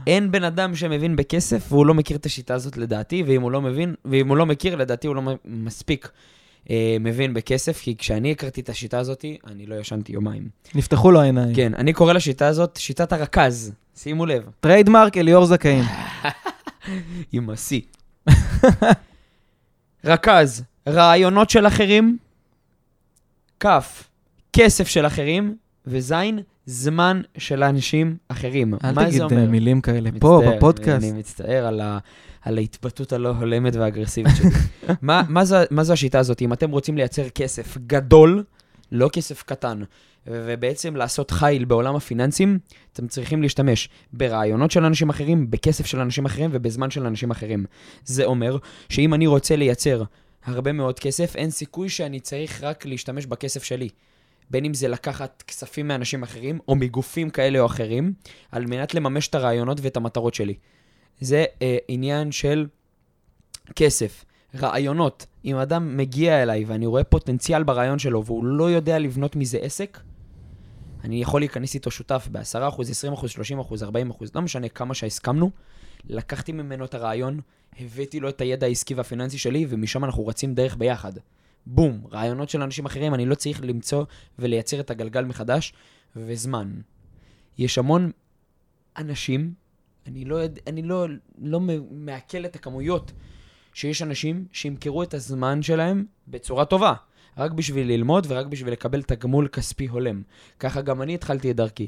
אין 0.07 0.31
בן 0.31 0.43
אדם 0.43 0.75
שמבין 0.75 1.15
בכסף 1.15 1.65
והוא 1.69 1.85
לא 1.85 1.93
מכיר 1.93 2.17
את 2.17 2.25
השיטה 2.25 2.53
הזאת 2.53 2.77
לדעתי, 2.77 3.23
ואם 3.27 3.41
הוא 3.41 3.51
לא 3.51 3.61
מבין, 3.61 3.95
ואם 4.05 4.27
הוא 4.27 4.37
לא 4.37 4.45
מכיר, 4.45 4.75
לדעתי 4.75 5.07
הוא 5.07 5.15
לא 5.15 5.21
מספיק 5.45 6.09
אה, 6.69 6.97
מבין 6.99 7.33
בכסף, 7.33 7.81
כי 7.81 7.95
כשאני 7.97 8.31
הכרתי 8.31 8.61
את 8.61 8.69
השיטה 8.69 8.99
הזאת, 8.99 9.25
אני 9.47 9.65
לא 9.65 9.75
ישנתי 9.75 10.13
יומיים. 10.13 10.49
נפתחו 10.75 11.11
לו 11.11 11.21
העיניים. 11.21 11.55
כן, 11.55 11.73
אני 11.75 11.93
קורא 11.93 12.13
לשיטה 12.13 12.47
הזאת 12.47 12.77
שיטת 12.77 13.13
הרכז, 13.13 13.71
שימו 13.95 14.25
לב. 14.25 14.49
trademark 14.59 15.17
אליאור 15.17 15.45
זכאים. 15.45 15.83
עם 17.31 17.49
השיא. 17.49 17.81
רכז, 20.05 20.63
רעיונות 20.87 21.49
של 21.49 21.67
אחרים, 21.67 22.17
כף, 23.59 24.09
כסף 24.53 24.87
של 24.87 25.05
אחרים, 25.05 25.55
וזין, 25.85 26.39
זמן 26.65 27.21
של 27.37 27.63
אנשים 27.63 28.17
אחרים. 28.27 28.73
אל 28.83 28.91
מה 28.91 29.05
תגיד 29.05 29.13
זה 29.13 29.23
אה, 29.23 29.25
אומר? 29.25 29.49
מילים 29.49 29.81
כאלה 29.81 30.09
פה, 30.19 30.39
מצטער, 30.41 30.57
בפודקאסט. 30.57 31.03
אני 31.03 31.11
מצטער 31.11 31.65
על, 31.65 31.81
ה, 31.81 31.97
על 32.41 32.57
ההתבטאות 32.57 33.13
הלא 33.13 33.29
הולמת 33.29 33.75
והאגרסיבית 33.75 34.33
שלי. 34.35 34.49
מה, 35.01 35.23
מה, 35.29 35.45
זה, 35.45 35.63
מה 35.71 35.83
זה 35.83 35.93
השיטה 35.93 36.19
הזאת? 36.19 36.41
אם 36.41 36.53
אתם 36.53 36.71
רוצים 36.71 36.97
לייצר 36.97 37.29
כסף 37.29 37.77
גדול, 37.87 38.43
לא 38.91 39.09
כסף 39.13 39.43
קטן, 39.43 39.81
ובעצם 40.27 40.95
לעשות 40.95 41.31
חיל 41.31 41.65
בעולם 41.65 41.95
הפיננסים, 41.95 42.59
אתם 42.93 43.07
צריכים 43.07 43.41
להשתמש 43.41 43.89
ברעיונות 44.13 44.71
של 44.71 44.85
אנשים 44.85 45.09
אחרים, 45.09 45.51
בכסף 45.51 45.85
של 45.85 45.99
אנשים 45.99 46.25
אחרים 46.25 46.49
ובזמן 46.53 46.89
של 46.89 47.05
אנשים 47.05 47.31
אחרים. 47.31 47.65
זה 48.05 48.25
אומר 48.25 48.57
שאם 48.89 49.13
אני 49.13 49.27
רוצה 49.27 49.55
לייצר 49.55 50.03
הרבה 50.45 50.71
מאוד 50.71 50.99
כסף, 50.99 51.35
אין 51.35 51.49
סיכוי 51.49 51.89
שאני 51.89 52.19
צריך 52.19 52.63
רק 52.63 52.85
להשתמש 52.85 53.25
בכסף 53.25 53.63
שלי. 53.63 53.89
בין 54.49 54.65
אם 54.65 54.73
זה 54.73 54.87
לקחת 54.87 55.43
כספים 55.47 55.87
מאנשים 55.87 56.23
אחרים, 56.23 56.59
או 56.67 56.75
מגופים 56.75 57.29
כאלה 57.29 57.59
או 57.59 57.65
אחרים, 57.65 58.13
על 58.51 58.65
מנת 58.65 58.93
לממש 58.93 59.27
את 59.27 59.35
הרעיונות 59.35 59.77
ואת 59.81 59.97
המטרות 59.97 60.33
שלי. 60.33 60.53
זה 61.21 61.45
אה, 61.61 61.77
עניין 61.87 62.31
של 62.31 62.67
כסף, 63.75 64.25
רעיונות. 64.55 65.25
אם 65.45 65.55
אדם 65.55 65.97
מגיע 65.97 66.43
אליי 66.43 66.65
ואני 66.65 66.85
רואה 66.85 67.03
פוטנציאל 67.03 67.63
ברעיון 67.63 67.99
שלו 67.99 68.25
והוא 68.25 68.45
לא 68.45 68.71
יודע 68.71 68.99
לבנות 68.99 69.35
מזה 69.35 69.57
עסק, 69.57 69.99
אני 71.03 71.21
יכול 71.21 71.41
להיכנס 71.41 71.73
איתו 71.73 71.91
שותף 71.91 72.27
ב-10%, 72.31 72.41
20%, 72.55 72.79
30%, 73.19 73.83
40%, 74.21 74.25
לא 74.35 74.41
משנה 74.41 74.69
כמה 74.69 74.93
שהסכמנו. 74.93 75.51
לקחתי 76.07 76.51
ממנו 76.51 76.85
את 76.85 76.93
הרעיון, 76.93 77.39
הבאתי 77.79 78.19
לו 78.19 78.29
את 78.29 78.41
הידע 78.41 78.67
העסקי 78.67 78.93
והפיננסי 78.93 79.37
שלי, 79.37 79.65
ומשם 79.69 80.05
אנחנו 80.05 80.27
רצים 80.27 80.53
דרך 80.53 80.77
ביחד. 80.77 81.13
בום, 81.65 82.01
רעיונות 82.11 82.49
של 82.49 82.61
אנשים 82.61 82.85
אחרים, 82.85 83.13
אני 83.13 83.25
לא 83.25 83.35
צריך 83.35 83.61
למצוא 83.63 84.05
ולייצר 84.39 84.79
את 84.79 84.91
הגלגל 84.91 85.25
מחדש, 85.25 85.73
וזמן. 86.15 86.73
יש 87.57 87.77
המון 87.77 88.11
אנשים, 88.97 89.53
אני 90.07 90.25
לא, 90.25 90.39
אני 90.67 90.81
לא, 90.81 91.07
לא 91.41 91.59
מעכל 91.91 92.45
את 92.45 92.55
הכמויות, 92.55 93.11
שיש 93.73 94.01
אנשים 94.01 94.45
שימכרו 94.51 95.03
את 95.03 95.13
הזמן 95.13 95.61
שלהם 95.61 96.05
בצורה 96.27 96.65
טובה, 96.65 96.93
רק 97.37 97.51
בשביל 97.51 97.87
ללמוד 97.87 98.25
ורק 98.29 98.45
בשביל 98.45 98.73
לקבל 98.73 99.03
תגמול 99.03 99.47
כספי 99.47 99.87
הולם. 99.87 100.21
ככה 100.59 100.81
גם 100.81 101.01
אני 101.01 101.15
התחלתי 101.15 101.51
את 101.51 101.55
דרכי. 101.55 101.87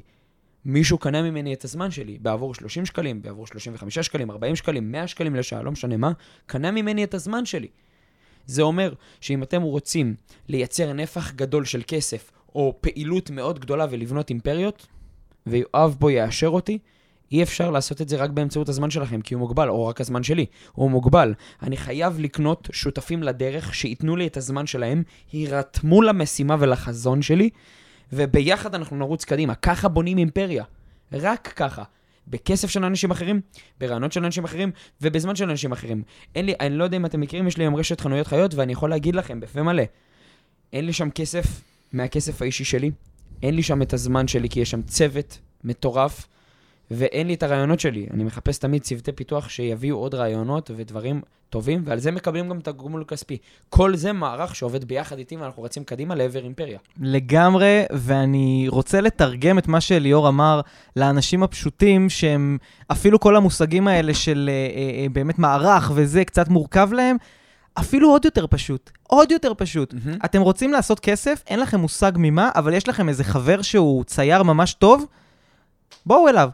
מישהו 0.66 0.98
קנה 0.98 1.22
ממני 1.22 1.54
את 1.54 1.64
הזמן 1.64 1.92
שלי 1.92 2.18
בעבור 2.22 2.56
30 2.56 2.86
שקלים, 2.86 3.22
בעבור 3.22 3.48
35 3.48 4.00
שקלים, 4.00 4.32
40 4.32 4.56
שקלים, 4.56 4.92
100 4.92 5.08
שקלים 5.08 5.36
לשעה, 5.36 5.62
לא 5.62 5.72
משנה 5.72 5.98
מה, 5.98 6.12
קנה 6.46 6.72
ממני 6.72 7.04
את 7.04 7.14
הזמן 7.14 7.46
שלי. 7.46 7.68
זה 8.46 8.62
אומר 8.62 8.94
שאם 9.22 9.44
אתם 9.44 9.62
רוצים 9.62 10.16
לייצר 10.48 10.94
נפח 10.94 11.32
גדול 11.32 11.66
של 11.66 11.82
כסף, 11.88 12.32
או 12.56 12.78
פעילות 12.82 13.30
מאוד 13.30 13.60
גדולה 13.60 13.86
ולבנות 13.90 14.30
אימפריות, 14.30 14.88
ויואב 15.48 15.96
פה 16.00 16.12
יאשר 16.12 16.48
אותי, 16.48 16.80
אי 17.32 17.44
אפשר 17.44 17.72
לעשות 17.72 18.02
את 18.02 18.10
זה 18.10 18.18
רק 18.18 18.30
באמצעות 18.30 18.70
הזמן 18.70 18.90
שלכם, 18.90 19.22
כי 19.22 19.34
הוא 19.34 19.40
מוגבל, 19.40 19.70
או 19.70 19.88
רק 19.88 20.02
הזמן 20.02 20.24
שלי, 20.24 20.46
הוא 20.72 20.92
מוגבל. 20.92 21.34
אני 21.62 21.78
חייב 21.78 22.20
לקנות 22.20 22.70
שותפים 22.72 23.24
לדרך 23.24 23.76
שייתנו 23.76 24.16
לי 24.16 24.28
את 24.28 24.38
הזמן 24.38 24.66
שלהם, 24.66 25.04
יירתמו 25.34 26.02
למשימה 26.02 26.56
ולחזון 26.60 27.22
שלי, 27.22 27.50
וביחד 28.14 28.76
אנחנו 28.76 28.98
נרוץ 28.98 29.26
קדימה. 29.26 29.56
ככה 29.56 29.88
בונים 29.88 30.18
אימפריה. 30.18 30.64
רק 31.12 31.54
ככה. 31.56 31.84
בכסף 32.28 32.70
של 32.70 32.86
אנשים 32.86 33.12
אחרים, 33.12 33.42
ברעיונות 33.80 34.12
של 34.12 34.26
אנשים 34.26 34.44
אחרים, 34.44 34.72
ובזמן 35.02 35.36
של 35.36 35.50
אנשים 35.50 35.72
אחרים. 35.72 36.04
אין 36.36 36.46
לי, 36.46 36.54
אני 36.60 36.78
לא 36.78 36.84
יודע 36.84 36.98
אם 36.98 37.06
אתם 37.06 37.22
מכירים, 37.22 37.48
יש 37.48 37.58
לי 37.58 37.64
היום 37.64 37.76
רשת 37.76 38.02
חנויות 38.02 38.28
חיות, 38.28 38.56
ואני 38.56 38.72
יכול 38.72 38.90
להגיד 38.90 39.16
לכם 39.16 39.40
בפה 39.40 39.64
מלא, 39.64 39.84
אין 40.74 40.86
לי 40.86 40.94
שם 40.94 41.10
כסף 41.10 41.46
מהכסף 41.94 42.42
האישי 42.42 42.64
שלי, 42.64 42.92
אין 43.44 43.56
לי 43.56 43.64
שם 43.64 43.82
את 43.82 43.94
הזמן 43.94 44.28
שלי, 44.28 44.50
כי 44.50 44.60
יש 44.60 44.72
שם 44.72 44.82
צוות 44.82 45.40
מטורף, 45.64 46.28
ואין 46.92 47.28
לי 47.28 47.34
את 47.34 47.44
הרעיונות 47.44 47.80
שלי. 47.80 48.08
אני 48.14 48.24
מחפש 48.24 48.58
תמיד 48.58 48.82
צוותי 48.82 49.12
פיתוח 49.12 49.50
שיביאו 49.50 49.98
עוד 49.98 50.16
רעיונות 50.16 50.72
ודברים 50.76 51.22
טובים, 51.50 51.82
ועל 51.86 52.00
זה 52.00 52.12
מקבלים 52.12 52.50
גם 52.50 52.60
את 52.60 52.68
הגמול 52.68 53.02
הכספי. 53.02 53.38
כל 53.70 53.96
זה 53.96 54.14
מערך 54.14 54.56
שעובד 54.56 54.86
ביחד 54.86 55.18
איתי, 55.18 55.38
ואנחנו 55.38 55.64
רצים 55.64 55.84
קדימה 55.84 56.16
לעבר 56.16 56.44
אימפריה. 56.44 56.80
לגמרי, 57.00 57.84
ואני 57.92 58.66
רוצה 58.70 59.02
לתרגם 59.02 59.58
את 59.58 59.68
מה 59.68 59.82
שליאור 59.82 60.28
אמר 60.28 60.62
לאנשים 60.96 61.44
הפשוטים, 61.44 62.10
שהם, 62.10 62.58
אפילו 62.92 63.20
כל 63.20 63.36
המושגים 63.36 63.88
האלה 63.88 64.14
של 64.14 64.50
אה, 64.50 64.54
אה, 64.54 65.02
אה, 65.02 65.10
באמת 65.10 65.40
מערך 65.40 65.92
וזה 65.96 66.26
קצת 66.26 66.48
מורכב 66.48 66.90
להם. 66.94 67.18
אפילו 67.74 68.10
עוד 68.10 68.26
יותר 68.26 68.48
פשוט, 68.48 68.92
עוד 69.04 69.32
יותר 69.32 69.54
פשוט. 69.58 69.94
מהמם. 69.94 70.18
אתם 70.26 70.42
רוצים 70.42 70.72
לעשות 70.72 71.00
כסף, 71.00 71.44
אין 71.48 71.60
לכם 71.60 71.80
מושג 71.80 72.12
ממה, 72.16 72.50
אבל 72.56 72.74
יש 72.74 72.90
לכם 72.90 73.10
איזה 73.10 73.24
חבר 73.24 73.62
שהוא 73.62 74.04
צייר 74.04 74.44
ממש 74.44 74.74
טוב, 74.74 75.06
בואו 76.06 76.28
אליו. 76.28 76.50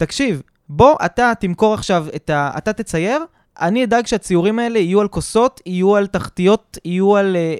תקשיב, 0.00 0.42
בוא 0.68 0.96
אתה 1.04 1.32
תמכור 1.40 1.74
עכשיו 1.74 2.06
את 2.16 2.30
ה... 2.30 2.50
אתה 2.58 2.72
תצייר, 2.72 3.24
אני 3.60 3.84
אדאג 3.84 4.06
שהציורים 4.06 4.58
האלה 4.58 4.78
יהיו 4.78 5.00
על 5.00 5.08
כוסות, 5.08 5.60
יהיו 5.66 5.96
על 5.96 6.06
תחתיות, 6.06 6.78
יהיו 6.84 7.16
על 7.16 7.36
אה, 7.36 7.40
אה, 7.40 7.54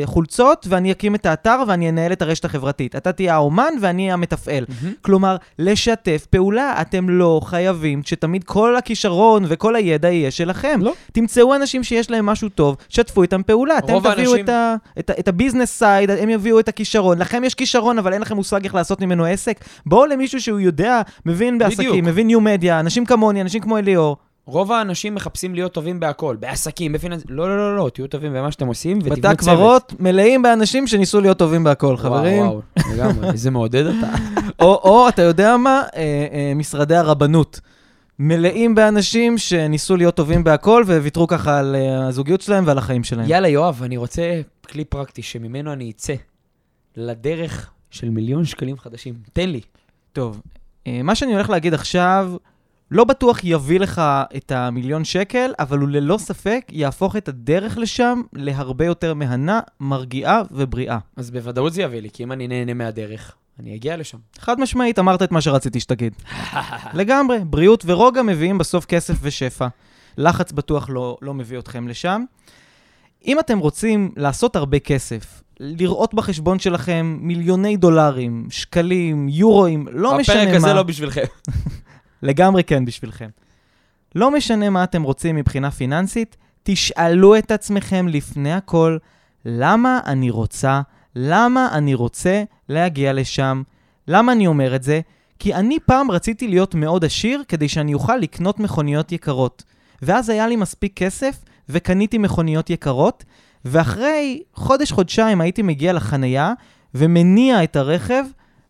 אה, 0.00 0.06
חולצות, 0.06 0.66
ואני 0.68 0.92
אקים 0.92 1.14
את 1.14 1.26
האתר 1.26 1.62
ואני 1.68 1.88
אנהל 1.88 2.12
את 2.12 2.22
הרשת 2.22 2.44
החברתית. 2.44 2.96
אתה 2.96 3.12
תהיה 3.12 3.34
האומן 3.34 3.72
ואני 3.80 4.12
המתפעל. 4.12 4.64
מהמם. 4.68 4.94
כלומר, 5.02 5.36
לשתף 5.58 6.26
פעולה. 6.30 6.80
אתם 6.80 7.08
לא 7.10 7.40
חייבים 7.44 8.02
שתמיד 8.04 8.44
כל 8.44 8.76
הכישרון 8.76 9.44
וכל 9.48 9.76
הידע 9.76 10.10
יהיה 10.10 10.30
שלכם. 10.30 10.80
לא. 10.82 10.92
תמצאו 11.12 11.54
אנשים 11.54 11.84
שיש 11.84 12.10
להם 12.10 12.26
משהו 12.26 12.48
טוב, 12.48 12.76
שתפו 12.88 13.22
איתם 13.22 13.42
פעולה. 13.42 13.78
אתם 13.78 13.98
תביאו 13.98 14.10
האנשים- 14.10 14.44
את, 14.44 14.48
ה, 14.48 14.74
את, 14.98 15.10
את 15.18 15.28
ה 15.28 15.34
business 15.34 15.78
side, 15.78 16.10
הם 16.10 16.30
יביאו 16.30 16.60
את 16.60 16.68
הכישרון. 16.68 17.18
לכם 17.18 17.44
יש 17.44 17.54
כישרון, 17.54 17.98
אבל 17.98 18.12
אין 18.12 18.22
לכם 18.22 18.36
מושג 18.36 18.64
איך 18.64 18.74
לעשות 18.74 19.00
ממנו 19.00 19.24
עסק. 19.24 19.64
בואו 19.86 20.06
למישהו 20.06 20.40
שהוא 20.40 20.60
יודע, 20.60 21.02
מבין 21.26 21.58
בעסקים, 21.58 21.90
בדיוק. 21.90 22.06
מבין 22.06 22.26
new 22.26 22.40
media, 22.40 22.80
אנשים 22.80 23.04
כמוני, 23.04 23.40
אנשים 23.40 23.60
כמו 23.60 23.78
אליאור. 23.78 24.16
רוב 24.48 24.72
האנשים 24.72 25.14
מחפשים 25.14 25.54
להיות 25.54 25.72
טובים 25.72 26.00
בהכל, 26.00 26.36
בעסקים, 26.40 26.92
בפיננס... 26.92 27.22
לא, 27.28 27.48
לא, 27.48 27.56
לא, 27.56 27.76
לא, 27.76 27.90
תהיו 27.94 28.06
טובים 28.06 28.32
במה 28.32 28.52
שאתם 28.52 28.66
עושים 28.66 28.98
ותבנו 28.98 29.12
בתי 29.12 29.22
צוות. 29.22 29.38
הקברות 29.38 29.94
מלאים 30.00 30.42
באנשים 30.42 30.86
שניסו 30.86 31.20
להיות 31.20 31.38
טובים 31.38 31.64
בהכל, 31.64 31.96
חברים. 31.96 32.42
וואו, 32.42 32.62
וואו, 32.76 32.94
לגמרי, 32.94 33.30
איזה 33.32 33.50
מעודד 33.50 33.86
אתה. 33.86 34.10
או, 34.60 34.74
או, 34.74 35.08
אתה 35.08 35.22
יודע 35.22 35.56
מה? 35.56 35.82
אה, 35.96 36.26
אה, 36.32 36.52
משרדי 36.54 36.96
הרבנות. 36.96 37.60
מלאים 38.18 38.74
באנשים 38.74 39.38
שניסו 39.38 39.96
להיות 39.96 40.14
טובים 40.14 40.44
בהכל 40.44 40.82
וויתרו 40.86 41.26
ככה 41.26 41.58
על 41.58 41.76
אה, 41.76 42.06
הזוגיות 42.06 42.40
שלהם 42.40 42.64
ועל 42.66 42.78
החיים 42.78 43.04
שלהם. 43.04 43.28
יאללה, 43.28 43.48
יואב, 43.48 43.80
אני 43.82 43.96
רוצה 43.96 44.40
כלי 44.68 44.84
פרקטי 44.84 45.22
שממנו 45.22 45.72
אני 45.72 45.90
אצא 45.90 46.14
לדרך 46.96 47.70
של 47.90 48.10
מיליון 48.10 48.44
שקלים 48.44 48.78
חדשים. 48.78 49.14
תן 49.32 49.48
לי. 49.48 49.60
טוב, 50.12 50.40
מה 51.04 51.14
שאני 51.14 51.32
הולך 51.32 51.50
להגיד 51.50 51.74
עכשיו, 51.74 52.32
לא 52.90 53.04
בטוח 53.04 53.40
יביא 53.44 53.80
לך 53.80 54.02
את 54.36 54.52
המיליון 54.52 55.04
שקל, 55.04 55.52
אבל 55.58 55.78
הוא 55.78 55.88
ללא 55.88 56.18
ספק 56.18 56.66
יהפוך 56.70 57.16
את 57.16 57.28
הדרך 57.28 57.78
לשם 57.78 58.22
להרבה 58.32 58.84
יותר 58.84 59.14
מהנה, 59.14 59.60
מרגיעה 59.80 60.42
ובריאה. 60.50 60.98
אז 61.16 61.30
בוודאות 61.30 61.72
זה 61.72 61.82
יביא 61.82 62.00
לי, 62.00 62.10
כי 62.12 62.22
אם 62.22 62.32
אני 62.32 62.48
נהנה 62.48 62.74
מהדרך, 62.74 63.34
אני 63.60 63.74
אגיע 63.74 63.96
לשם. 63.96 64.18
חד 64.38 64.60
משמעית, 64.60 64.98
אמרת 64.98 65.22
את 65.22 65.32
מה 65.32 65.40
שרציתי 65.40 65.80
שתגיד. 65.80 66.12
לגמרי, 66.94 67.38
בריאות 67.44 67.84
ורוגע 67.86 68.22
מביאים 68.22 68.58
בסוף 68.58 68.84
כסף 68.84 69.14
ושפע. 69.22 69.68
לחץ 70.18 70.52
בטוח 70.52 70.90
לא, 70.90 71.18
לא 71.22 71.34
מביא 71.34 71.58
אתכם 71.58 71.88
לשם. 71.88 72.24
אם 73.26 73.40
אתם 73.40 73.58
רוצים 73.58 74.12
לעשות 74.16 74.56
הרבה 74.56 74.78
כסף, 74.78 75.42
לראות 75.60 76.14
בחשבון 76.14 76.58
שלכם 76.58 77.18
מיליוני 77.20 77.76
דולרים, 77.76 78.46
שקלים, 78.50 79.28
יורואים, 79.28 79.86
לא 79.92 80.18
משנה 80.18 80.36
מה. 80.36 80.42
הפרק 80.42 80.56
הזה 80.56 80.72
לא 80.72 80.82
בשבילכם. 80.82 81.24
לגמרי 82.22 82.64
כן 82.64 82.84
בשבילכם. 82.84 83.28
לא 84.14 84.30
משנה 84.30 84.70
מה 84.70 84.84
אתם 84.84 85.02
רוצים 85.02 85.36
מבחינה 85.36 85.70
פיננסית, 85.70 86.36
תשאלו 86.62 87.38
את 87.38 87.50
עצמכם 87.50 88.08
לפני 88.08 88.52
הכל, 88.52 88.96
למה 89.44 90.00
אני 90.06 90.30
רוצה, 90.30 90.80
למה 91.16 91.68
אני 91.72 91.94
רוצה 91.94 92.42
להגיע 92.68 93.12
לשם. 93.12 93.62
למה 94.08 94.32
אני 94.32 94.46
אומר 94.46 94.76
את 94.76 94.82
זה? 94.82 95.00
כי 95.38 95.54
אני 95.54 95.78
פעם 95.86 96.10
רציתי 96.10 96.48
להיות 96.48 96.74
מאוד 96.74 97.04
עשיר 97.04 97.42
כדי 97.48 97.68
שאני 97.68 97.94
אוכל 97.94 98.16
לקנות 98.16 98.60
מכוניות 98.60 99.12
יקרות. 99.12 99.64
ואז 100.02 100.28
היה 100.28 100.48
לי 100.48 100.56
מספיק 100.56 100.92
כסף 100.96 101.44
וקניתי 101.68 102.18
מכוניות 102.18 102.70
יקרות, 102.70 103.24
ואחרי 103.64 104.42
חודש-חודשיים 104.54 105.40
הייתי 105.40 105.62
מגיע 105.62 105.92
לחנייה 105.92 106.52
ומניע 106.94 107.64
את 107.64 107.76
הרכב, 107.76 108.24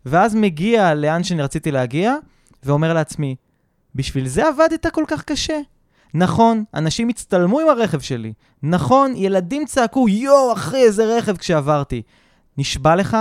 ואז 0.06 0.34
מגיע 0.34 0.94
לאן 0.94 1.24
שאני 1.24 1.42
רציתי 1.42 1.70
להגיע, 1.70 2.14
ואומר 2.62 2.94
לעצמי, 2.94 3.36
בשביל 3.94 4.28
זה 4.28 4.48
עבדת 4.48 4.86
כל 4.86 5.04
כך 5.06 5.24
קשה? 5.24 5.60
נכון, 6.14 6.64
אנשים 6.74 7.08
הצטלמו 7.08 7.60
עם 7.60 7.68
הרכב 7.68 8.00
שלי. 8.00 8.32
נכון, 8.62 9.12
ילדים 9.16 9.64
צעקו, 9.66 10.08
יואו, 10.08 10.52
אחי, 10.52 10.76
איזה 10.76 11.16
רכב 11.16 11.36
כשעברתי. 11.36 12.02
נשבע 12.58 12.96
לך, 12.96 13.16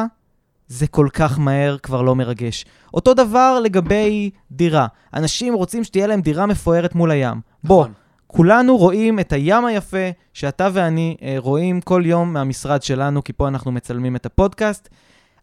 זה 0.67 0.87
כל 0.87 1.07
כך 1.13 1.39
מהר 1.39 1.77
כבר 1.77 2.01
לא 2.01 2.15
מרגש. 2.15 2.65
אותו 2.93 3.13
דבר 3.13 3.59
לגבי 3.63 4.29
דירה. 4.51 4.87
אנשים 5.13 5.53
רוצים 5.53 5.83
שתהיה 5.83 6.07
להם 6.07 6.21
דירה 6.21 6.45
מפוארת 6.45 6.95
מול 6.95 7.11
הים. 7.11 7.41
בוא, 7.63 7.81
נכון. 7.81 7.93
כולנו 8.27 8.77
רואים 8.77 9.19
את 9.19 9.33
הים 9.33 9.65
היפה 9.65 10.09
שאתה 10.33 10.69
ואני 10.73 11.17
אה, 11.21 11.35
רואים 11.37 11.81
כל 11.81 12.03
יום 12.05 12.33
מהמשרד 12.33 12.83
שלנו, 12.83 13.23
כי 13.23 13.33
פה 13.33 13.47
אנחנו 13.47 13.71
מצלמים 13.71 14.15
את 14.15 14.25
הפודקאסט. 14.25 14.89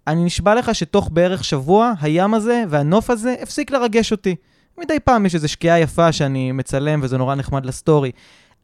אני 0.06 0.24
נשבע 0.24 0.54
לך 0.54 0.74
שתוך 0.74 1.08
בערך 1.12 1.44
שבוע, 1.44 1.92
הים 2.00 2.34
הזה 2.34 2.64
והנוף 2.68 3.10
הזה 3.10 3.34
הפסיק 3.42 3.70
לרגש 3.70 4.12
אותי. 4.12 4.36
מדי 4.78 5.00
פעם 5.00 5.26
יש 5.26 5.34
איזו 5.34 5.48
שקיעה 5.48 5.80
יפה 5.80 6.12
שאני 6.12 6.52
מצלם 6.52 7.00
וזה 7.02 7.18
נורא 7.18 7.34
נחמד 7.34 7.66
לסטורי. 7.66 8.10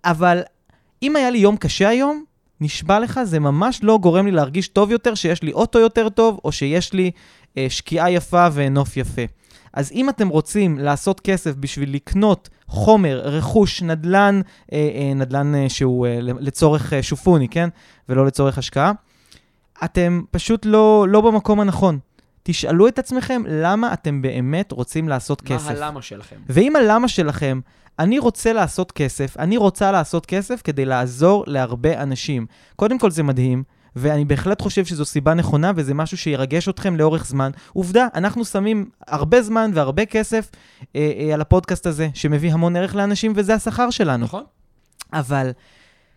אבל 0.04 0.42
אם 1.02 1.16
היה 1.16 1.30
לי 1.30 1.38
יום 1.38 1.56
קשה 1.56 1.88
היום, 1.88 2.24
נשבע 2.60 3.00
לך, 3.00 3.20
זה 3.24 3.38
ממש 3.38 3.80
לא 3.82 3.98
גורם 3.98 4.26
לי 4.26 4.32
להרגיש 4.32 4.68
טוב 4.68 4.90
יותר 4.90 5.14
שיש 5.14 5.42
לי 5.42 5.52
אוטו 5.52 5.78
יותר 5.78 6.08
טוב, 6.08 6.40
או 6.44 6.52
שיש 6.52 6.92
לי 6.92 7.10
אה, 7.58 7.66
שקיעה 7.68 8.10
יפה 8.10 8.48
ונוף 8.52 8.96
יפה. 8.96 9.22
אז 9.72 9.92
אם 9.92 10.08
אתם 10.08 10.28
רוצים 10.28 10.78
לעשות 10.78 11.20
כסף 11.20 11.54
בשביל 11.54 11.94
לקנות 11.94 12.48
חומר, 12.66 13.20
רכוש, 13.24 13.82
נדל"ן, 13.82 14.40
אה, 14.72 14.90
אה, 14.94 15.14
נדל"ן 15.14 15.54
אה, 15.54 15.68
שהוא 15.68 16.06
אה, 16.06 16.18
לצורך 16.22 16.92
אה, 16.92 17.02
שופוני, 17.02 17.48
כן? 17.48 17.68
ולא 18.08 18.26
לצורך 18.26 18.58
השקעה, 18.58 18.92
אתם 19.84 20.22
פשוט 20.30 20.66
לא, 20.66 21.06
לא 21.08 21.20
במקום 21.20 21.60
הנכון. 21.60 21.98
תשאלו 22.42 22.88
את 22.88 22.98
עצמכם 22.98 23.42
למה 23.48 23.92
אתם 23.92 24.22
באמת 24.22 24.72
רוצים 24.72 25.08
לעשות 25.08 25.42
מה 25.42 25.48
כסף. 25.48 25.70
הלמה 25.70 26.02
שלכם? 26.02 26.36
ואם 26.48 26.76
הלמה 26.76 27.08
שלכם, 27.08 27.60
אני 27.98 28.18
רוצה 28.18 28.52
לעשות 28.52 28.92
כסף, 28.92 29.36
אני 29.36 29.56
רוצה 29.56 29.92
לעשות 29.92 30.26
כסף 30.26 30.62
כדי 30.64 30.84
לעזור 30.84 31.44
להרבה 31.46 32.02
אנשים. 32.02 32.46
קודם 32.76 32.98
כל 32.98 33.10
זה 33.10 33.22
מדהים, 33.22 33.62
ואני 33.96 34.24
בהחלט 34.24 34.62
חושב 34.62 34.84
שזו 34.84 35.04
סיבה 35.04 35.34
נכונה 35.34 35.72
וזה 35.76 35.94
משהו 35.94 36.16
שירגש 36.16 36.68
אתכם 36.68 36.96
לאורך 36.96 37.26
זמן. 37.26 37.50
עובדה, 37.72 38.08
אנחנו 38.14 38.44
שמים 38.44 38.90
הרבה 39.06 39.42
זמן 39.42 39.70
והרבה 39.74 40.06
כסף 40.06 40.50
אה, 40.96 41.12
אה, 41.18 41.34
על 41.34 41.40
הפודקאסט 41.40 41.86
הזה, 41.86 42.08
שמביא 42.14 42.52
המון 42.52 42.76
ערך 42.76 42.94
לאנשים 42.94 43.32
וזה 43.36 43.54
השכר 43.54 43.90
שלנו. 43.90 44.24
נכון? 44.24 44.44
אבל 45.12 45.50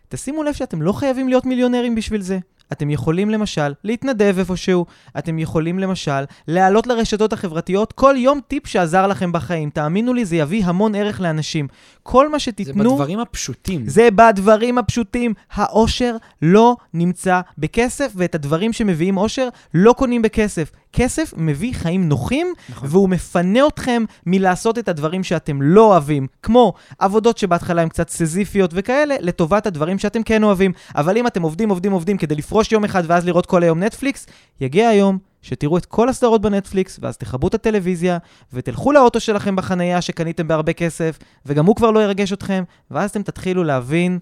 תשימו 0.08 0.42
לב 0.42 0.52
שאתם 0.52 0.82
לא 0.82 0.92
חייבים 0.92 1.28
להיות 1.28 1.46
מיליונרים 1.46 1.94
בשביל 1.94 2.20
זה. 2.20 2.38
אתם 2.74 2.90
יכולים 2.90 3.30
למשל 3.30 3.72
להתנדב 3.84 4.34
איפשהו, 4.38 4.86
אתם 5.18 5.38
יכולים 5.38 5.78
למשל 5.78 6.24
להעלות 6.48 6.86
לרשתות 6.86 7.32
החברתיות 7.32 7.92
כל 7.92 8.14
יום 8.18 8.40
טיפ 8.48 8.66
שעזר 8.66 9.06
לכם 9.06 9.32
בחיים. 9.32 9.70
תאמינו 9.70 10.14
לי, 10.14 10.24
זה 10.24 10.36
יביא 10.36 10.64
המון 10.64 10.94
ערך 10.94 11.20
לאנשים. 11.20 11.68
כל 12.02 12.28
מה 12.28 12.38
זה 12.38 12.44
שתיתנו... 12.44 12.90
בדברים 12.90 13.20
הפשוטים. 13.20 13.88
זה 13.88 14.08
בדברים 14.14 14.78
הפשוטים. 14.78 15.34
האושר 15.52 16.16
לא 16.42 16.76
נמצא 16.94 17.40
בכסף, 17.58 18.12
ואת 18.16 18.34
הדברים 18.34 18.72
שמביאים 18.72 19.16
אושר 19.16 19.48
לא 19.74 19.92
קונים 19.92 20.22
בכסף. 20.22 20.70
כסף 20.92 21.34
מביא 21.36 21.74
חיים 21.74 22.08
נוחים, 22.08 22.46
נכון. 22.68 22.88
והוא 22.92 23.08
מפנה 23.08 23.66
אתכם 23.66 24.04
מלעשות 24.26 24.78
את 24.78 24.88
הדברים 24.88 25.24
שאתם 25.24 25.62
לא 25.62 25.84
אוהבים, 25.84 26.26
כמו 26.42 26.72
עבודות 26.98 27.38
שבהתחלה 27.38 27.82
הן 27.82 27.88
קצת 27.88 28.08
סזיפיות 28.08 28.70
וכאלה, 28.74 29.14
לטובת 29.20 29.66
הדברים 29.66 29.98
שאתם 29.98 30.22
כן 30.22 30.42
אוהבים. 30.42 30.72
אבל 30.96 31.16
אם 31.16 31.26
אתם 31.26 31.42
עובדים, 31.42 31.70
עובדים, 31.70 31.92
עובדים 31.92 32.16
כדי 32.16 32.34
לפרוש 32.34 32.63
יום 32.72 32.84
אחד 32.84 33.02
ואז 33.06 33.26
לראות 33.26 33.46
כל 33.46 33.62
היום 33.62 33.82
נטפליקס, 33.82 34.26
יגיע 34.60 34.88
היום 34.88 35.18
שתראו 35.42 35.78
את 35.78 35.86
כל 35.86 36.08
הסדרות 36.08 36.40
בנטפליקס, 36.42 36.98
ואז 37.02 37.16
תכבו 37.16 37.48
את 37.48 37.54
הטלוויזיה, 37.54 38.18
ותלכו 38.52 38.92
לאוטו 38.92 39.20
שלכם 39.20 39.56
בחנייה 39.56 40.00
שקניתם 40.00 40.48
בהרבה 40.48 40.72
כסף, 40.72 41.18
וגם 41.46 41.66
הוא 41.66 41.76
כבר 41.76 41.90
לא 41.90 42.02
ירגש 42.02 42.32
אתכם, 42.32 42.64
ואז 42.90 43.10
אתם 43.10 43.22
תתחילו 43.22 43.64
להבין 43.64 44.18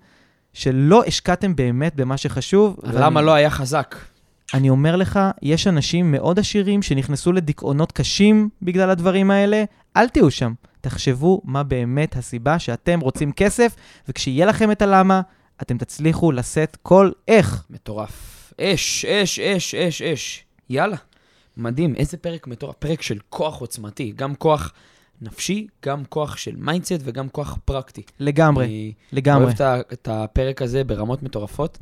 שלא 0.52 1.02
השקעתם 1.06 1.56
באמת 1.56 1.94
במה 1.96 2.16
שחשוב. 2.16 2.76
למה 2.82 3.16
ואני- 3.16 3.26
לא 3.26 3.32
היה 3.34 3.50
חזק? 3.50 3.94
אני 4.54 4.70
אומר 4.70 4.96
לך, 4.96 5.20
יש 5.42 5.66
אנשים 5.66 6.12
מאוד 6.12 6.38
עשירים 6.38 6.82
שנכנסו 6.82 7.32
לדיכאונות 7.32 7.92
קשים 7.92 8.48
בגלל 8.62 8.90
הדברים 8.90 9.30
האלה, 9.30 9.64
אל 9.96 10.08
תהיו 10.08 10.30
שם. 10.30 10.52
תחשבו 10.80 11.40
מה 11.44 11.62
באמת 11.62 12.16
הסיבה 12.16 12.58
שאתם 12.58 13.00
רוצים 13.00 13.32
כסף, 13.32 13.74
וכשיהיה 14.08 14.46
לכם 14.46 14.70
את 14.70 14.82
הלמה, 14.82 15.20
אתם 15.62 15.78
תצליחו 15.78 16.32
לשאת 16.32 16.76
כל 16.82 17.10
איך. 17.28 17.64
מטורף. 17.70 18.52
אש, 18.60 19.04
אש, 19.04 19.38
אש, 19.38 19.74
אש, 19.74 20.02
אש. 20.02 20.44
יאללה. 20.70 20.96
מדהים, 21.56 21.94
איזה 21.94 22.16
פרק 22.16 22.46
מטורף. 22.46 22.74
פרק 22.78 23.02
של 23.02 23.18
כוח 23.30 23.60
עוצמתי. 23.60 24.12
גם 24.16 24.34
כוח 24.34 24.72
נפשי, 25.22 25.66
גם 25.84 26.04
כוח 26.08 26.36
של 26.36 26.56
mindset 26.56 26.92
וגם 27.04 27.28
כוח 27.28 27.58
פרקטי. 27.64 28.02
לגמרי, 28.20 28.64
אני 28.64 28.92
לגמרי. 29.12 29.44
אוהב 29.44 29.54
את 29.54 29.60
ה- 29.60 29.80
את 29.92 30.08
הפרק 30.12 30.62
הזה 30.62 30.84
ברמות 30.84 31.22
מטורפות, 31.22 31.78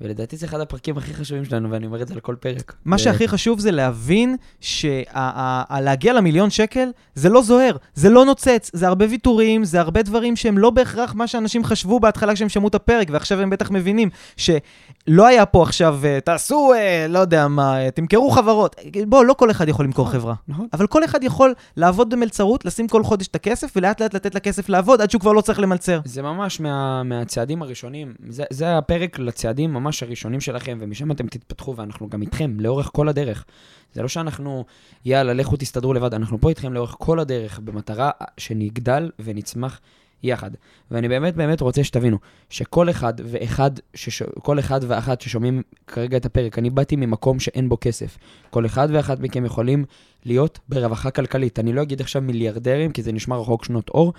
ולדעתי 0.00 0.36
זה 0.36 0.46
אחד 0.46 0.60
הפרקים 0.60 0.98
הכי 0.98 1.14
חשובים 1.14 1.44
שלנו, 1.44 1.70
ואני 1.70 1.86
אומר 1.86 2.02
את 2.02 2.08
זה 2.08 2.14
על 2.14 2.20
כל 2.20 2.34
פרק. 2.40 2.74
מה 2.84 2.96
ו- 2.96 2.98
שהכי 2.98 3.28
חשוב 3.28 3.60
זה 3.60 3.70
להבין 3.70 4.36
שלהגיע 4.60 6.12
למיליון 6.12 6.50
שקל 6.50 6.88
זה 7.14 7.28
לא 7.28 7.42
זוהר, 7.42 7.76
זה 7.94 8.10
לא 8.10 8.24
נוצץ, 8.24 8.70
זה 8.72 8.88
הרבה 8.88 9.06
ויתורים, 9.10 9.64
זה 9.64 9.80
הרבה 9.80 10.02
דברים 10.02 10.36
שהם 10.36 10.58
לא 10.58 10.70
בהכרח 10.70 11.14
מה 11.14 11.26
שאנשים 11.26 11.64
חשבו 11.64 12.00
בהתחלה 12.00 12.34
כשהם 12.34 12.48
שמעו 12.48 12.68
את 12.68 12.74
הפרק, 12.74 13.08
ועכשיו 13.10 13.40
הם 13.40 13.50
בטח 13.50 13.70
מבינים 13.70 14.10
שלא 14.36 15.26
היה 15.26 15.46
פה 15.46 15.62
עכשיו, 15.62 16.00
אה, 16.04 16.20
תעשו, 16.20 16.72
אה, 16.74 17.06
לא 17.08 17.18
יודע 17.18 17.48
מה, 17.48 17.84
אה, 17.84 17.90
תמכרו 17.90 18.30
חברות. 18.30 18.76
בוא, 19.06 19.24
לא 19.24 19.32
כל 19.32 19.50
אחד 19.50 19.68
יכול 19.68 19.84
למכור 19.84 20.08
נכון. 20.08 20.20
חברה. 20.20 20.34
נכון. 20.48 20.66
אבל 20.72 20.86
כל 20.86 21.04
אחד 21.04 21.24
יכול 21.24 21.54
לעבוד 21.76 22.10
במלצרות, 22.10 22.64
לשים 22.64 22.88
כל 22.88 23.04
חודש 23.04 23.26
את 23.26 23.34
הכסף, 23.34 23.72
ולאט 23.76 24.00
לאט 24.00 24.14
לתת 24.14 24.34
לכסף 24.34 24.68
לעבוד 24.68 25.00
עד 25.00 25.10
שהוא 25.10 25.20
כבר 25.20 25.32
לא 25.32 25.40
צריך 25.40 25.60
למלצר. 25.60 26.00
זה 26.04 26.22
ממש 26.22 26.60
מה, 26.60 27.02
מהצעדים 27.02 27.62
הראשונים, 27.62 28.14
זה, 28.28 28.44
זה 28.50 28.78
הפרק 28.78 29.18
לצעדים 29.18 29.72
ממש 29.72 29.87
הראשונים 30.02 30.40
שלכם, 30.40 30.78
ומשם 30.80 31.12
אתם 31.12 31.26
תתפתחו, 31.26 31.76
ואנחנו 31.76 32.08
גם 32.08 32.22
איתכם 32.22 32.60
לאורך 32.60 32.90
כל 32.92 33.08
הדרך. 33.08 33.44
זה 33.92 34.02
לא 34.02 34.08
שאנחנו, 34.08 34.64
יאללה, 35.04 35.32
לכו 35.32 35.56
תסתדרו 35.56 35.94
לבד, 35.94 36.14
אנחנו 36.14 36.40
פה 36.40 36.48
איתכם 36.48 36.72
לאורך 36.72 36.94
כל 36.98 37.20
הדרך, 37.20 37.58
במטרה 37.58 38.10
שנגדל 38.36 39.10
ונצמח 39.18 39.80
יחד. 40.22 40.50
ואני 40.90 41.08
באמת 41.08 41.36
באמת 41.36 41.60
רוצה 41.60 41.84
שתבינו, 41.84 42.18
שכל 42.50 42.90
אחד 42.90 43.14
ואחד, 43.24 43.70
שש... 43.94 44.22
כל 44.22 44.58
אחד 44.58 44.80
ואחת 44.82 45.20
ששומעים 45.20 45.62
כרגע 45.86 46.16
את 46.16 46.26
הפרק, 46.26 46.58
אני 46.58 46.70
באתי 46.70 46.96
ממקום 46.96 47.40
שאין 47.40 47.68
בו 47.68 47.76
כסף. 47.80 48.18
כל 48.50 48.66
אחד 48.66 48.88
ואחת 48.92 49.20
מכם 49.20 49.44
יכולים 49.44 49.84
להיות 50.24 50.58
ברווחה 50.68 51.10
כלכלית. 51.10 51.58
אני 51.58 51.72
לא 51.72 51.82
אגיד 51.82 52.00
עכשיו 52.00 52.22
מיליארדרים, 52.22 52.92
כי 52.92 53.02
זה 53.02 53.12
נשמע 53.12 53.36
רחוק 53.36 53.64
שנות 53.64 53.88
אור, 53.88 54.12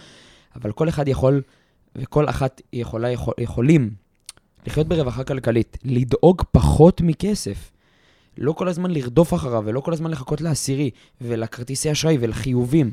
אבל 0.55 0.71
כל 0.71 0.89
אחד 0.89 1.07
יכול, 1.07 1.41
וכל 1.95 2.29
אחת 2.29 2.61
יכולה, 2.73 3.11
יכול, 3.11 3.33
יכולים 3.37 3.89
לחיות 4.67 4.87
ברווחה 4.87 5.23
כלכלית, 5.23 5.77
לדאוג 5.83 6.41
פחות 6.51 7.01
מכסף. 7.01 7.71
לא 8.37 8.51
כל 8.51 8.67
הזמן 8.67 8.91
לרדוף 8.91 9.33
אחריו, 9.33 9.63
ולא 9.65 9.79
כל 9.79 9.93
הזמן 9.93 10.11
לחכות 10.11 10.41
לעשירי, 10.41 10.89
ולכרטיסי 11.21 11.91
אשראי 11.91 12.17
ולחיובים. 12.19 12.91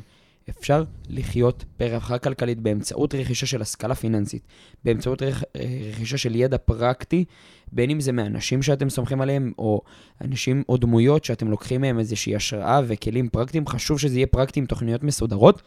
אפשר 0.49 0.83
לחיות 1.09 1.65
ברווחה 1.79 2.17
כלכלית 2.17 2.59
באמצעות 2.59 3.15
רכישה 3.15 3.45
של 3.45 3.61
השכלה 3.61 3.95
פיננסית, 3.95 4.47
באמצעות 4.83 5.21
רכ... 5.21 5.43
רכישה 5.89 6.17
של 6.17 6.35
ידע 6.35 6.57
פרקטי, 6.57 7.25
בין 7.71 7.89
אם 7.89 7.99
זה 7.99 8.11
מאנשים 8.11 8.61
שאתם 8.61 8.89
סומכים 8.89 9.21
עליהם, 9.21 9.51
או 9.57 9.81
אנשים 10.21 10.63
או 10.69 10.77
דמויות 10.77 11.23
שאתם 11.23 11.47
לוקחים 11.47 11.81
מהם 11.81 11.99
איזושהי 11.99 12.35
השראה 12.35 12.81
וכלים 12.87 13.29
פרקטיים. 13.29 13.67
חשוב 13.67 13.99
שזה 13.99 14.15
יהיה 14.15 14.27
פרקטי 14.27 14.59
עם 14.59 14.65
תוכניות 14.65 15.03
מסודרות, 15.03 15.61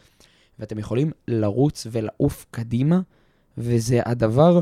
ואתם 0.59 0.79
יכולים 0.79 1.11
לרוץ 1.27 1.87
ולעוף 1.91 2.45
קדימה, 2.51 3.01
וזה 3.57 4.01
הדבר 4.05 4.61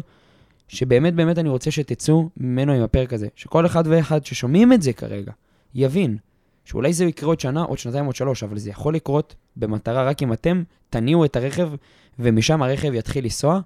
שבאמת 0.70 1.16
באמת 1.16 1.38
אני 1.38 1.50
רוצה 1.50 1.72
שתצאו 1.72 2.30
ממנו 2.38 2.74
עם 2.74 2.82
הפרק 2.82 3.14
הזה. 3.14 3.28
שכל 3.36 3.66
אחד 3.66 3.84
ואחד 3.88 4.26
ששומעים 4.26 4.74
את 4.74 4.82
זה 4.82 4.94
כרגע, 4.94 5.32
יבין 5.76 6.18
שאולי 6.66 6.94
זה 6.94 7.06
יקרה 7.06 7.30
עוד 7.30 7.40
שנה, 7.40 7.64
עוד 7.64 7.78
שנתיים, 7.78 8.06
עוד 8.06 8.16
שלוש, 8.16 8.44
אבל 8.44 8.58
זה 8.58 8.70
יכול 8.70 8.96
לקרות 8.96 9.36
במטרה 9.56 10.04
רק 10.04 10.24
אם 10.24 10.34
אתם 10.34 10.64
תניעו 10.90 11.26
את 11.26 11.36
הרכב, 11.36 11.70
ומשם 12.20 12.64
הרכב 12.64 12.94
יתחיל 12.94 13.24
לנסוע, 13.24 13.60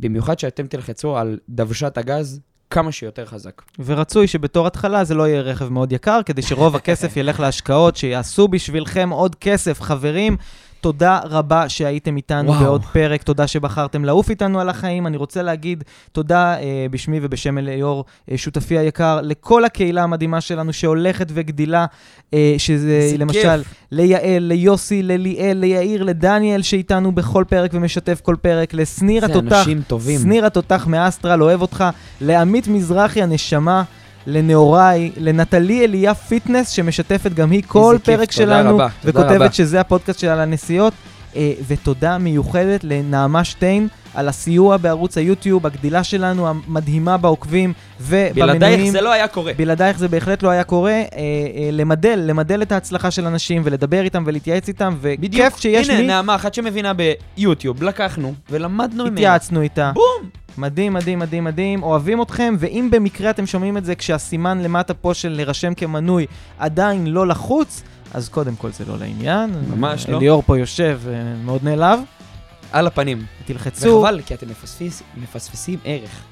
במיוחד 0.00 0.38
שאתם 0.38 0.66
תלחצו 0.66 1.16
על 1.16 1.38
דוושת 1.48 1.98
הגז 1.98 2.40
כמה 2.70 2.92
שיותר 2.92 3.26
חזק. 3.26 3.62
ורצוי 3.84 4.26
שבתור 4.26 4.66
התחלה 4.66 5.04
זה 5.04 5.14
לא 5.14 5.28
יהיה 5.28 5.40
רכב 5.40 5.68
מאוד 5.68 5.92
יקר, 5.92 6.20
כדי 6.26 6.42
שרוב 6.42 6.76
הכסף 6.76 7.16
ילך 7.16 7.40
להשקעות, 7.40 7.96
שיעשו 7.96 8.48
בשבילכם 8.48 9.10
עוד 9.10 9.34
כסף. 9.34 9.80
חברים, 9.80 10.36
תודה 10.80 11.20
רבה 11.24 11.68
שהייתם 11.68 12.16
איתנו 12.16 12.48
וואו. 12.48 12.64
בעוד 12.64 12.84
פרק, 12.84 13.22
תודה 13.22 13.46
שבחרתם 13.46 14.04
לעוף 14.04 14.30
איתנו 14.30 14.60
על 14.60 14.68
החיים. 14.68 15.06
אני 15.06 15.16
רוצה 15.16 15.42
להגיד 15.42 15.84
תודה 16.12 16.54
אה, 16.60 16.86
בשמי 16.90 17.18
ובשם 17.22 17.58
אליאור, 17.58 18.04
אה, 18.30 18.38
שותפי 18.38 18.78
היקר, 18.78 19.20
לכל 19.22 19.64
הקהילה 19.64 20.02
המדהימה 20.02 20.40
שלנו 20.40 20.72
שהולכת 20.72 21.26
וגדילה, 21.34 21.86
אה, 22.34 22.54
שזה 22.58 23.14
למשל 23.18 23.62
כיף. 23.64 23.74
ליעל, 23.92 24.42
ליוסי, 24.42 25.02
לליאל, 25.02 25.56
ליאיר, 25.56 26.02
לדניאל 26.02 26.62
שאיתנו 26.62 27.12
בכל 27.12 27.44
פרק 27.48 27.70
ומשתף 27.74 28.20
כל 28.22 28.36
פרק, 28.42 28.74
לשניר 28.74 29.24
התותח. 29.24 29.66
שניר 30.22 30.46
התותח 30.46 30.86
מאסטרל, 30.86 31.42
אוהב 31.42 31.62
אותך. 31.62 31.84
לעמית 32.20 32.68
מזרחי 32.68 33.22
הנשמה, 33.22 33.82
לנאוריי, 34.26 35.10
לנטלי 35.16 35.84
אליה 35.84 36.14
פיטנס, 36.14 36.68
שמשתפת 36.70 37.32
גם 37.32 37.50
היא 37.50 37.62
כל 37.66 37.96
כיף, 38.04 38.16
פרק 38.16 38.32
תודה 38.32 38.32
שלנו, 38.32 38.78
וכותבת 39.04 39.30
רבה. 39.30 39.52
שזה 39.52 39.80
הפודקאסט 39.80 40.18
שלה 40.18 40.36
לנסיעות. 40.36 40.92
אה, 41.36 41.52
ותודה 41.66 42.18
מיוחדת 42.18 42.84
לנעמה 42.84 43.44
שטיין 43.44 43.88
על 44.14 44.28
הסיוע 44.28 44.76
בערוץ 44.76 45.18
היוטיוב, 45.18 45.66
הגדילה 45.66 46.04
שלנו 46.04 46.48
המדהימה 46.48 47.16
בעוקבים 47.16 47.72
ובמנויים. 48.00 48.34
בלעדייך 48.34 48.90
זה 48.90 49.00
לא 49.00 49.12
היה 49.12 49.28
קורה. 49.28 49.52
בלעדייך 49.56 49.98
זה 49.98 50.08
בהחלט 50.08 50.42
לא 50.42 50.48
היה 50.48 50.64
קורה. 50.64 50.92
אה, 50.92 51.02
אה, 51.12 51.68
למדל, 51.72 52.20
למדל 52.22 52.62
את 52.62 52.72
ההצלחה 52.72 53.10
של 53.10 53.26
אנשים 53.26 53.62
ולדבר 53.64 54.00
איתם 54.00 54.22
ולהתייעץ 54.26 54.68
איתם, 54.68 54.94
וכיף 55.00 55.56
שיש 55.58 55.88
הנה, 55.88 56.00
מי, 56.00 56.06
נעמה, 56.06 56.34
אחת 56.34 56.54
שמבינה 56.54 56.92
ביוטיוב, 57.36 57.82
לקחנו 57.82 58.34
ולמדנו 58.50 59.04
ממנה. 59.04 59.14
התייעצנו 59.14 59.60
איתה. 59.60 59.92
בום! 59.94 60.30
מדהים, 60.58 60.92
מדהים, 60.92 61.18
מדהים, 61.18 61.44
מדהים, 61.44 61.82
אוהבים 61.82 62.22
אתכם, 62.22 62.54
ואם 62.58 62.88
במקרה 62.92 63.30
אתם 63.30 63.46
שומעים 63.46 63.76
את 63.76 63.84
זה 63.84 63.94
כשהסימן 63.94 64.62
למטה 64.62 64.94
פה 64.94 65.14
של 65.14 65.28
להירשם 65.28 65.74
כמנוי 65.74 66.26
עדיין 66.58 67.06
לא 67.06 67.26
לחוץ, 67.26 67.82
אז 68.14 68.28
קודם 68.28 68.56
כל 68.56 68.70
זה 68.70 68.84
לא 68.84 68.98
לעניין. 68.98 69.50
ממש 69.68 70.08
לא. 70.08 70.16
אליאור 70.16 70.42
פה 70.42 70.58
יושב 70.58 71.00
אה, 71.08 71.34
מאוד 71.44 71.64
נעלב, 71.64 72.00
על 72.72 72.86
הפנים. 72.86 73.26
תלחצו. 73.44 73.88
וחבל, 73.88 74.20
כי 74.26 74.34
אתם 74.34 74.48
מפספס, 74.48 75.02
מפספסים 75.16 75.78
ערך 75.84 76.22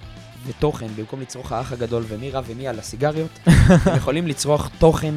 ותוכן, 0.46 0.86
במקום 0.96 1.20
לצרוך 1.20 1.52
האח 1.52 1.72
הגדול 1.72 2.04
ומי 2.08 2.30
רב 2.30 2.44
ומי 2.48 2.68
על 2.68 2.78
הסיגריות, 2.78 3.38
אתם 3.82 3.96
יכולים 3.96 4.26
לצרוך 4.26 4.68
תוכן 4.78 5.14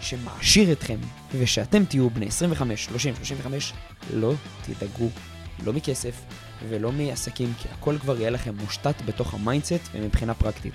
שמעשיר 0.00 0.72
אתכם, 0.72 0.96
וכשאתם 1.38 1.84
תהיו 1.84 2.10
בני 2.10 2.26
25, 2.26 2.84
30, 2.84 3.14
35, 3.16 3.72
לא 4.14 4.32
תדאגו 4.62 5.08
לא 5.66 5.72
מכסף 5.72 6.20
ולא 6.68 6.92
מעסקים, 6.92 7.52
כי 7.58 7.68
הכל 7.78 7.98
כבר 8.00 8.20
יהיה 8.20 8.30
לכם 8.30 8.54
מושתת 8.60 8.94
בתוך 9.06 9.34
ה 9.34 9.41
mindset 9.41 9.88
ומבחינה 9.92 10.34
פרקטית. 10.34 10.74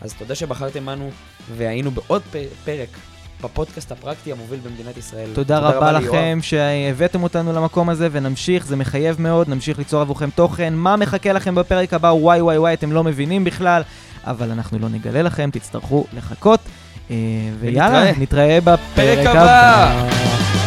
אז 0.00 0.14
תודה 0.14 0.34
שבחרתם 0.34 0.86
בנו, 0.86 1.10
והיינו 1.56 1.90
בעוד 1.90 2.22
פ- 2.22 2.36
פרק 2.64 2.88
בפודקאסט 3.42 3.92
הפרקטי 3.92 4.32
המוביל 4.32 4.60
במדינת 4.60 4.96
ישראל. 4.96 5.28
תודה 5.34 5.58
רבה 5.58 5.92
ליואב. 5.92 6.04
לכם 6.04 6.38
שהבאתם 6.42 7.22
אותנו 7.22 7.52
למקום 7.52 7.88
הזה, 7.88 8.08
ונמשיך, 8.12 8.66
זה 8.66 8.76
מחייב 8.76 9.20
מאוד, 9.20 9.48
נמשיך 9.48 9.78
ליצור 9.78 10.00
עבורכם 10.00 10.30
תוכן. 10.30 10.74
מה 10.74 10.96
מחכה 10.96 11.32
לכם 11.32 11.54
בפרק 11.54 11.94
הבא? 11.94 12.08
וואי 12.08 12.40
וואי 12.40 12.58
וואי, 12.58 12.74
אתם 12.74 12.92
לא 12.92 13.04
מבינים 13.04 13.44
בכלל, 13.44 13.82
אבל 14.24 14.50
אנחנו 14.50 14.78
לא 14.78 14.88
נגלה 14.88 15.22
לכם, 15.22 15.50
תצטרכו 15.52 16.04
לחכות. 16.16 16.60
אה, 17.10 17.16
ויאללה. 17.60 18.12
נתראה 18.18 18.58
בפרק 18.60 18.78
פרק 18.94 19.26
הבא. 19.26 19.40
הבא. 19.42 20.63